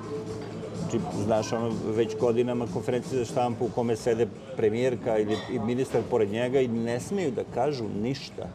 Znači, 0.90 1.24
znaš, 1.24 1.52
ono, 1.52 1.72
već 1.86 2.16
godinama 2.20 2.66
konferencije 2.72 3.18
za 3.18 3.24
štampu 3.24 3.64
u 3.64 3.68
kome 3.74 3.96
sede 3.96 4.26
premijerka 4.56 5.18
ili 5.18 5.36
ministar 5.66 6.02
pored 6.10 6.30
njega 6.30 6.60
i 6.60 6.68
ne 6.68 7.00
smeju 7.00 7.30
da 7.30 7.44
kažu 7.54 7.84
ništa. 8.02 8.48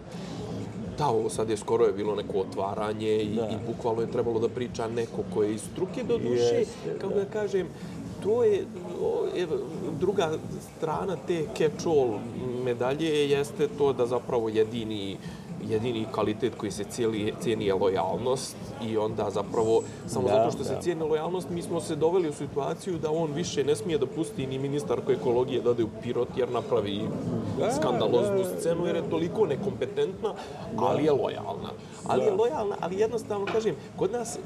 Da, 0.98 1.08
ovo 1.08 1.30
sad 1.30 1.50
je 1.50 1.58
skoro 1.58 1.86
je 1.86 1.94
bilo 1.94 2.16
neko 2.16 2.40
otvaranje 2.40 3.18
i, 3.18 3.36
da. 3.36 3.50
i 3.50 3.56
bukvalno 3.68 4.02
je 4.02 4.12
trebalo 4.12 4.40
da 4.40 4.50
priča 4.50 4.88
neko 4.88 5.24
ko 5.34 5.44
je 5.44 5.54
iz 5.54 5.62
struke 5.62 6.04
do 6.04 6.18
duše, 6.18 6.56
Jeste, 6.56 6.98
kako 7.02 7.14
da. 7.14 7.24
da 7.24 7.26
kažem, 7.26 7.68
to 8.24 8.44
je 8.44 8.66
evo, 9.38 9.58
druga 10.00 10.32
strana 10.78 11.18
te 11.28 11.46
catch-all 11.58 12.20
medalje 12.64 13.30
jeste 13.30 13.68
to 13.78 13.94
da 13.94 14.06
zapravo 14.06 14.50
jedini 14.50 15.18
jedini 15.70 16.06
kvalitet 16.12 16.54
koji 16.58 16.72
se 16.72 16.84
cijeli, 16.84 17.34
cijeni 17.40 17.66
je 17.66 17.74
lojalnost 17.74 18.56
i 18.84 18.98
onda 18.98 19.30
zapravo 19.30 19.82
samo 20.08 20.28
da, 20.28 20.34
zato 20.34 20.52
što 20.52 20.64
da. 20.64 20.64
se 20.64 20.76
cijeni 20.82 21.04
lojalnost 21.04 21.50
mi 21.50 21.62
smo 21.62 21.82
se 21.82 21.96
doveli 21.96 22.30
u 22.30 22.34
situaciju 22.34 22.98
da 22.98 23.12
on 23.12 23.34
više 23.34 23.64
ne 23.64 23.76
smije 23.76 23.98
da 23.98 24.06
pusti 24.06 24.48
ni 24.48 24.60
ministarku 24.60 25.12
ekologije 25.12 25.62
da 25.62 25.70
ode 25.70 25.84
u 25.84 25.90
Pirot 26.04 26.30
jer 26.38 26.52
napravi 26.52 27.02
da, 27.60 27.72
skandaloznu 27.72 28.38
da, 28.38 28.60
scenu 28.60 28.86
jer 28.86 28.96
je 28.96 29.10
toliko 29.10 29.46
nekompetentna, 29.46 30.30
da. 30.30 30.86
ali 30.86 31.04
je 31.04 31.12
lojalna. 31.12 31.70
Ali 32.08 32.22
da. 32.22 32.28
je 32.28 32.34
lojalna, 32.36 32.76
ali 32.80 33.00
jednostavno 33.00 33.46
kažem, 33.46 33.76
kod 33.96 34.12
nas, 34.12 34.38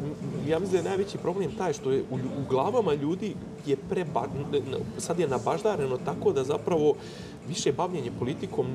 ja 0.47 0.59
mislim 0.59 0.83
da 0.83 0.89
je 0.89 0.89
najveći 0.89 1.17
problem 1.17 1.51
taj 1.57 1.73
što 1.73 1.91
je 1.91 2.03
u, 2.11 2.15
u 2.15 2.49
glavama 2.49 2.93
ljudi 2.93 3.35
je 3.65 3.77
preba, 3.89 4.25
sad 4.97 5.19
je 5.19 5.27
nabaždareno 5.27 5.97
tako 6.05 6.33
da 6.33 6.43
zapravo 6.43 6.93
više 7.47 7.71
bavljenje 7.71 8.11
politikom 8.19 8.67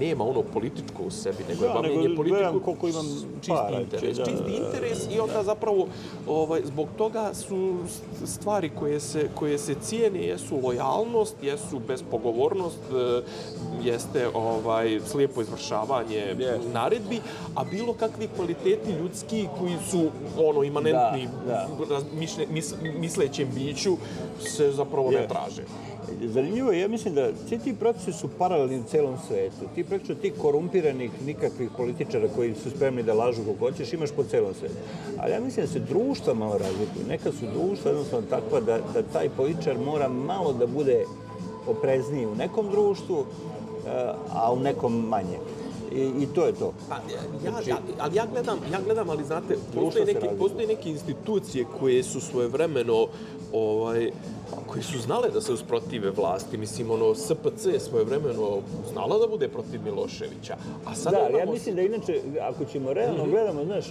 nema 0.00 0.24
ono 0.24 0.42
političko 0.42 1.02
u 1.02 1.10
sebi, 1.10 1.44
nego 1.48 1.60
da, 1.60 1.66
je 1.66 1.72
bavljenje 1.72 2.08
nego 2.08 2.16
politikom 2.16 2.60
koliko 2.60 2.88
imam 2.88 3.06
čisti 3.40 3.52
para, 3.52 3.80
interes. 3.80 4.16
Da, 4.16 4.24
čisti 4.24 4.52
interes 4.66 4.98
i 5.10 5.20
onda 5.20 5.42
zapravo 5.42 5.86
ovaj, 6.26 6.60
zbog 6.64 6.88
toga 6.98 7.34
su 7.34 7.76
stvari 8.24 8.70
koje 8.78 9.00
se, 9.00 9.28
koje 9.34 9.58
se 9.58 9.74
cijene 9.82 10.18
jesu 10.18 10.60
lojalnost, 10.62 11.36
jesu 11.42 11.80
bezpogovornost, 11.88 12.78
e, 12.92 13.22
jeste 13.82 14.28
ovaj 14.34 15.00
slijepo 15.06 15.42
izvršavanje 15.42 16.34
yes. 16.38 16.72
naredbi, 16.72 17.20
a 17.54 17.64
bilo 17.64 17.92
kakvi 17.92 18.28
kvaliteti 18.36 18.92
ljudski 18.92 19.48
koji 19.58 19.76
su 19.90 20.10
ono 20.38 20.62
imanentni 20.62 21.28
da, 21.46 21.68
da. 21.88 22.00
Misle, 22.12 22.46
mis, 22.50 22.74
mislećem 22.82 23.48
biću 23.54 23.96
se 24.40 24.70
zapravo 24.70 25.10
yes. 25.10 25.20
ne 25.20 25.28
traže 25.28 25.62
zanimljivo 26.24 26.72
je, 26.72 26.80
ja 26.80 26.88
mislim 26.88 27.14
da 27.14 27.30
svi 27.48 27.58
ti 27.58 27.74
procesi 27.74 28.12
su 28.12 28.28
paralelni 28.38 28.80
u 28.80 28.84
celom 28.84 29.16
svetu. 29.26 29.68
Ti 29.74 29.84
praktično 29.84 30.14
ti 30.14 30.32
korumpiranih 30.42 31.10
nikakvih 31.26 31.70
političara 31.76 32.28
koji 32.36 32.54
su 32.54 32.70
spremni 32.70 33.02
da 33.02 33.14
lažu 33.14 33.42
kako 33.42 33.58
hoćeš, 33.58 33.92
imaš 33.92 34.10
po 34.10 34.24
celom 34.24 34.54
svetu. 34.54 34.74
Ali 35.18 35.32
ja 35.32 35.40
mislim 35.40 35.66
da 35.66 35.72
se 35.72 35.78
društva 35.78 36.34
malo 36.34 36.58
razlikuju. 36.58 37.06
Neka 37.08 37.32
su 37.32 37.46
društva 37.54 37.90
jednostavno 37.90 38.26
takva 38.30 38.60
da, 38.60 38.78
da 38.94 39.02
taj 39.02 39.28
političar 39.28 39.78
mora 39.78 40.08
malo 40.08 40.52
da 40.52 40.66
bude 40.66 41.04
oprezniji 41.66 42.26
u 42.26 42.34
nekom 42.34 42.70
društvu, 42.70 43.24
eh, 43.86 44.12
a 44.34 44.52
u 44.52 44.60
nekom 44.60 45.08
manje. 45.08 45.38
I, 45.94 46.22
i 46.22 46.26
to 46.34 46.46
je 46.46 46.52
to. 46.52 46.72
Pa, 46.88 46.94
ja, 46.94 47.50
znači, 47.50 47.70
ja, 47.70 47.76
ali 47.98 48.16
ja 48.16 48.26
gledam, 48.32 48.58
ja 48.72 48.80
gledam, 48.84 49.10
ali 49.10 49.24
znate, 49.24 49.56
postoje 49.74 50.06
neke, 50.06 50.28
postoje 50.38 50.66
neke 50.66 50.90
institucije 50.90 51.64
koje 51.80 52.02
su 52.02 52.20
svojevremeno 52.20 53.06
ovaj, 53.52 54.10
koji 54.66 54.82
su 54.82 54.98
znale 54.98 55.30
da 55.30 55.40
se 55.40 55.52
usprotive 55.52 56.10
vlasti. 56.10 56.58
Mislim, 56.58 56.90
ono, 56.90 57.14
SPC 57.14 57.66
je 57.66 57.80
svoje 57.80 58.04
vremeno 58.04 58.58
znala 58.92 59.18
da 59.18 59.26
bude 59.26 59.48
protiv 59.48 59.82
Miloševića. 59.84 60.56
A 60.86 60.94
sada 60.94 61.16
da, 61.16 61.24
ali 61.24 61.38
ja 61.38 61.46
mislim 61.46 61.76
da 61.76 61.82
inače, 61.82 62.20
ako 62.40 62.64
ćemo 62.64 62.92
realno 62.92 63.24
mm 63.24 63.26
-hmm. 63.26 63.30
gledamo, 63.30 63.64
znaš, 63.64 63.84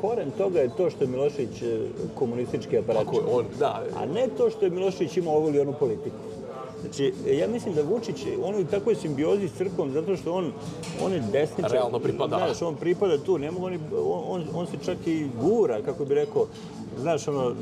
koren 0.00 0.30
toga 0.30 0.60
je 0.60 0.76
to 0.76 0.90
što 0.90 1.04
je 1.04 1.08
Milošević 1.08 1.62
e, 1.62 1.78
komunistički 2.14 2.78
aparat. 2.78 3.06
on, 3.30 3.44
da. 3.58 3.84
A 3.96 4.06
ne 4.06 4.28
to 4.36 4.50
što 4.50 4.64
je 4.64 4.70
Milošević 4.70 5.16
imao 5.16 5.34
ovu 5.34 5.48
ili 5.48 5.60
onu 5.60 5.74
politiku. 5.80 6.16
Znači, 6.84 7.14
ja 7.26 7.48
mislim 7.48 7.74
da 7.74 7.82
Vučić, 7.82 8.16
on 8.44 8.54
u 8.54 8.64
takvoj 8.64 8.94
simbiozi 8.94 9.48
s 9.48 9.56
crkvom 9.56 9.92
zato 9.92 10.16
što 10.16 10.32
on, 10.32 10.52
on 11.04 11.12
je 11.12 11.22
desničar. 11.32 11.72
Realno 11.72 11.98
pripada. 11.98 12.36
Znaš, 12.36 12.62
on 12.62 12.76
pripada 12.76 13.18
tu, 13.18 13.38
ne 13.38 13.50
mogu 13.50 13.66
on, 13.66 13.78
on, 14.28 14.44
on 14.54 14.66
se 14.66 14.76
čak 14.84 15.06
i 15.06 15.28
gura, 15.40 15.82
kako 15.82 16.04
bi 16.04 16.14
rekao, 16.14 16.46
znaš, 17.00 17.28
ono, 17.28 17.52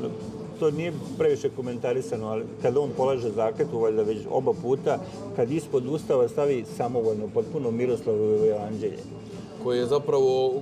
to 0.59 0.71
nije 0.71 0.93
previše 1.17 1.49
komentarisano, 1.49 2.27
ali 2.27 2.43
kada 2.61 2.79
on 2.79 2.89
polaže 2.97 3.29
zakletu, 3.29 3.79
valjda 3.79 4.03
već 4.03 4.17
oba 4.31 4.53
puta, 4.61 4.99
kad 5.35 5.51
ispod 5.51 5.87
ustava 5.87 6.27
stavi 6.27 6.65
samovoljno, 6.77 7.27
potpuno 7.33 7.71
Miroslavovo 7.71 8.45
evanđelje. 8.45 8.97
koji 9.63 9.77
je 9.77 9.85
zapravo 9.85 10.53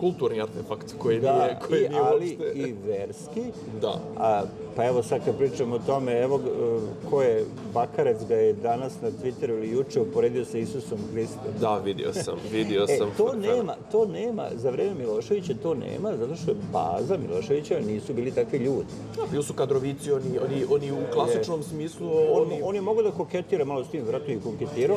kulturni 0.00 0.40
artefakt 0.40 0.94
koji 0.98 1.20
nije, 1.20 1.58
koji 1.68 1.84
i, 1.84 1.88
nije 1.88 2.00
ali 2.00 2.28
uopšte... 2.28 2.52
i 2.54 2.74
verski. 2.86 3.42
Da. 3.80 4.00
A, 4.16 4.42
pa 4.76 4.84
evo 4.84 5.02
sad 5.02 5.24
kad 5.24 5.36
pričamo 5.38 5.76
o 5.76 5.78
tome, 5.78 6.20
evo 6.22 6.40
e, 6.46 7.10
ko 7.10 7.22
je, 7.22 7.44
Bakarec 7.74 8.16
ga 8.28 8.34
je 8.34 8.52
danas 8.52 8.92
na 9.02 9.08
Twitteru 9.10 9.50
ili 9.50 9.70
juče 9.70 10.00
uporedio 10.00 10.44
sa 10.44 10.58
Isusom 10.58 10.98
Hristom. 11.12 11.40
Da, 11.60 11.78
vidio 11.78 12.12
sam, 12.12 12.34
vidio 12.52 12.86
E, 12.88 12.96
sam. 12.98 13.10
to 13.16 13.32
nema, 13.36 13.74
to 13.92 14.06
nema, 14.06 14.44
za 14.54 14.70
vreme 14.70 14.94
Miloševića 14.94 15.54
to 15.62 15.74
nema, 15.74 16.16
zato 16.16 16.36
što 16.36 16.50
je 16.50 16.56
baza 16.72 17.16
Miloševića 17.18 17.80
nisu 17.80 18.14
bili 18.14 18.30
takvi 18.30 18.58
ljudi. 18.58 18.86
Da, 19.16 19.22
bili 19.30 19.42
su 19.42 19.54
kadrovici, 19.54 20.12
oni, 20.12 20.38
oni, 20.44 20.64
oni 20.70 20.92
u 20.92 21.12
klasičnom 21.12 21.62
smislu, 21.62 22.08
On, 22.32 22.42
oni... 22.42 22.60
on 22.64 22.74
je 22.74 22.80
mogao 22.80 23.02
da 23.02 23.10
koketira 23.10 23.64
malo 23.64 23.84
s 23.84 23.88
tim, 23.88 24.04
vratno 24.04 24.34
i 24.34 24.40
koketirao, 24.40 24.96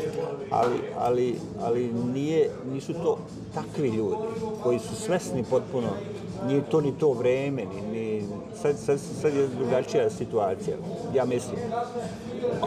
ali, 0.49 0.75
ali, 0.97 1.35
ali 1.61 1.91
nije, 2.13 2.49
nisu 2.73 2.93
to 2.93 3.17
takvi 3.53 3.89
ljudi 3.89 4.15
koji 4.63 4.79
su 4.79 4.95
svesni 4.95 5.43
potpuno, 5.49 5.87
nije 6.45 6.61
to 6.71 6.81
ni 6.81 6.91
to 6.99 7.11
vreme, 7.11 7.63
ni, 7.65 7.81
ni, 7.91 8.23
sad, 8.61 8.75
sad, 8.85 8.99
sad 9.21 9.35
je 9.35 9.47
drugačija 9.47 10.09
situacija, 10.09 10.77
ja 11.15 11.25
mislim. 11.25 11.59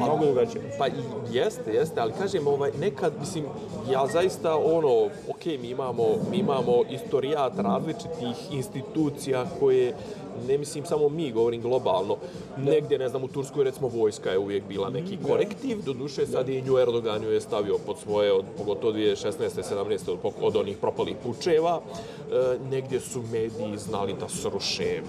Mnogo 0.00 0.24
drugačija. 0.24 0.62
Pa 0.78 0.86
i 0.86 0.90
jeste, 1.32 1.72
jeste, 1.72 2.00
ali 2.00 2.12
kažem, 2.12 2.46
ovaj, 2.46 2.70
nekad, 2.80 3.12
mislim, 3.20 3.44
ja 3.90 4.06
zaista, 4.06 4.56
ono, 4.56 5.04
ok, 5.04 5.46
mi 5.46 5.68
imamo, 5.68 6.04
mi 6.30 6.36
imamo 6.36 6.82
istorijat 6.90 7.52
različitih 7.58 8.52
institucija 8.52 9.46
koje, 9.60 9.94
ne 10.48 10.58
mislim 10.58 10.84
samo 10.84 11.08
mi, 11.08 11.32
govorim 11.32 11.62
globalno, 11.62 12.16
negdje, 12.56 12.98
ne 12.98 13.08
znam, 13.08 13.24
u 13.24 13.28
Turskoj, 13.28 13.64
recimo, 13.64 13.88
vojska 13.88 14.30
je 14.30 14.38
uvijek 14.38 14.64
bila 14.68 14.90
neki 14.90 15.18
korektiv, 15.26 15.82
do 15.84 15.92
duše 15.92 16.26
sad 16.26 16.48
i 16.48 16.62
nju 16.62 16.78
Erdogan 16.78 17.22
ju 17.22 17.32
je 17.32 17.40
stavio 17.40 17.78
pod 17.86 17.96
svoje, 17.98 18.32
od, 18.32 18.44
pogotovo 18.58 18.92
2016. 18.92 19.30
17. 19.40 20.10
od, 20.10 20.32
od 20.40 20.56
onih 20.56 20.76
propalih 20.76 21.16
pučeva, 21.24 21.80
e, 21.80 22.58
negdje 22.70 23.00
su 23.00 23.22
mediji 23.22 23.78
znali 23.78 24.14
da 24.20 24.28
sruše 24.28 25.00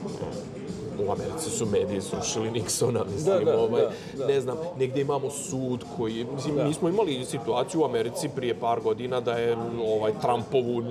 u 1.08 1.12
Americi 1.12 1.50
su 1.50 1.66
mediji 1.66 2.02
srušili 2.02 2.50
Nixona, 2.52 3.04
mislim, 3.14 3.46
Da, 3.46 3.52
da, 3.52 3.60
ovaj, 3.60 3.82
da, 3.82 3.90
da. 4.18 4.28
ne 4.28 4.42
znam, 4.42 4.58
negdje 4.80 5.02
imamo 5.02 5.30
sud 5.30 5.84
koji, 5.98 6.26
mislim, 6.36 6.68
mi 6.68 6.74
smo 6.74 6.90
imali 6.90 7.26
situaciju 7.26 7.82
u 7.82 7.86
Americi 7.86 8.30
prije 8.36 8.60
par 8.60 8.80
godina 8.82 9.20
da 9.20 9.34
je 9.34 9.58
ovaj 9.86 10.12
Trumpovu 10.22 10.84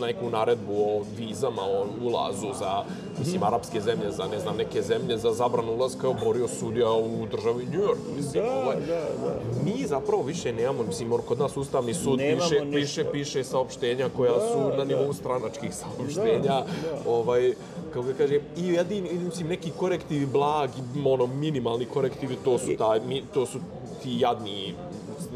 neku 0.00 0.30
naredbu 0.30 0.72
o 0.74 1.02
vizama, 1.18 1.62
o 1.62 1.86
ulazu 2.02 2.46
za, 2.58 2.84
mislim, 3.18 3.42
arapske 3.42 3.80
zemlje, 3.80 4.10
za, 4.10 4.24
ne 4.26 4.38
znam, 4.40 4.56
neke 4.56 4.82
zemlje, 4.82 5.18
za 5.18 5.32
zabranu 5.32 5.72
ulaska 5.72 6.08
oborio 6.08 6.48
sudija 6.48 6.92
u 6.92 7.26
državi 7.30 7.64
New 7.72 7.80
York, 7.80 8.16
mislim, 8.16 8.44
Da, 8.44 8.52
ovaj, 8.52 8.76
da, 8.76 8.94
da. 8.94 9.34
mi 9.64 9.86
zapravo 9.86 10.22
više 10.22 10.52
nemamo, 10.52 10.82
mislim, 10.82 11.12
kod 11.28 11.38
nas 11.38 11.56
Ustavni 11.56 11.94
sud 11.94 12.18
Nemamo 12.18 12.48
piše, 12.48 12.64
ništa. 12.64 12.80
piše, 12.80 13.12
piše 13.12 13.44
saopštenja 13.44 14.08
koja 14.16 14.32
su 14.32 14.68
na 14.68 14.76
da. 14.76 14.84
nivou 14.84 15.12
stranačkih 15.12 15.70
saopštenja, 15.74 16.62
ovaj, 17.06 17.54
kako 17.92 18.06
ga 18.06 18.12
kažem, 18.12 18.40
i 18.56 18.66
jedini, 18.66 19.08
i, 19.08 19.18
mislim, 19.18 19.48
neki 19.48 19.70
korektivi 19.70 20.26
blagi, 20.26 20.82
ono, 21.04 21.26
minimalni 21.26 21.86
korektivi, 21.86 22.36
to 22.44 22.58
su, 22.58 22.76
taj, 22.78 23.00
mi, 23.00 23.22
to 23.34 23.46
su 23.46 23.58
ti 24.02 24.16
jadni 24.18 24.74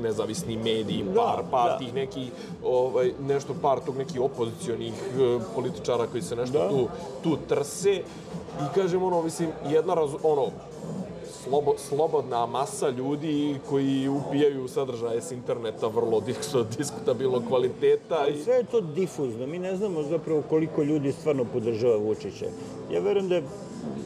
nezavisni 0.03 0.57
mediji, 0.57 1.05
par, 1.17 1.43
par 1.51 1.69
da. 1.71 1.79
tih 1.79 1.95
nekih, 1.95 2.31
ovaj, 2.65 3.13
nešto 3.21 3.55
par 3.63 3.81
tog 3.87 3.97
nekih 3.97 4.21
opozicionih 4.21 4.93
eh, 4.93 5.39
političara 5.55 6.07
koji 6.07 6.23
se 6.23 6.37
nešto 6.37 6.59
Da. 6.59 6.69
tu, 6.69 6.89
tu 7.23 7.37
trse. 7.49 8.03
I 8.61 8.75
kažem, 8.75 9.03
ono, 9.03 9.23
mislim, 9.23 9.49
jedna 9.71 9.95
raz, 9.95 10.11
ono, 10.23 10.47
slobo, 11.45 11.75
slobodna 11.79 12.47
masa 12.47 12.89
ljudi 12.89 13.57
koji 13.69 14.09
upijaju 14.09 14.69
sadržaje 14.69 15.23
s 15.23 15.33
interneta 15.33 15.87
vrlo 15.87 16.23
diskutabilnog 16.79 17.43
kvaliteta. 17.49 18.27
I, 18.27 18.43
Sve 18.45 18.55
je 18.55 18.65
to 18.65 18.81
difuzno. 18.81 19.47
Mi 19.47 19.59
ne 19.59 19.77
znamo 19.77 20.03
zapravo 20.03 20.43
koliko 20.49 20.83
ljudi 20.83 21.13
stvarno 21.13 21.45
podržava 21.45 21.97
Vučića. 21.97 22.47
Ja 22.93 23.01
verujem 23.01 23.29
da 23.29 23.35
je 23.35 23.43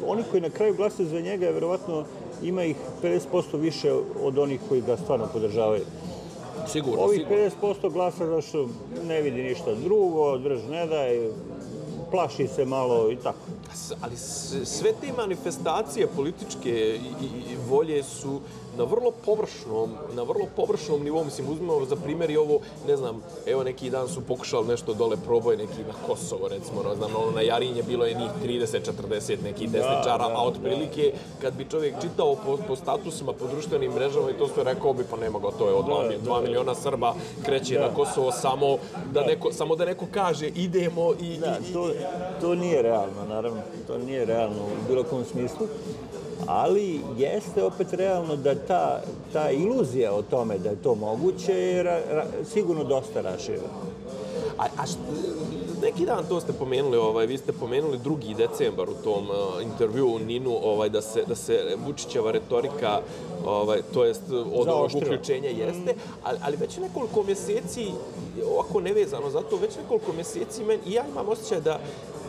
oni 0.07 0.23
koji 0.31 0.41
na 0.43 0.51
kraju 0.51 0.75
glasaju 0.75 1.09
za 1.09 1.21
njega, 1.21 1.47
je 1.47 1.53
verovatno 1.53 2.05
ima 2.43 2.65
ih 2.65 2.77
50% 3.03 3.57
više 3.59 3.93
od 4.23 4.39
onih 4.39 4.61
koji 4.69 4.81
ga 4.81 4.97
stvarno 4.97 5.27
podržavaju. 5.33 5.83
sigurno, 6.67 7.03
Ovih 7.03 7.21
sigurno. 7.21 7.75
50% 7.83 7.93
glasa 7.93 8.27
zašto 8.27 8.69
ne 9.09 9.23
vidi 9.23 9.43
ništa 9.43 9.75
drugo, 9.75 10.39
drž 10.39 10.61
ne 10.71 10.87
daj, 10.87 11.31
plaši 12.11 12.47
se 12.49 12.65
malo 12.65 13.11
i 13.13 13.17
tako. 13.17 13.39
Ali 14.01 14.17
sve 14.65 14.93
te 15.01 15.13
manifestacije 15.13 16.07
političke 16.07 17.01
i 17.51 17.57
volje 17.69 18.03
su 18.03 18.41
na 18.81 18.87
vrlo 18.87 19.13
površnom, 19.27 19.91
na 20.15 20.23
vrlo 20.23 20.47
površnom 20.57 21.05
nivou, 21.05 21.25
mislim, 21.25 21.49
uzmemo 21.53 21.85
za 21.85 21.97
primjer 21.97 22.31
i 22.31 22.37
ovo, 22.37 22.61
ne 22.89 22.97
znam, 22.97 23.23
evo 23.47 23.65
neki 23.65 23.91
dan 23.91 24.09
su 24.09 24.21
pokušali 24.21 24.69
nešto 24.69 24.95
dole 24.95 25.17
proboj 25.27 25.57
neki 25.57 25.85
na 25.89 25.95
Kosovo, 26.07 26.49
recimo, 26.49 26.83
ne 26.83 26.97
znam, 26.97 27.11
ono 27.17 27.31
na 27.31 27.41
Jarinje 27.41 27.83
bilo 27.83 28.05
je 28.05 28.15
njih 28.15 28.31
30-40 28.45 29.43
nekih 29.45 29.71
desničara, 29.71 30.29
da, 30.29 30.35
a 30.37 30.43
otprilike 30.43 31.13
kad 31.43 31.55
bi 31.55 31.67
čovjek 31.71 31.95
čitao 32.01 32.35
po, 32.35 32.57
po 32.69 32.77
statusima, 32.77 33.33
po 33.33 33.47
društvenim 33.47 33.93
mrežama 33.93 34.31
i 34.31 34.39
to 34.39 34.49
sve 34.49 34.65
rekao 34.65 34.93
bi, 34.93 35.05
pa 35.11 35.17
nema 35.17 35.39
ga, 35.39 35.51
to 35.59 35.69
je 35.69 35.75
od 35.75 35.85
2 35.85 36.19
da, 36.25 36.41
miliona 36.41 36.75
Srba 36.75 37.15
kreće 37.45 37.75
Da. 37.75 37.89
na 37.89 37.95
Kosovo 37.95 38.33
samo 38.33 38.79
da, 39.13 39.21
neko, 39.21 39.53
samo 39.53 39.77
da 39.77 39.85
neko 39.85 40.07
kaže 40.15 40.49
idemo 40.49 41.13
i, 41.21 41.39
Da, 41.39 41.59
i, 41.67 41.71
i, 41.71 41.73
to, 41.73 41.91
to 42.41 42.55
nije 42.55 42.83
realno, 42.83 43.25
naravno. 43.29 43.61
To 43.87 43.99
nije 43.99 44.25
realno 44.25 44.63
u 44.63 44.89
bilo 44.89 45.03
kom 45.05 45.25
smislu. 45.25 45.67
Ali 46.53 47.01
jeste 47.19 47.65
opet 47.65 47.93
realno 47.93 48.37
da 48.37 48.55
ta, 48.55 49.01
ta 49.33 49.51
iluzija 49.51 50.13
o 50.13 50.23
tome 50.23 50.59
da 50.59 50.71
je 50.71 50.83
to 50.83 50.95
moguće 50.95 51.53
je 51.53 51.83
ra, 51.83 52.01
ra, 52.11 52.27
sigurno 52.53 52.85
dosta 52.85 53.21
raširena. 53.21 53.69
A, 54.59 54.65
a 54.77 54.87
št, 54.87 54.99
neki 55.83 56.07
dan 56.07 56.25
to 56.29 56.41
ste 56.41 56.53
pomenuli, 56.53 56.97
ovaj, 56.97 57.27
vi 57.27 57.39
ste 57.39 57.53
pomenuli 57.53 57.99
2. 57.99 58.37
decembar 58.37 58.91
u 58.91 58.95
tom 59.05 59.31
uh, 59.31 59.63
intervju 59.63 60.15
u 60.15 60.19
Ninu, 60.19 60.51
ovaj, 60.63 60.89
da 60.89 61.03
se, 61.03 61.25
da 61.29 61.35
se 61.35 61.77
Vučićeva 61.87 62.31
retorika, 62.31 63.01
ovaj, 63.47 63.83
to 63.95 64.05
jest 64.05 64.23
od 64.55 64.69
ovog 64.69 64.91
uključenja 64.95 65.49
jeste, 65.49 65.95
ali, 66.23 66.39
ali 66.43 66.57
već 66.57 66.77
nekoliko 66.77 67.23
mjeseci, 67.23 67.87
ovako 68.53 68.81
nevezano 68.81 69.31
zato, 69.31 69.57
već 69.57 69.77
nekoliko 69.77 70.13
mjeseci 70.13 70.65
men, 70.65 70.81
i 70.87 70.93
ja 70.93 71.05
imam 71.13 71.29
osjećaj 71.29 71.61
da 71.61 71.81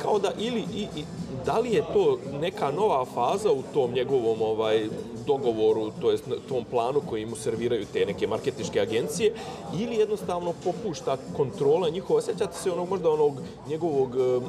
kao 0.02 0.20
da 0.20 0.32
ili 0.40 0.64
i, 0.76 0.82
i, 0.82 1.04
da 1.46 1.60
li 1.60 1.72
je 1.72 1.84
to 1.94 2.18
neka 2.42 2.72
nova 2.72 3.06
faza 3.06 3.52
u 3.52 3.64
tom 3.74 3.94
njegovom 3.94 4.42
ovaj 4.42 4.88
dogovoru, 5.28 5.92
to 6.02 6.12
jest 6.12 6.24
tom 6.50 6.66
planu 6.66 7.02
koji 7.10 7.26
mu 7.26 7.36
serviraju 7.36 7.86
te 7.94 8.06
neke 8.06 8.28
marketičke 8.28 8.82
agencije, 8.82 9.34
ili 9.80 9.96
jednostavno 9.96 10.54
popušta 10.64 11.18
kontrola 11.38 11.90
njihova. 11.90 12.22
Sjećate 12.22 12.58
se 12.58 12.72
onog 12.72 12.90
možda 12.90 13.10
onog 13.10 13.34
njegovog 13.68 14.16
em, 14.16 14.44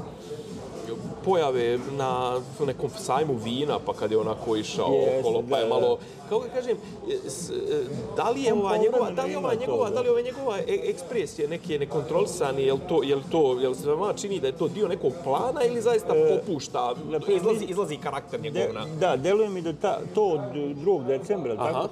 pojave 1.24 1.78
na 1.92 2.36
nekom 2.66 2.90
sajmu 2.90 3.34
vina, 3.34 3.78
pa 3.78 3.92
kad 3.92 4.10
je 4.10 4.18
onako 4.18 4.56
išao 4.56 4.92
Jeste, 4.92 5.20
okolo, 5.20 5.42
pa 5.50 5.58
je 5.58 5.62
da, 5.62 5.68
malo, 5.70 5.98
kako 6.22 6.40
ga 6.40 6.48
kažem, 6.48 6.76
e, 7.08 7.30
s- 7.30 7.50
e, 7.50 7.84
da 8.16 8.30
li 8.30 8.42
je 8.42 8.52
ova 8.54 8.76
njegova, 8.76 9.10
da 9.10 9.24
li 9.24 9.30
je 9.30 9.38
ova 9.38 9.54
njegova, 9.56 9.88
da. 9.88 9.94
da 9.94 10.00
li 10.00 10.08
ova 10.08 10.20
njegova 10.20 10.58
e- 10.58 10.80
ekspresije 10.84 11.48
neke 11.48 11.78
nekontrolisani, 11.78 12.62
jel 12.62 12.78
to, 12.88 13.02
jel 13.02 13.20
to, 13.30 13.60
jel 13.60 13.74
se 13.74 13.88
vama 13.88 14.12
čini 14.12 14.40
da 14.40 14.46
je 14.46 14.52
to 14.54 14.68
dio 14.68 14.88
nekog 14.88 15.12
plana 15.24 15.62
ili 15.62 15.80
zaista 15.80 16.14
popušta, 16.30 16.94
na 17.04 17.20
primjer, 17.20 17.42
izlazi, 17.42 17.64
izlazi 17.64 17.96
karakter 17.96 18.40
De, 18.40 18.50
njegov 18.50 18.74
na... 18.74 18.86
da, 19.00 19.16
deluje 19.16 19.48
mi 19.48 19.62
da 19.62 19.72
ta, 19.72 19.98
to 20.14 20.24
od 20.24 20.40
2. 20.54 21.06
decembra, 21.08 21.54
Aha. 21.54 21.72
tako? 21.72 21.88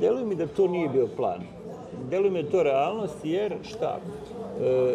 Deluje 0.00 0.24
mi 0.24 0.34
da 0.34 0.46
to 0.46 0.66
nije 0.66 0.88
bio 0.88 1.06
plan. 1.06 1.40
Deluje 2.04 2.30
mi 2.30 2.42
da 2.42 2.50
to 2.50 2.62
realnost, 2.62 3.14
jer 3.24 3.54
šta? 3.64 3.98
E, 4.60 4.94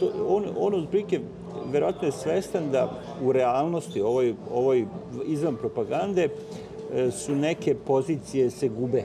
to, 0.00 0.06
on, 0.28 0.44
on 0.58 0.74
otprilike 0.76 1.20
verovatno 1.72 2.08
je 2.08 2.12
svestan 2.12 2.70
da 2.70 2.90
u 3.22 3.32
realnosti, 3.32 4.00
ovoj, 4.00 4.34
ovoj 4.54 4.86
izvan 5.26 5.56
propagande, 5.56 6.28
e, 6.94 7.10
su 7.10 7.34
neke 7.34 7.74
pozicije 7.74 8.50
se 8.50 8.68
gube. 8.68 9.04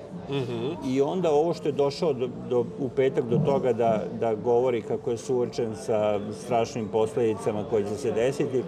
I 0.87 1.01
onda 1.01 1.31
ovo 1.31 1.53
što 1.53 1.67
je 1.67 1.71
došao 1.71 2.13
do, 2.13 2.29
do, 2.49 2.65
u 2.79 2.89
petak 2.89 3.25
do 3.25 3.37
toga 3.45 3.73
da, 3.73 4.03
da 4.19 4.35
govori 4.35 4.81
kako 4.81 5.11
je 5.11 5.17
suočen 5.17 5.75
sa 5.75 6.19
strašnim 6.45 6.87
posledicama 6.87 7.63
koje 7.69 7.83
će 7.83 7.95
se 7.95 8.11
desiti, 8.11 8.63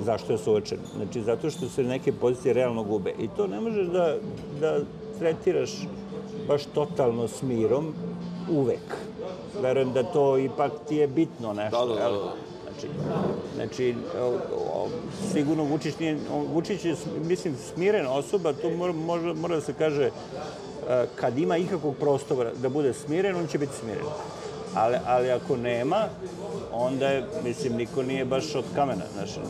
zašto 0.00 0.32
je 0.32 0.38
suočen? 0.38 0.78
Znači, 0.96 1.22
zato 1.22 1.50
što 1.50 1.68
se 1.68 1.82
neke 1.82 2.12
pozicije 2.12 2.54
realno 2.54 2.82
gube. 2.82 3.14
I 3.18 3.28
to 3.36 3.46
ne 3.46 3.60
možeš 3.60 3.86
da, 3.86 4.14
da 4.60 4.78
tretiraš 5.18 5.70
baš 6.48 6.64
totalno 6.64 7.28
s 7.28 7.42
mirom 7.42 7.94
uvek. 8.50 8.96
Verujem 9.62 9.92
da 9.92 10.02
to 10.02 10.38
ipak 10.38 10.72
ti 10.88 10.96
je 10.96 11.06
bitno 11.06 11.52
nešto. 11.52 11.86
Da, 11.86 11.94
da, 11.94 12.00
da, 12.00 12.10
da. 12.10 12.32
Znači, 13.54 13.94
znači 13.94 13.94
sigurno 15.32 15.64
Vučić 15.64 15.98
nije, 15.98 16.18
Vučić 16.52 16.84
je, 16.84 16.96
mislim, 17.24 17.56
smirena 17.74 18.12
osoba, 18.12 18.52
to 18.52 18.70
mora, 18.70 18.92
mora, 19.34 19.54
da 19.54 19.60
se 19.60 19.74
kaže, 19.78 20.04
e, 20.04 21.06
kad 21.14 21.38
ima 21.38 21.56
ikakvog 21.56 21.94
prostora 21.96 22.50
da 22.62 22.68
bude 22.68 22.92
smiren, 22.92 23.36
on 23.36 23.46
će 23.46 23.58
biti 23.58 23.72
smiren. 23.80 24.04
Ali, 24.74 24.96
ali 25.06 25.30
ako 25.30 25.56
nema, 25.56 26.08
onda 26.72 27.08
je, 27.08 27.24
mislim, 27.44 27.76
niko 27.76 28.02
nije 28.02 28.24
baš 28.24 28.54
od 28.54 28.64
kamena, 28.74 29.04
znaš, 29.14 29.36
e, 29.36 29.40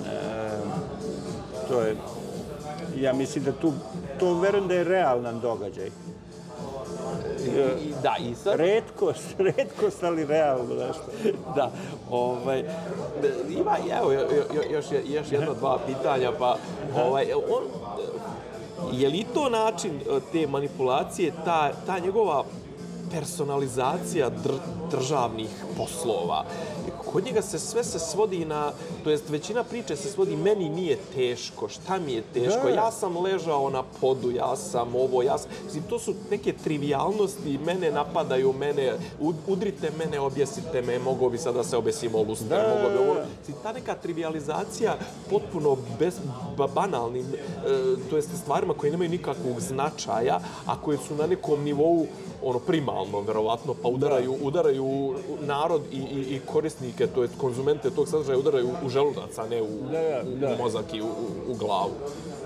to 1.68 1.80
je, 1.80 1.96
ja 2.96 3.12
mislim 3.12 3.44
da 3.44 3.52
tu, 3.52 3.72
to 4.20 4.34
verujem 4.34 4.68
da 4.68 4.74
je 4.74 4.84
realnan 4.84 5.40
događaj. 5.40 5.90
I, 7.46 7.92
da, 8.02 8.16
i 8.18 8.34
sad... 8.34 8.60
Redkost, 8.60 9.34
redkost, 9.56 10.02
ali 10.02 10.24
realno, 10.26 10.74
znaš. 10.74 10.96
da, 11.56 11.70
ovaj, 12.10 12.64
ima, 13.48 13.76
evo, 14.00 14.12
još, 14.72 14.84
još 15.06 15.32
jedno, 15.32 15.54
dva 15.54 15.78
pitanja, 15.86 16.32
pa, 16.38 16.56
ovaj, 16.96 17.32
on, 17.32 17.64
je 18.92 19.08
li 19.08 19.24
to 19.34 19.48
način 19.48 19.96
e, 19.96 20.20
te 20.32 20.46
manipulacije, 20.46 21.32
ta, 21.44 21.72
ta 21.86 21.98
njegova 21.98 22.44
personalizacija 23.10 24.30
dr, 24.30 24.52
državnih 24.90 25.64
poslova. 25.76 26.44
Kod 27.14 27.24
njega 27.24 27.42
se 27.42 27.58
sve 27.58 27.84
se 27.84 27.98
svodi 27.98 28.44
na, 28.44 28.72
to 29.04 29.10
jest 29.10 29.28
većina 29.28 29.64
priče 29.64 29.96
se 29.96 30.08
svodi 30.08 30.36
meni 30.36 30.68
nije 30.68 30.98
teško, 31.14 31.68
šta 31.68 31.98
mi 31.98 32.12
je 32.12 32.22
teško, 32.34 32.62
da. 32.64 32.74
ja 32.74 32.90
sam 32.90 33.16
ležao 33.16 33.70
na 33.70 33.82
podu, 34.00 34.30
ja 34.30 34.56
sam 34.56 34.94
ovo, 34.94 35.22
ja 35.22 35.38
sam, 35.38 35.50
mislim, 35.64 35.82
to 35.82 35.98
su 35.98 36.14
neke 36.30 36.52
trivialnosti, 36.52 37.58
mene 37.58 37.90
napadaju, 37.90 38.52
mene, 38.52 38.92
udrite 39.46 39.90
mene, 39.98 40.20
objesite 40.20 40.82
me, 40.82 40.98
mogo 40.98 41.28
bi 41.28 41.38
sada 41.38 41.64
se 41.64 41.76
obesimo 41.76 42.22
luster, 42.22 42.48
da. 42.48 42.74
mogo 42.76 42.88
bi 42.88 43.10
ovo, 43.10 43.20
mislim, 43.38 43.56
ta 43.62 43.72
neka 43.72 43.94
trivializacija 43.94 44.96
potpuno 45.30 45.76
bez, 45.98 46.14
banalnim, 46.74 47.26
to 48.10 48.16
jest 48.16 48.36
stvarima 48.42 48.74
koje 48.74 48.92
nemaju 48.92 49.10
nikakvog 49.10 49.60
značaja, 49.60 50.40
a 50.66 50.80
koje 50.80 50.98
su 50.98 51.14
na 51.14 51.26
nekom 51.26 51.64
nivou 51.64 52.06
ono 52.42 52.58
primalno 52.58 53.20
verovatno 53.20 53.74
pa 53.82 53.88
udaraju 53.88 54.32
da. 54.32 54.46
udaraju 54.46 55.14
narod 55.40 55.82
i, 55.92 55.96
i, 55.96 56.36
i 56.36 56.40
korisnike 56.46 57.06
to 57.06 57.22
jest 57.22 57.34
konzumente 57.38 57.90
tog 57.90 58.08
sadržaja 58.08 58.38
udaraju 58.38 58.68
u 58.84 58.88
želudac 58.88 59.38
a 59.38 59.48
ne 59.48 59.62
u, 59.62 59.68
da, 59.92 60.22
da, 60.22 60.46
da. 60.46 60.54
u 60.54 60.62
mozak 60.62 60.94
i 60.94 61.02
u, 61.02 61.06
u 61.48 61.54
glavu. 61.54 61.92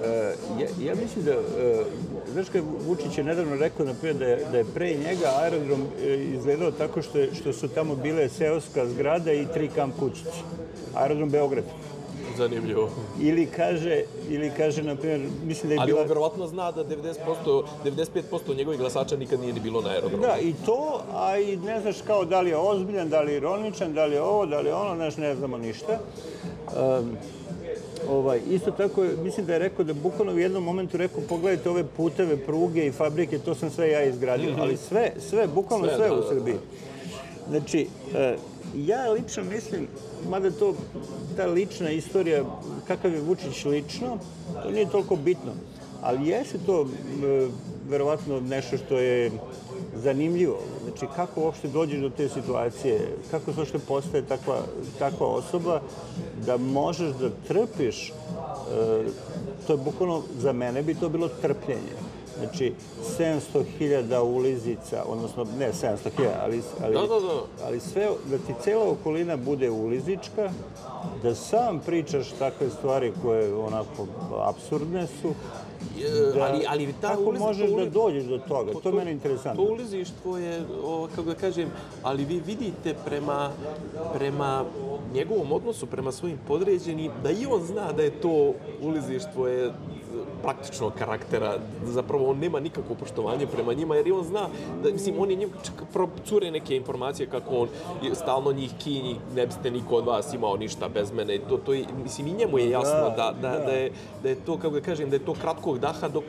E, 0.05 0.35
ja, 0.61 0.89
ja 0.89 0.95
mislim 0.95 1.25
da 1.25 1.33
e, 1.33 1.85
znaš 2.33 2.49
kad 2.49 2.63
Vučić 2.87 3.19
je 3.19 3.25
nedavno 3.25 3.57
rekao 3.57 3.87
na 3.87 3.95
primjer 3.95 4.19
da 4.19 4.25
je, 4.25 4.47
da 4.53 4.59
je 4.59 4.65
pre 4.75 4.95
njega 4.95 5.33
aerodrom 5.43 5.83
e, 6.03 6.15
izgledao 6.17 6.71
tako 6.71 7.03
što 7.03 7.19
je, 7.19 7.35
što 7.35 7.53
su 7.53 7.69
tamo 7.69 7.95
bile 7.95 8.29
seoska 8.29 8.87
zgrada 8.87 9.33
i 9.33 9.47
tri 9.55 9.69
kamp 9.69 9.99
kućice. 9.99 10.43
Aerodrom 10.95 11.31
Beograd. 11.31 11.65
Zanimljivo. 12.39 12.91
Ili 13.21 13.47
kaže, 13.47 14.03
ili 14.29 14.53
kaže, 14.57 14.83
na 14.83 14.97
primjer, 14.97 15.21
mislim 15.45 15.69
da 15.69 15.75
je 15.75 15.81
Ali 15.81 15.93
bila... 15.93 16.03
on 16.03 16.09
verovatno 16.09 16.47
zna 16.47 16.73
da 16.73 16.85
90%, 16.85 17.63
95% 17.85 18.57
njegovih 18.57 18.81
glasača 18.81 19.17
nikad 19.17 19.41
nije 19.41 19.53
ni 19.53 19.61
bilo 19.61 19.81
na 19.81 19.89
aerodromu. 19.89 20.23
Da, 20.23 20.37
i 20.41 20.55
to, 20.67 21.03
a 21.15 21.39
i 21.39 21.57
ne 21.57 21.81
znaš 21.81 21.97
kao 22.07 22.25
da 22.25 22.41
li 22.41 22.51
je 22.51 22.57
ozbiljan, 22.57 23.09
da 23.09 23.21
li 23.21 23.33
je 23.33 23.37
ironičan, 23.37 23.93
da 23.93 24.07
li 24.07 24.15
je 24.15 24.23
ovo, 24.23 24.47
da 24.47 24.61
li 24.61 24.69
je 24.69 24.75
ono, 24.75 24.95
znaš, 24.95 25.17
ne 25.17 25.35
znamo 25.35 25.59
ništa. 25.59 25.99
Um, 27.01 27.17
ovaj, 28.09 28.41
isto 28.51 28.71
tako, 28.71 29.05
mislim 29.23 29.47
da 29.47 29.53
je 29.53 29.59
rekao 29.59 29.85
da 29.85 29.95
bukvalno 29.95 30.33
u 30.33 30.39
jednom 30.39 30.65
momentu 30.65 30.97
rekao, 30.97 31.23
pogledajte 31.29 31.71
ove 31.71 31.85
puteve, 31.97 32.37
pruge 32.37 32.87
i 32.87 32.93
fabrike, 32.93 33.39
to 33.39 33.55
sam 33.55 33.71
sve 33.71 33.91
ja 33.91 34.05
izgradio, 34.05 34.51
mm 34.51 34.57
-hmm. 34.57 34.61
ali 34.61 34.77
sve, 34.77 35.13
sve, 35.19 35.47
bukvalno 35.47 35.87
sve, 35.87 35.97
sve 35.97 36.09
da, 36.09 36.15
u 36.15 36.21
da, 36.21 36.29
Srbiji. 36.29 36.55
Da. 36.55 37.59
Znači, 37.59 37.87
uh, 38.07 38.41
ja 38.75 39.11
lično 39.11 39.45
mislim, 39.45 39.87
mada 40.31 40.51
to, 40.51 40.75
ta 41.37 41.47
lična 41.47 41.91
istorija, 41.91 42.45
kakav 42.87 43.13
je 43.13 43.21
Vučić 43.21 43.65
lično, 43.65 44.19
to 44.63 44.71
nije 44.71 44.91
toliko 44.91 45.17
bitno. 45.17 45.53
Ali 46.03 46.29
jeste 46.29 46.59
to 46.67 46.87
verovatno 47.89 48.41
nešto 48.41 48.77
što 48.77 48.99
je 48.99 49.31
zanimljivo. 49.95 50.59
Znači, 50.85 51.07
kako 51.17 51.41
uopšte 51.41 51.69
dođeš 51.69 52.01
do 52.01 52.11
te 52.11 52.29
situacije, 52.29 53.17
kako 53.31 53.53
se 53.53 53.61
uopšte 53.61 53.79
postaje 53.79 54.23
takva, 54.23 54.61
takva 54.99 55.27
osoba 55.27 55.81
da 56.47 56.57
možeš 56.57 57.09
da 57.09 57.31
trpiš, 57.49 58.09
e, 58.09 58.13
to 59.67 59.73
je 59.73 59.77
bukvalno, 59.77 60.23
za 60.39 60.53
mene 60.53 60.83
bi 60.83 60.95
to 60.95 61.09
bilo 61.09 61.29
trpljenje 61.29 62.09
Znači, 62.39 62.73
700.000 63.19 64.21
ulizica, 64.21 65.05
odnosno, 65.07 65.47
ne 65.59 65.73
700.000, 65.73 65.97
ali, 66.43 66.63
ali, 66.83 66.95
da, 66.95 67.01
da, 67.01 67.21
da. 67.21 67.67
ali 67.67 67.81
sve, 67.81 68.09
da 68.31 68.39
ti 68.39 68.55
cela 68.63 68.91
okolina 68.91 69.37
bude 69.37 69.71
ulizička, 69.71 70.51
da 71.23 71.35
sam 71.35 71.81
pričaš 71.87 72.29
takve 72.39 72.71
stvari 72.71 73.13
koje 73.23 73.55
onako 73.55 74.07
absurdne 74.45 75.07
su, 75.07 75.35
da, 76.35 76.45
ali, 76.45 76.65
ali 76.69 76.95
ta 77.01 77.09
kako 77.09 77.23
uliz, 77.23 77.41
možeš 77.41 77.71
uliz, 77.71 77.85
da 77.85 77.91
dođeš 77.91 78.25
do 78.25 78.39
toga? 78.39 78.73
To, 78.73 78.81
to, 78.81 78.81
to 78.81 78.89
je 78.89 78.95
meni 78.95 79.11
interesantno. 79.11 79.65
To 79.65 79.73
ulizištvo 79.73 80.39
je, 80.39 80.63
o, 80.85 81.09
kako 81.17 81.23
da 81.23 81.35
kažem, 81.35 81.69
ali 82.03 82.25
vi 82.25 82.41
vidite 82.47 82.95
prema, 83.05 83.51
prema 84.15 84.65
njegovom 85.15 85.53
odnosu 85.53 85.87
prema 85.87 86.13
svojim 86.13 86.39
podređenim, 86.49 87.13
da 87.23 87.31
i 87.31 87.47
on 87.47 87.63
zna 87.63 87.93
da 87.93 88.03
je 88.03 88.11
to 88.11 88.53
ulizištvo 88.83 89.49
je 89.49 89.73
praktičnog 90.49 90.93
karaktera, 90.99 91.59
zapravo 91.85 92.31
on 92.31 92.39
nema 92.39 92.61
nikakvo 92.61 92.97
poštovanje 92.97 93.47
prema 93.47 93.75
njima, 93.75 93.97
jer 93.97 94.13
on 94.13 94.25
zna, 94.25 94.49
da, 94.83 94.91
mislim, 94.91 95.15
on 95.19 95.31
je 95.31 95.37
njim 95.37 95.51
procure 95.93 96.51
neke 96.51 96.77
informacije 96.77 97.29
kako 97.29 97.57
on 97.57 97.69
stalno 98.15 98.53
njih 98.53 98.73
kinji, 98.79 99.17
ne 99.35 99.47
biste 99.47 99.71
niko 99.71 99.97
od 99.97 100.07
vas 100.07 100.33
imao 100.35 100.57
ništa 100.57 100.89
bez 100.89 101.13
mene, 101.13 101.39
to, 101.39 101.57
to 101.57 101.75
je, 101.75 101.85
mislim, 102.03 102.27
i 102.27 102.33
njemu 102.33 102.59
je 102.59 102.71
jasno 102.71 103.13
da, 103.17 103.35
da, 103.43 103.49
da, 103.49 103.65
da, 103.65 103.73
je, 103.73 103.93
da 104.23 104.29
je 104.29 104.35
to, 104.47 104.57
kako 104.57 104.75
da 104.75 104.81
kažem, 104.81 105.11
da 105.11 105.17
je 105.17 105.25
to 105.25 105.35
kratkog 105.35 105.79
daha 105.79 106.09
dok, 106.09 106.25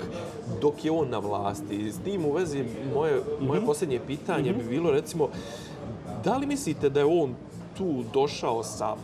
dok 0.61 0.85
je 0.85 0.91
on 0.91 1.09
na 1.09 1.19
vlasti. 1.19 1.91
S 1.91 1.99
tim 2.03 2.25
u 2.25 2.31
vezi, 2.31 2.63
moje, 2.93 3.21
moje 3.39 3.59
mm 3.59 3.63
-hmm. 3.63 3.65
posljednje 3.65 3.99
pitanje 4.07 4.51
mm 4.51 4.55
-hmm. 4.55 4.63
bi 4.63 4.69
bilo, 4.69 4.91
recimo, 4.91 5.29
da 6.23 6.37
li 6.37 6.45
mislite 6.45 6.89
da 6.89 6.99
je 6.99 7.05
on 7.05 7.35
tu 7.77 8.03
došao 8.13 8.63
sa 8.63 8.95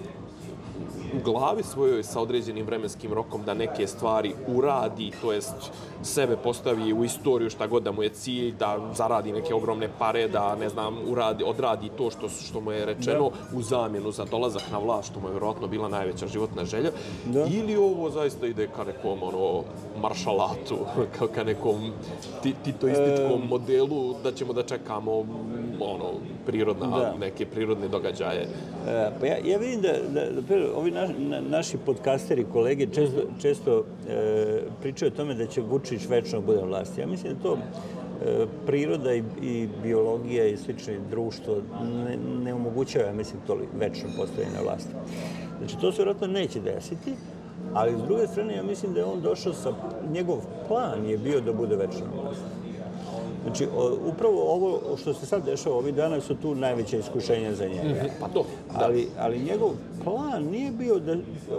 u 1.16 1.24
glavi 1.24 1.64
svojoj 1.64 2.04
sa 2.04 2.22
određenim 2.22 2.66
vremenskim 2.66 3.14
rokom 3.14 3.44
da 3.46 3.54
neke 3.54 3.88
stvari 3.88 4.34
uradi, 4.48 5.12
to 5.22 5.32
jest 5.32 5.72
sebe 6.04 6.38
postavi 6.44 6.94
u 6.94 7.04
istoriju 7.04 7.50
šta 7.50 7.68
god 7.68 7.84
da 7.84 7.92
mu 7.92 8.04
je 8.04 8.10
cilj, 8.10 8.56
da 8.60 8.78
zaradi 8.94 9.32
neke 9.32 9.54
ogromne 9.54 9.90
pare, 10.00 10.28
da 10.28 10.56
ne 10.56 10.70
znam, 10.70 10.98
uradi, 11.08 11.44
odradi 11.44 11.90
to 11.98 12.12
što, 12.12 12.30
što 12.30 12.62
mu 12.62 12.72
je 12.72 12.86
rečeno 12.86 13.30
da. 13.30 13.58
u 13.58 13.62
zamjenu 13.62 14.12
za 14.12 14.26
dolazak 14.26 14.64
na 14.72 14.78
vlast, 14.78 15.12
što 15.12 15.20
mu 15.20 15.28
je 15.28 15.32
vjerojatno 15.32 15.68
bila 15.68 15.90
najveća 15.90 16.28
životna 16.28 16.66
želja, 16.66 16.92
da. 17.26 17.46
ili 17.46 17.76
ovo 17.76 18.10
zaista 18.10 18.48
ide 18.48 18.68
ka 18.76 18.84
nekom 18.84 19.24
ono, 19.24 19.64
maršalatu, 20.02 20.78
kao 21.18 21.28
ka 21.28 21.44
nekom 21.44 21.92
titoističkom 22.64 23.42
e... 23.44 23.48
modelu, 23.50 24.16
da 24.24 24.32
ćemo 24.32 24.54
da 24.54 24.64
čekamo 24.64 25.12
ono, 25.80 26.12
prirodna, 26.46 26.88
da. 26.88 27.14
neke 27.20 27.46
prirodne 27.46 27.88
događaje. 27.88 28.48
E, 28.88 29.10
pa 29.20 29.26
ja, 29.26 29.38
ja 29.46 29.58
vidim 29.58 29.82
da, 29.82 29.94
da, 30.14 30.42
da 30.42 30.56
ovi 30.76 30.92
na, 30.92 31.08
na, 31.18 31.42
naši 31.42 31.78
podcasteri, 31.78 32.46
kolege, 32.54 32.88
često, 32.88 33.22
često 33.42 33.84
e, 34.10 34.62
pričaju 34.82 35.12
o 35.12 35.16
tome 35.16 35.34
da 35.34 35.48
će 35.48 35.62
Vučić 35.62 35.95
večno 36.10 36.42
bude 36.42 36.62
vlasti. 36.62 37.02
Ja 37.02 37.08
mislim 37.08 37.34
da 37.34 37.44
to 37.44 37.58
e, 37.58 38.46
priroda 38.66 39.14
i, 39.14 39.24
i 39.42 39.68
biologija 39.84 40.46
i 40.46 40.58
slično 40.58 40.94
društvo 41.10 41.56
ne, 41.84 42.18
ne 42.44 42.54
omogućava, 42.54 43.06
ja 43.06 43.14
mislim, 43.14 43.42
to 43.48 43.58
večno 43.80 44.10
postavljanje 44.18 44.56
na 44.56 44.62
vlasti. 44.62 44.92
Znači, 45.58 45.78
to 45.82 45.92
se 45.92 45.98
vjerojatno 45.98 46.28
neće 46.28 46.60
desiti, 46.60 47.14
ali 47.74 47.98
s 47.98 48.08
druge 48.08 48.28
strane, 48.28 48.56
ja 48.56 48.64
mislim 48.64 48.94
da 48.94 49.00
je 49.00 49.06
on 49.06 49.22
došao 49.22 49.54
sa, 49.54 49.74
njegov 50.14 50.38
plan 50.68 51.06
je 51.06 51.18
bio 51.18 51.42
da 51.42 51.54
bude 51.54 51.76
večno 51.76 52.06
na 52.16 52.22
vlasti. 52.22 52.65
Znači, 53.46 53.68
upravo 54.06 54.54
ovo 54.54 54.98
što 54.98 55.14
se 55.14 55.26
sad 55.26 55.46
dešava 55.46 55.76
ovih 55.76 55.96
dana 55.96 56.22
su 56.22 56.36
tu 56.36 56.56
najveće 56.56 57.00
iskušenja 57.00 57.54
za 57.54 57.68
njega. 57.68 57.82
-hmm. 57.82 58.10
Pa 58.20 58.28
to, 58.28 58.46
da. 58.74 58.86
Ali, 58.86 59.08
ali 59.20 59.40
njegov 59.40 59.70
plan 60.04 60.44
nije 60.44 60.72
bio 60.72 61.00
da 61.00 61.16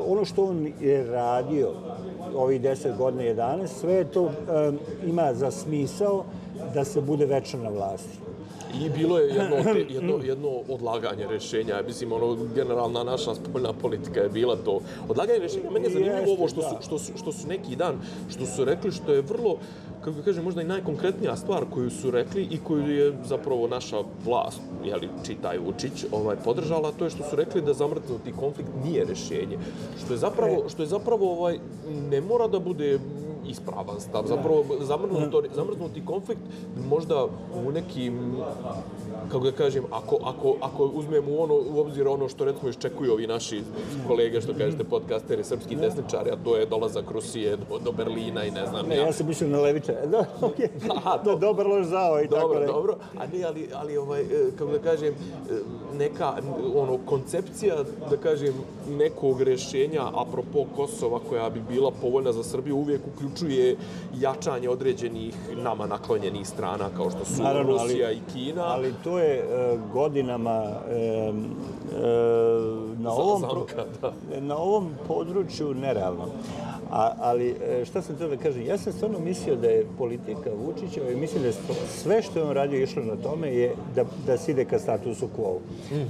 ono 0.06 0.24
što 0.24 0.44
on 0.44 0.72
je 0.80 1.06
radio 1.06 1.70
ovih 2.34 2.60
10 2.60 2.96
godina, 2.96 3.22
11, 3.22 3.66
sve 3.66 4.04
to 4.04 4.22
um, 4.22 4.30
ima 5.06 5.34
za 5.34 5.50
smisao 5.50 6.24
da 6.74 6.84
se 6.84 7.00
bude 7.00 7.26
večno 7.26 7.62
na 7.62 7.68
vlasti. 7.68 8.18
I 8.80 8.90
bilo 8.90 9.18
je 9.18 9.34
jedno, 9.34 9.56
te, 9.72 9.86
jedno, 9.94 10.20
jedno 10.24 10.48
odlaganje 10.68 11.26
rešenja. 11.26 11.82
Mislim, 11.86 12.12
ono, 12.12 12.36
generalna 12.54 13.04
naša 13.04 13.34
spoljna 13.34 13.72
politika 13.72 14.20
je 14.20 14.28
bila 14.28 14.56
to. 14.56 14.80
Odlaganje 15.08 15.38
rešenja, 15.38 15.70
meni 15.70 15.86
je 15.86 15.90
zanimljivo 15.90 16.32
ovo 16.32 16.48
što 16.48 16.62
su, 16.62 16.74
da. 16.74 16.82
što, 16.82 16.98
su, 16.98 17.12
što 17.16 17.32
su 17.32 17.48
neki 17.48 17.76
dan, 17.76 17.94
što 18.30 18.46
su 18.46 18.64
rekli, 18.64 18.92
što 18.92 19.12
je 19.12 19.22
vrlo, 19.22 19.56
kako 20.06 20.22
kažem, 20.24 20.44
možda 20.44 20.62
i 20.62 20.64
najkonkretnija 20.64 21.36
stvar 21.36 21.64
koju 21.74 21.90
su 21.90 22.10
rekli 22.10 22.42
i 22.50 22.58
koju 22.58 22.90
je 22.90 23.12
zapravo 23.24 23.68
naša 23.68 23.96
vlast, 24.24 24.60
jeli, 24.84 25.08
čitaj 25.26 25.58
Vučić, 25.58 26.04
ovaj, 26.12 26.36
podržala, 26.44 26.92
to 26.98 27.04
je 27.04 27.10
što 27.10 27.24
su 27.30 27.36
rekli 27.36 27.62
da 27.62 27.74
zamrznuti 27.74 28.32
konflikt 28.40 28.70
nije 28.84 29.04
rešenje. 29.04 29.58
Što 30.04 30.14
je 30.14 30.18
zapravo, 30.18 30.68
što 30.68 30.82
je 30.82 30.86
zapravo 30.86 31.32
ovaj, 31.32 31.58
ne 32.10 32.20
mora 32.20 32.46
da 32.48 32.58
bude 32.58 32.98
ispravan 33.48 34.00
stav. 34.00 34.24
Zapravo, 34.26 34.64
zamrznuto, 34.80 35.42
zamrznuti 35.54 36.04
konflikt 36.06 36.40
možda 36.88 37.24
u 37.66 37.72
nekim, 37.72 38.36
kako 39.28 39.44
da 39.44 39.52
kažem, 39.52 39.84
ako, 39.92 40.18
ako, 40.24 40.54
ako 40.60 40.84
uzmemo 40.84 41.36
ono, 41.38 41.54
u 41.54 41.80
obzir 41.80 42.08
ono 42.08 42.28
što 42.28 42.44
recimo 42.44 42.68
iščekuju 42.68 43.12
ovi 43.12 43.26
naši 43.26 43.62
kolege, 44.08 44.40
što 44.40 44.54
kažete, 44.54 44.84
podcasteri, 44.84 45.44
srpski 45.44 45.76
desničari, 45.76 46.30
a 46.30 46.36
to 46.44 46.56
je 46.56 46.66
dolazak 46.66 47.10
Rusije 47.10 47.56
do, 47.56 47.78
do 47.84 47.92
Berlina 47.92 48.44
i 48.44 48.50
ne 48.50 48.66
znam 48.66 48.86
Ne, 48.88 48.96
ja 48.96 49.12
sam 49.12 49.26
mislio 49.26 49.50
na 49.50 49.60
leviče. 49.60 49.95
Da, 50.12 50.24
okej. 50.40 50.68
Aha, 50.96 51.16
Da, 51.24 51.34
dobar 51.34 51.66
loš 51.66 51.86
zao 51.86 52.22
i 52.22 52.28
tako 52.28 52.40
dobro, 52.42 52.60
da. 52.60 52.66
dobro, 52.66 52.96
a 53.18 53.26
ne, 53.26 53.44
ali, 53.44 53.68
ali 53.74 53.96
ovaj, 53.96 54.20
e, 54.20 54.26
kako 54.58 54.70
da 54.72 54.78
kažem, 54.78 55.14
e, 55.14 55.14
neka 55.98 56.32
ono, 56.76 56.98
koncepcija, 57.06 57.76
da 58.10 58.16
kažem, 58.16 58.54
nekog 58.98 59.42
rješenja 59.42 60.02
apropo 60.14 60.64
Kosova 60.76 61.20
koja 61.28 61.50
bi 61.50 61.60
bila 61.68 61.90
povoljna 62.00 62.32
za 62.32 62.42
Srbiju 62.42 62.76
uvijek 62.76 63.00
uključuje 63.14 63.76
jačanje 64.18 64.68
određenih 64.68 65.34
nama 65.56 65.86
naklonjenih 65.86 66.48
strana 66.48 66.88
kao 66.96 67.10
što 67.10 67.24
su 67.24 67.42
Naravno, 67.42 67.72
ali- 67.72 67.82
Rusija 67.92 68.12
i 68.12 68.20
Kina. 68.32 68.64
Ali 68.64 68.94
to 69.04 69.18
je 69.18 69.36
e, 69.38 69.78
godinama 69.92 70.62
e, 70.90 70.96
e, 70.96 71.32
na, 72.98 73.12
ovom, 73.12 73.40
zamka, 73.40 73.84
da. 74.02 74.12
na 74.40 74.56
ovom 74.56 74.90
području 75.08 75.74
nerealno. 75.74 76.26
A, 76.90 77.12
ali 77.20 77.48
e, 77.48 77.84
šta 77.84 78.02
sam 78.02 78.14
htio 78.14 78.28
da 78.28 78.36
kažem, 78.36 78.66
ja 78.66 78.78
sam 78.78 78.92
stvarno 78.92 79.18
mislio 79.18 79.56
da 79.56 79.68
je 79.68 79.86
politika 79.98 80.50
Vučićeva 80.66 81.10
i 81.10 81.16
mislim 81.16 81.42
da 81.42 81.48
je 81.48 81.54
sve 81.88 82.22
što 82.22 82.38
je 82.38 82.44
on 82.44 82.52
radio 82.52 82.82
išlo 82.82 83.02
na 83.02 83.16
tome 83.16 83.54
je 83.54 83.74
da, 83.94 84.04
da 84.26 84.38
se 84.38 84.52
ide 84.52 84.64
ka 84.64 84.78
statusu 84.78 85.28
quo. 85.38 85.58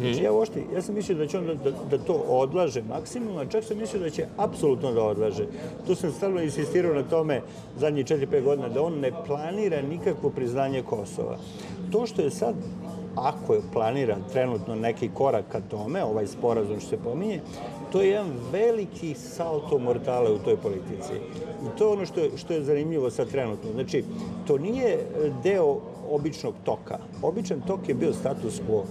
Znači 0.00 0.22
ja 0.22 0.32
uopšte, 0.32 0.62
ja 0.74 0.82
sam 0.82 0.94
mislio 0.94 1.18
da 1.18 1.26
će 1.26 1.38
on 1.38 1.46
da, 1.46 1.54
da, 1.54 1.70
da 1.90 1.98
to 1.98 2.12
odlaže 2.28 2.82
maksimalno, 2.82 3.40
a 3.40 3.46
čak 3.46 3.64
sam 3.64 3.78
mislio 3.78 4.02
da 4.02 4.10
će 4.10 4.26
apsolutno 4.36 4.92
da 4.92 5.02
odlaže. 5.02 5.46
Tu 5.86 5.94
sam 5.94 6.12
stalno 6.12 6.42
insistirao 6.42 6.94
na 6.94 7.02
tome 7.02 7.40
zadnjih 7.78 8.06
4-5 8.06 8.42
godina 8.42 8.68
da 8.68 8.82
on 8.82 9.00
ne 9.00 9.12
planira 9.26 9.82
nikakvo 9.82 10.30
priznanje 10.30 10.82
Kosova. 10.82 11.36
To 11.92 12.06
što 12.06 12.22
je 12.22 12.30
sad 12.30 12.54
ako 13.16 13.54
je 13.54 13.60
planiran 13.72 14.22
trenutno 14.32 14.74
neki 14.74 15.10
korak 15.14 15.44
ka 15.52 15.60
tome, 15.60 16.04
ovaj 16.04 16.26
sporazum 16.26 16.80
što 16.80 16.88
se 16.88 16.96
pominje, 16.96 17.40
to 17.92 18.00
je 18.00 18.08
jedan 18.08 18.32
veliki 18.52 19.14
salto 19.14 19.78
mortale 19.78 20.30
u 20.30 20.38
toj 20.38 20.56
politici. 20.56 21.12
I 21.62 21.78
to 21.78 21.84
je 21.84 21.92
ono 21.92 22.06
što 22.06 22.20
što 22.36 22.52
je 22.52 22.64
zanimljivo 22.64 23.10
sad 23.10 23.28
trenutno. 23.28 23.72
Znači, 23.72 24.04
to 24.46 24.58
nije 24.58 24.98
deo 25.42 25.78
običnog 26.10 26.54
toka. 26.64 26.98
Običan 27.22 27.60
tok 27.66 27.88
je 27.88 27.94
bio 27.94 28.12
status 28.12 28.60
quo. 28.68 28.82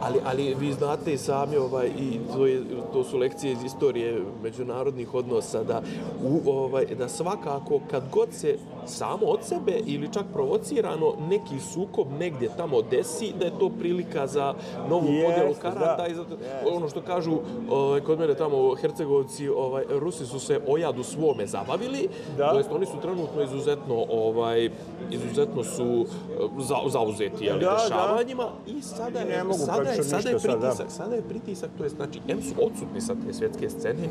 Ali, 0.00 0.18
ali 0.24 0.54
vi 0.54 0.72
znate 0.72 1.12
i 1.12 1.18
sami, 1.18 1.56
ovaj, 1.56 1.86
i 1.86 2.18
to, 2.34 2.46
je, 2.46 2.62
to 2.92 3.04
su 3.04 3.18
lekcije 3.18 3.52
iz 3.52 3.64
istorije 3.64 4.22
međunarodnih 4.42 5.14
odnosa, 5.14 5.62
da, 5.64 5.82
u, 6.24 6.50
ovaj, 6.50 6.86
da 6.86 7.08
svakako 7.08 7.80
kad 7.90 8.02
god 8.12 8.28
se 8.32 8.58
samo 8.86 9.26
od 9.26 9.38
sebe 9.42 9.80
ili 9.86 10.12
čak 10.12 10.24
provocirano 10.32 11.12
neki 11.28 11.60
sukob 11.72 12.06
negdje 12.18 12.50
tamo 12.56 12.82
desi, 12.82 13.32
da 13.38 13.44
je 13.44 13.58
to 13.58 13.70
prilika 13.78 14.26
za 14.26 14.54
novu 14.88 15.08
Jeste, 15.08 15.26
podjelu 15.34 15.54
karata 15.62 15.96
da. 16.02 16.06
i 16.06 16.14
zato, 16.14 16.34
Jeste. 16.34 16.70
ono 16.72 16.88
što 16.88 17.00
kažu 17.02 17.38
ovaj, 17.70 18.00
kod 18.00 18.18
mene 18.18 18.34
tamo 18.34 18.74
Hercegovci, 18.74 19.48
ovaj, 19.48 19.84
Rusi 19.90 20.26
su 20.26 20.40
se 20.40 20.60
o 20.68 20.76
jadu 20.76 21.02
svome 21.02 21.46
zabavili, 21.46 22.08
Da. 22.36 22.50
to 22.50 22.58
jest 22.58 22.70
oni 22.72 22.86
su 22.86 23.00
trenutno 23.02 23.42
izuzetno 23.42 24.04
ovaj, 24.10 24.70
izuzetno 25.10 25.64
su 25.64 25.84
eh, 25.84 26.48
za, 26.58 26.76
zauzeti 26.86 27.44
jeli, 27.44 27.60
Da, 27.60 27.70
da. 27.70 27.76
dešavanjima 27.84 28.48
i 28.66 28.82
sada 28.82 29.24
Ne 29.24 29.30
je, 29.34 29.44
mogu 29.44 29.58
sada 29.58 29.87
je, 29.90 30.04
sada 30.04 30.28
je 30.28 30.34
ništa 30.34 30.50
sad, 30.50 30.60
da. 30.60 30.66
pritisak, 30.68 30.90
sada 30.90 31.14
je 31.14 31.22
pritisak, 31.22 31.70
to 31.78 31.84
je 31.84 31.90
znači, 31.90 32.20
M 32.28 32.42
su 32.42 32.54
odsutni 32.62 33.00
sa 33.00 33.14
te 33.26 33.32
svjetske 33.34 33.70
scene, 33.70 34.08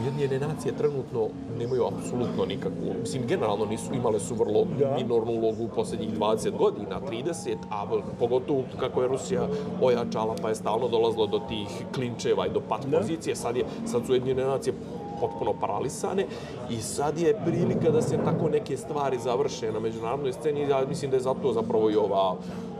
Ujedinjene 0.00 0.46
nacije 0.46 0.76
trenutno 0.76 1.28
nemaju 1.58 1.84
apsolutno 1.86 2.44
nikakvu, 2.46 2.94
mislim, 3.00 3.26
generalno 3.26 3.64
nisu, 3.66 3.94
imale 3.94 4.20
su 4.20 4.34
vrlo 4.34 4.64
Da. 4.78 4.94
minornu 4.96 5.32
ulogu 5.32 5.64
u 5.64 5.68
posljednjih 5.68 6.18
20 6.18 6.56
godina, 6.58 7.00
30, 7.10 7.56
a 7.70 7.86
pogotovo 8.18 8.64
kako 8.80 9.02
je 9.02 9.08
Rusija 9.08 9.48
ojačala, 9.82 10.34
pa 10.42 10.48
je 10.48 10.54
stalno 10.54 10.88
dolazilo 10.88 11.26
do 11.26 11.38
tih 11.48 11.68
klinčeva 11.94 12.46
i 12.46 12.50
do 12.50 12.60
pat 12.68 12.86
Da. 12.86 12.98
pozicije, 12.98 13.36
sad, 13.36 13.56
je, 13.56 13.64
sad 13.86 14.06
su 14.06 14.12
Ujedinjene 14.12 14.44
nacije 14.44 14.74
potpuno 15.20 15.52
paralisane 15.60 16.26
i 16.70 16.80
sad 16.80 17.18
je 17.18 17.38
prilika 17.44 17.90
da 17.90 18.02
se 18.02 18.16
tako 18.24 18.48
neke 18.48 18.76
stvari 18.76 19.18
završe 19.18 19.72
na 19.72 19.80
međunarodnoj 19.80 20.32
sceni. 20.32 20.60
Ja 20.60 20.84
mislim 20.88 21.10
da 21.10 21.16
je 21.16 21.22
zato 21.22 21.52
zapravo 21.52 21.90
i 21.90 21.96
ova 21.96 22.36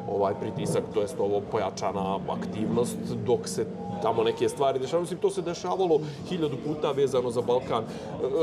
ovaj 0.09 0.35
pritisak, 0.41 0.83
to 0.95 1.01
jest 1.01 1.15
ovo 1.19 1.41
pojačana 1.51 2.19
aktivnost 2.29 2.97
dok 3.27 3.49
se 3.49 3.67
tamo 4.03 4.23
neke 4.23 4.49
stvari 4.49 4.79
dešavaju. 4.79 5.01
Mislim, 5.01 5.21
to 5.21 5.31
se 5.31 5.43
dešavalo 5.43 6.01
hiljadu 6.29 6.57
puta 6.67 6.91
vezano 6.93 7.31
za 7.31 7.41
Balkan. 7.41 7.85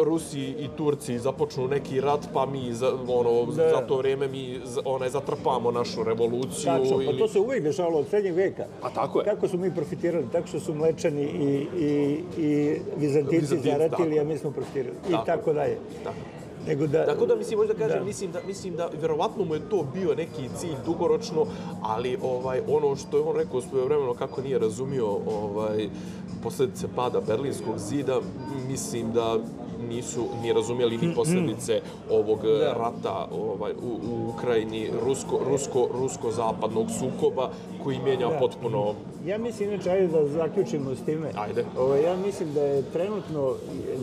Rusi 0.03 0.39
i 0.41 0.67
Turci 0.77 1.19
započnu 1.19 1.67
neki 1.67 2.01
rat, 2.01 2.19
pa 2.33 2.45
mi 2.45 2.73
za, 2.73 2.91
ono, 3.07 3.45
Da. 3.45 3.69
za 3.69 3.87
to 3.87 3.97
vrijeme 3.97 4.27
mi 4.27 4.59
onaj, 4.85 5.09
zatrpamo 5.09 5.71
našu 5.71 6.03
revoluciju. 6.03 6.65
Tačno, 6.65 6.97
pa 6.97 7.03
ili... 7.03 7.17
to 7.19 7.27
se 7.27 7.39
uvijek 7.39 7.63
dešavalo 7.63 7.99
od 7.99 8.07
srednjeg 8.07 8.35
veka. 8.35 8.65
Pa 8.81 8.89
tako 8.89 9.19
je. 9.19 9.25
Kako 9.25 9.47
su 9.47 9.57
mi 9.57 9.75
profitirali? 9.75 10.25
Tako 10.31 10.47
što 10.47 10.59
su 10.59 10.73
mlečani 10.73 11.23
i, 11.23 11.67
i, 11.79 12.19
i 12.37 12.79
vizantinci 12.97 13.37
Vizantinci, 13.39 13.69
zaratili, 13.69 14.15
tako. 14.15 14.21
a 14.21 14.23
mi 14.33 14.37
smo 14.37 14.51
profitirali. 14.51 14.95
I 15.09 15.11
Tako. 15.11 15.25
tako 15.25 15.53
dalje. 15.53 15.77
Tako. 16.03 16.36
Nego 16.67 16.87
da, 16.87 17.05
Tako 17.05 17.25
da 17.25 17.35
mislim 17.35 17.59
možda 17.59 17.73
kažem 17.73 17.99
Da. 17.99 18.05
mislim 18.05 18.31
da 18.31 18.39
mislim 18.47 18.75
da 18.75 18.89
verovatno 19.01 19.45
mu 19.45 19.53
je 19.53 19.69
to 19.69 19.87
bio 19.93 20.15
neki 20.15 20.49
cilj 20.57 20.75
dugoročno, 20.85 21.45
ali 21.81 22.17
ovaj 22.23 22.61
ono 22.67 22.95
što 22.95 23.17
je 23.17 23.23
on 23.23 23.35
rekao 23.35 23.61
svojevremeno 23.61 24.13
kako 24.13 24.41
nije 24.41 24.59
razumio 24.59 25.07
ovaj 25.25 25.89
posljedice 26.43 26.87
pada 26.95 27.21
berlinskog 27.21 27.77
zida, 27.77 28.19
mislim 28.67 29.11
da 29.11 29.37
nisu 29.89 30.25
ni 30.41 30.53
razumjeli 30.53 30.97
ni 30.97 31.15
posljedice 31.15 31.81
ovog 32.11 32.39
Da. 32.43 32.73
rata 32.73 33.27
ovaj 33.31 33.71
u, 33.71 33.89
u 34.11 34.29
Ukrajini 34.29 34.89
rusko 35.05 35.39
rusko 35.49 35.87
rusko 36.01 36.31
zapadnog 36.31 36.87
sukoba 36.99 37.49
koji 37.83 37.99
mijenja 37.99 38.27
Da. 38.29 38.39
potpuno 38.39 38.93
Ja 39.25 39.37
mislim, 39.37 39.69
inače, 39.73 39.89
ajde 39.89 40.07
da 40.07 40.27
zaključimo 40.27 40.95
s 40.95 41.05
time. 41.05 41.27
Ajde. 41.35 41.65
Ovo, 41.77 41.95
ja 41.95 42.15
mislim 42.15 42.53
da 42.53 42.61
je 42.61 42.83
trenutno, 42.93 43.53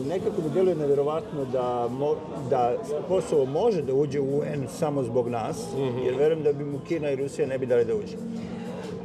nekako 0.07 0.41
mi 0.41 0.49
djeluje 0.49 0.75
nevjerovatno 0.75 1.45
da, 1.45 1.87
mo, 1.91 2.15
da 2.49 2.73
Kosovo 3.07 3.45
može 3.45 3.81
da 3.81 3.93
uđe 3.93 4.19
u 4.19 4.37
UN 4.39 4.67
samo 4.79 5.03
zbog 5.03 5.29
nas, 5.29 5.65
jer 6.05 6.15
verujem 6.15 6.43
da 6.43 6.53
bi 6.53 6.65
mu 6.65 6.79
Kina 6.87 7.11
i 7.11 7.15
Rusija 7.15 7.47
ne 7.47 7.57
bi 7.57 7.65
dali 7.65 7.85
da 7.85 7.95
uđe. 7.95 8.17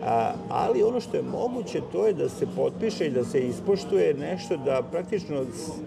A, 0.05 0.33
ali 0.49 0.83
ono 0.83 1.01
što 1.01 1.17
je 1.17 1.23
moguće 1.23 1.81
to 1.93 2.07
je 2.07 2.13
da 2.13 2.29
se 2.29 2.47
potpiše 2.57 3.07
i 3.07 3.11
da 3.11 3.25
se 3.25 3.41
ispoštuje 3.41 4.15
nešto 4.15 4.57
da 4.57 4.83
praktično 4.91 5.45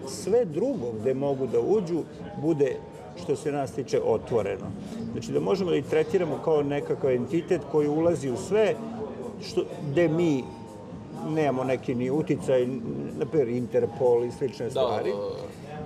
sve 0.08 0.44
drugo 0.44 0.92
gde 1.00 1.14
mogu 1.14 1.46
da 1.46 1.60
uđu 1.60 2.02
bude 2.42 2.76
što 3.22 3.36
se 3.36 3.52
nas 3.52 3.72
tiče 3.72 4.00
otvoreno. 4.04 4.66
Znači 5.12 5.32
da 5.32 5.40
možemo 5.40 5.70
da 5.70 5.76
ih 5.76 5.84
tretiramo 5.84 6.38
kao 6.44 6.62
nekakav 6.62 7.10
entitet 7.10 7.60
koji 7.72 7.88
ulazi 7.88 8.30
u 8.30 8.36
sve 8.36 8.74
što, 9.42 9.64
gde 9.90 10.08
mi 10.08 10.44
nemamo 11.28 11.64
neki 11.64 11.94
ni 11.94 12.10
uticaj, 12.10 12.66
na 13.18 13.26
primjer 13.26 13.48
Interpol 13.48 14.24
i 14.24 14.30
slične 14.30 14.70
stvari. 14.70 15.12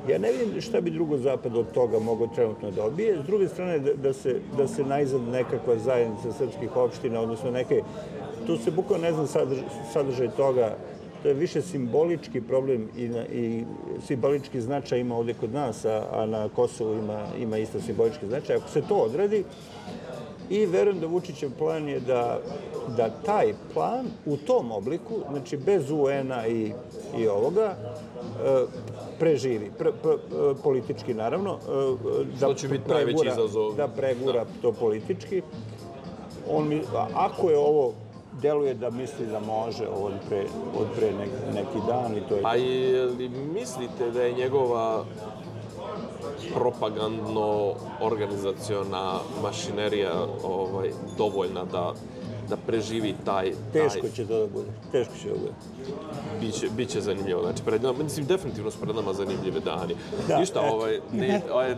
Ja 0.09 0.19
ne 0.19 0.33
vidim 0.33 0.61
šta 0.61 0.81
bi 0.81 0.91
drugo 0.91 1.19
zapad 1.19 1.57
od 1.57 1.73
toga 1.73 1.99
mogao 1.99 2.27
trenutno 2.27 2.71
da 2.71 2.83
dobije. 2.83 3.19
S 3.23 3.27
druge 3.27 3.49
strane, 3.49 3.79
da, 3.79 3.95
da, 3.95 4.13
se, 4.13 4.41
da 4.57 4.69
se 4.69 4.85
najzad 4.85 5.21
nekakva 5.23 5.79
zajednica 5.79 6.33
srpskih 6.33 6.77
opština, 6.77 7.21
odnosno 7.21 7.51
neke, 7.51 7.83
tu 8.47 8.57
se 8.57 8.71
bukvalno 8.71 9.07
ne 9.07 9.13
znam 9.13 9.27
sadrž, 9.27 9.59
sadržaj 9.93 10.29
toga, 10.37 10.77
to 11.23 11.29
je 11.29 11.35
više 11.35 11.63
simbolički 11.63 12.41
problem 12.41 12.89
i, 12.97 13.09
na, 13.09 13.27
i 13.27 13.65
simbolički 14.07 14.61
značaj 14.61 15.01
ima 15.01 15.17
ovde 15.17 15.35
kod 15.35 15.53
nas, 15.53 15.85
a, 15.85 16.07
a 16.13 16.27
na 16.27 16.49
Kosovu 16.49 16.95
ima, 16.95 17.27
ima 17.39 17.59
isto 17.59 17.81
simbolički 17.81 18.27
značaj. 18.27 18.57
Ako 18.57 18.69
se 18.69 18.83
to 18.89 18.95
odradi, 18.95 19.45
I 20.51 20.67
verujem 20.67 21.01
da 21.01 21.07
Vučićev 21.07 21.51
plan 21.59 21.89
je 21.89 22.01
da, 22.01 22.41
da 22.97 23.11
taj 23.11 23.53
plan 23.75 24.07
u 24.27 24.37
tom 24.37 24.73
obliku, 24.73 25.15
znači 25.31 25.57
bez 25.57 25.91
UN-a 25.91 26.47
i, 26.47 26.73
i 27.19 27.29
ovoga, 27.29 27.77
e, 28.45 28.65
preživi, 29.19 29.71
pre, 29.79 29.93
pre, 30.03 30.13
politički 30.63 31.15
naravno, 31.15 31.53
e, 31.53 31.95
da 32.41 32.47
Što 32.47 32.55
će 32.55 32.69
biti 32.69 32.91
najveći 32.91 33.27
izazov. 33.27 33.75
Da 33.75 33.89
pregura 33.89 34.45
to 34.63 34.73
politički. 34.73 35.43
On, 36.51 36.69
mi- 36.69 36.83
ako 37.15 37.51
je 37.51 37.59
ovo 37.59 37.93
deluje 38.43 38.75
da 38.75 38.91
misli 38.91 39.27
da 39.27 39.41
može 39.41 39.87
od 39.89 40.13
pre, 40.29 40.45
od 40.81 40.87
pre 40.97 41.13
nek, 41.13 41.29
neki 41.55 41.79
dan 41.87 42.17
i 42.17 42.21
to 42.29 42.35
je 42.35 42.43
Pa 42.43 42.57
i 42.57 42.93
li 42.93 43.29
mislite 43.29 44.11
da 44.11 44.23
je 44.23 44.33
njegova 44.33 45.05
propagandno 46.55 47.73
organizaciona 48.01 49.13
mašinerija 49.43 50.13
ovaj 50.45 50.91
dovoljna 51.19 51.65
da 51.65 51.93
da 52.49 52.57
preživi 52.57 53.15
taj... 53.25 53.53
Teško 53.73 54.01
taj, 54.01 54.11
će 54.11 54.27
to 54.27 54.41
da 54.41 54.47
bude. 54.47 54.69
Teško 54.93 55.15
će 55.23 55.29
da 55.29 55.35
bude. 55.35 55.53
Biće, 56.41 56.69
biće 56.77 57.01
zanimljivo. 57.01 57.43
Znači, 57.43 57.63
pred 57.65 57.83
nama, 57.83 58.03
mislim, 58.03 58.27
definitivno 58.27 58.71
su 58.71 58.79
pred 58.81 58.97
nama 58.97 59.13
zanimljive 59.13 59.61
dani. 59.61 59.95
Da, 60.29 60.39
Ništa, 60.39 60.61
eto. 60.61 60.75
ovaj, 60.75 61.01
ne, 61.13 61.43
ovaj, 61.53 61.75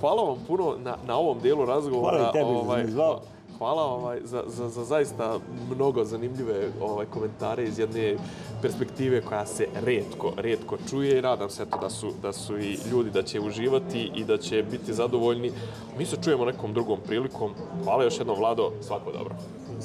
hvala 0.00 0.22
vam 0.22 0.38
puno 0.46 0.76
na, 0.78 0.96
na 1.06 1.16
ovom 1.16 1.38
dijelu 1.40 1.66
razgovora. 1.66 2.16
Hvala 2.16 2.30
i 2.30 2.32
tebi 2.32 2.44
što 2.44 2.58
ovaj, 2.58 2.86
zvao. 2.86 3.20
Hvala 3.58 3.82
ovaj, 3.82 4.20
za, 4.24 4.42
za, 4.46 4.68
za 4.68 4.84
zaista 4.84 5.38
mnogo 5.74 6.04
zanimljive 6.04 6.68
ovaj, 6.80 7.06
komentare 7.06 7.64
iz 7.64 7.78
jedne 7.78 8.16
perspektive 8.62 9.20
koja 9.20 9.46
se 9.46 9.66
redko, 9.84 10.32
redko 10.36 10.76
čuje 10.90 11.18
i 11.18 11.22
nadam 11.22 11.50
se 11.50 11.62
eto, 11.62 11.78
da, 11.78 11.90
su, 11.90 12.12
da 12.22 12.32
su 12.32 12.58
i 12.58 12.78
ljudi 12.90 13.10
da 13.10 13.22
će 13.22 13.40
uživati 13.40 14.10
i 14.14 14.24
da 14.24 14.36
će 14.36 14.64
biti 14.70 14.94
zadovoljni. 14.94 15.52
Mi 15.98 16.06
se 16.06 16.16
čujemo 16.24 16.44
nekom 16.44 16.72
drugom 16.72 16.98
prilikom. 17.06 17.54
Hvala 17.84 18.04
još 18.04 18.18
jednom, 18.18 18.38
Vlado. 18.38 18.72
Svako 18.80 19.12
dobro. 19.12 19.34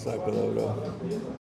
Svako 0.03 0.31
dobro. 0.31 0.75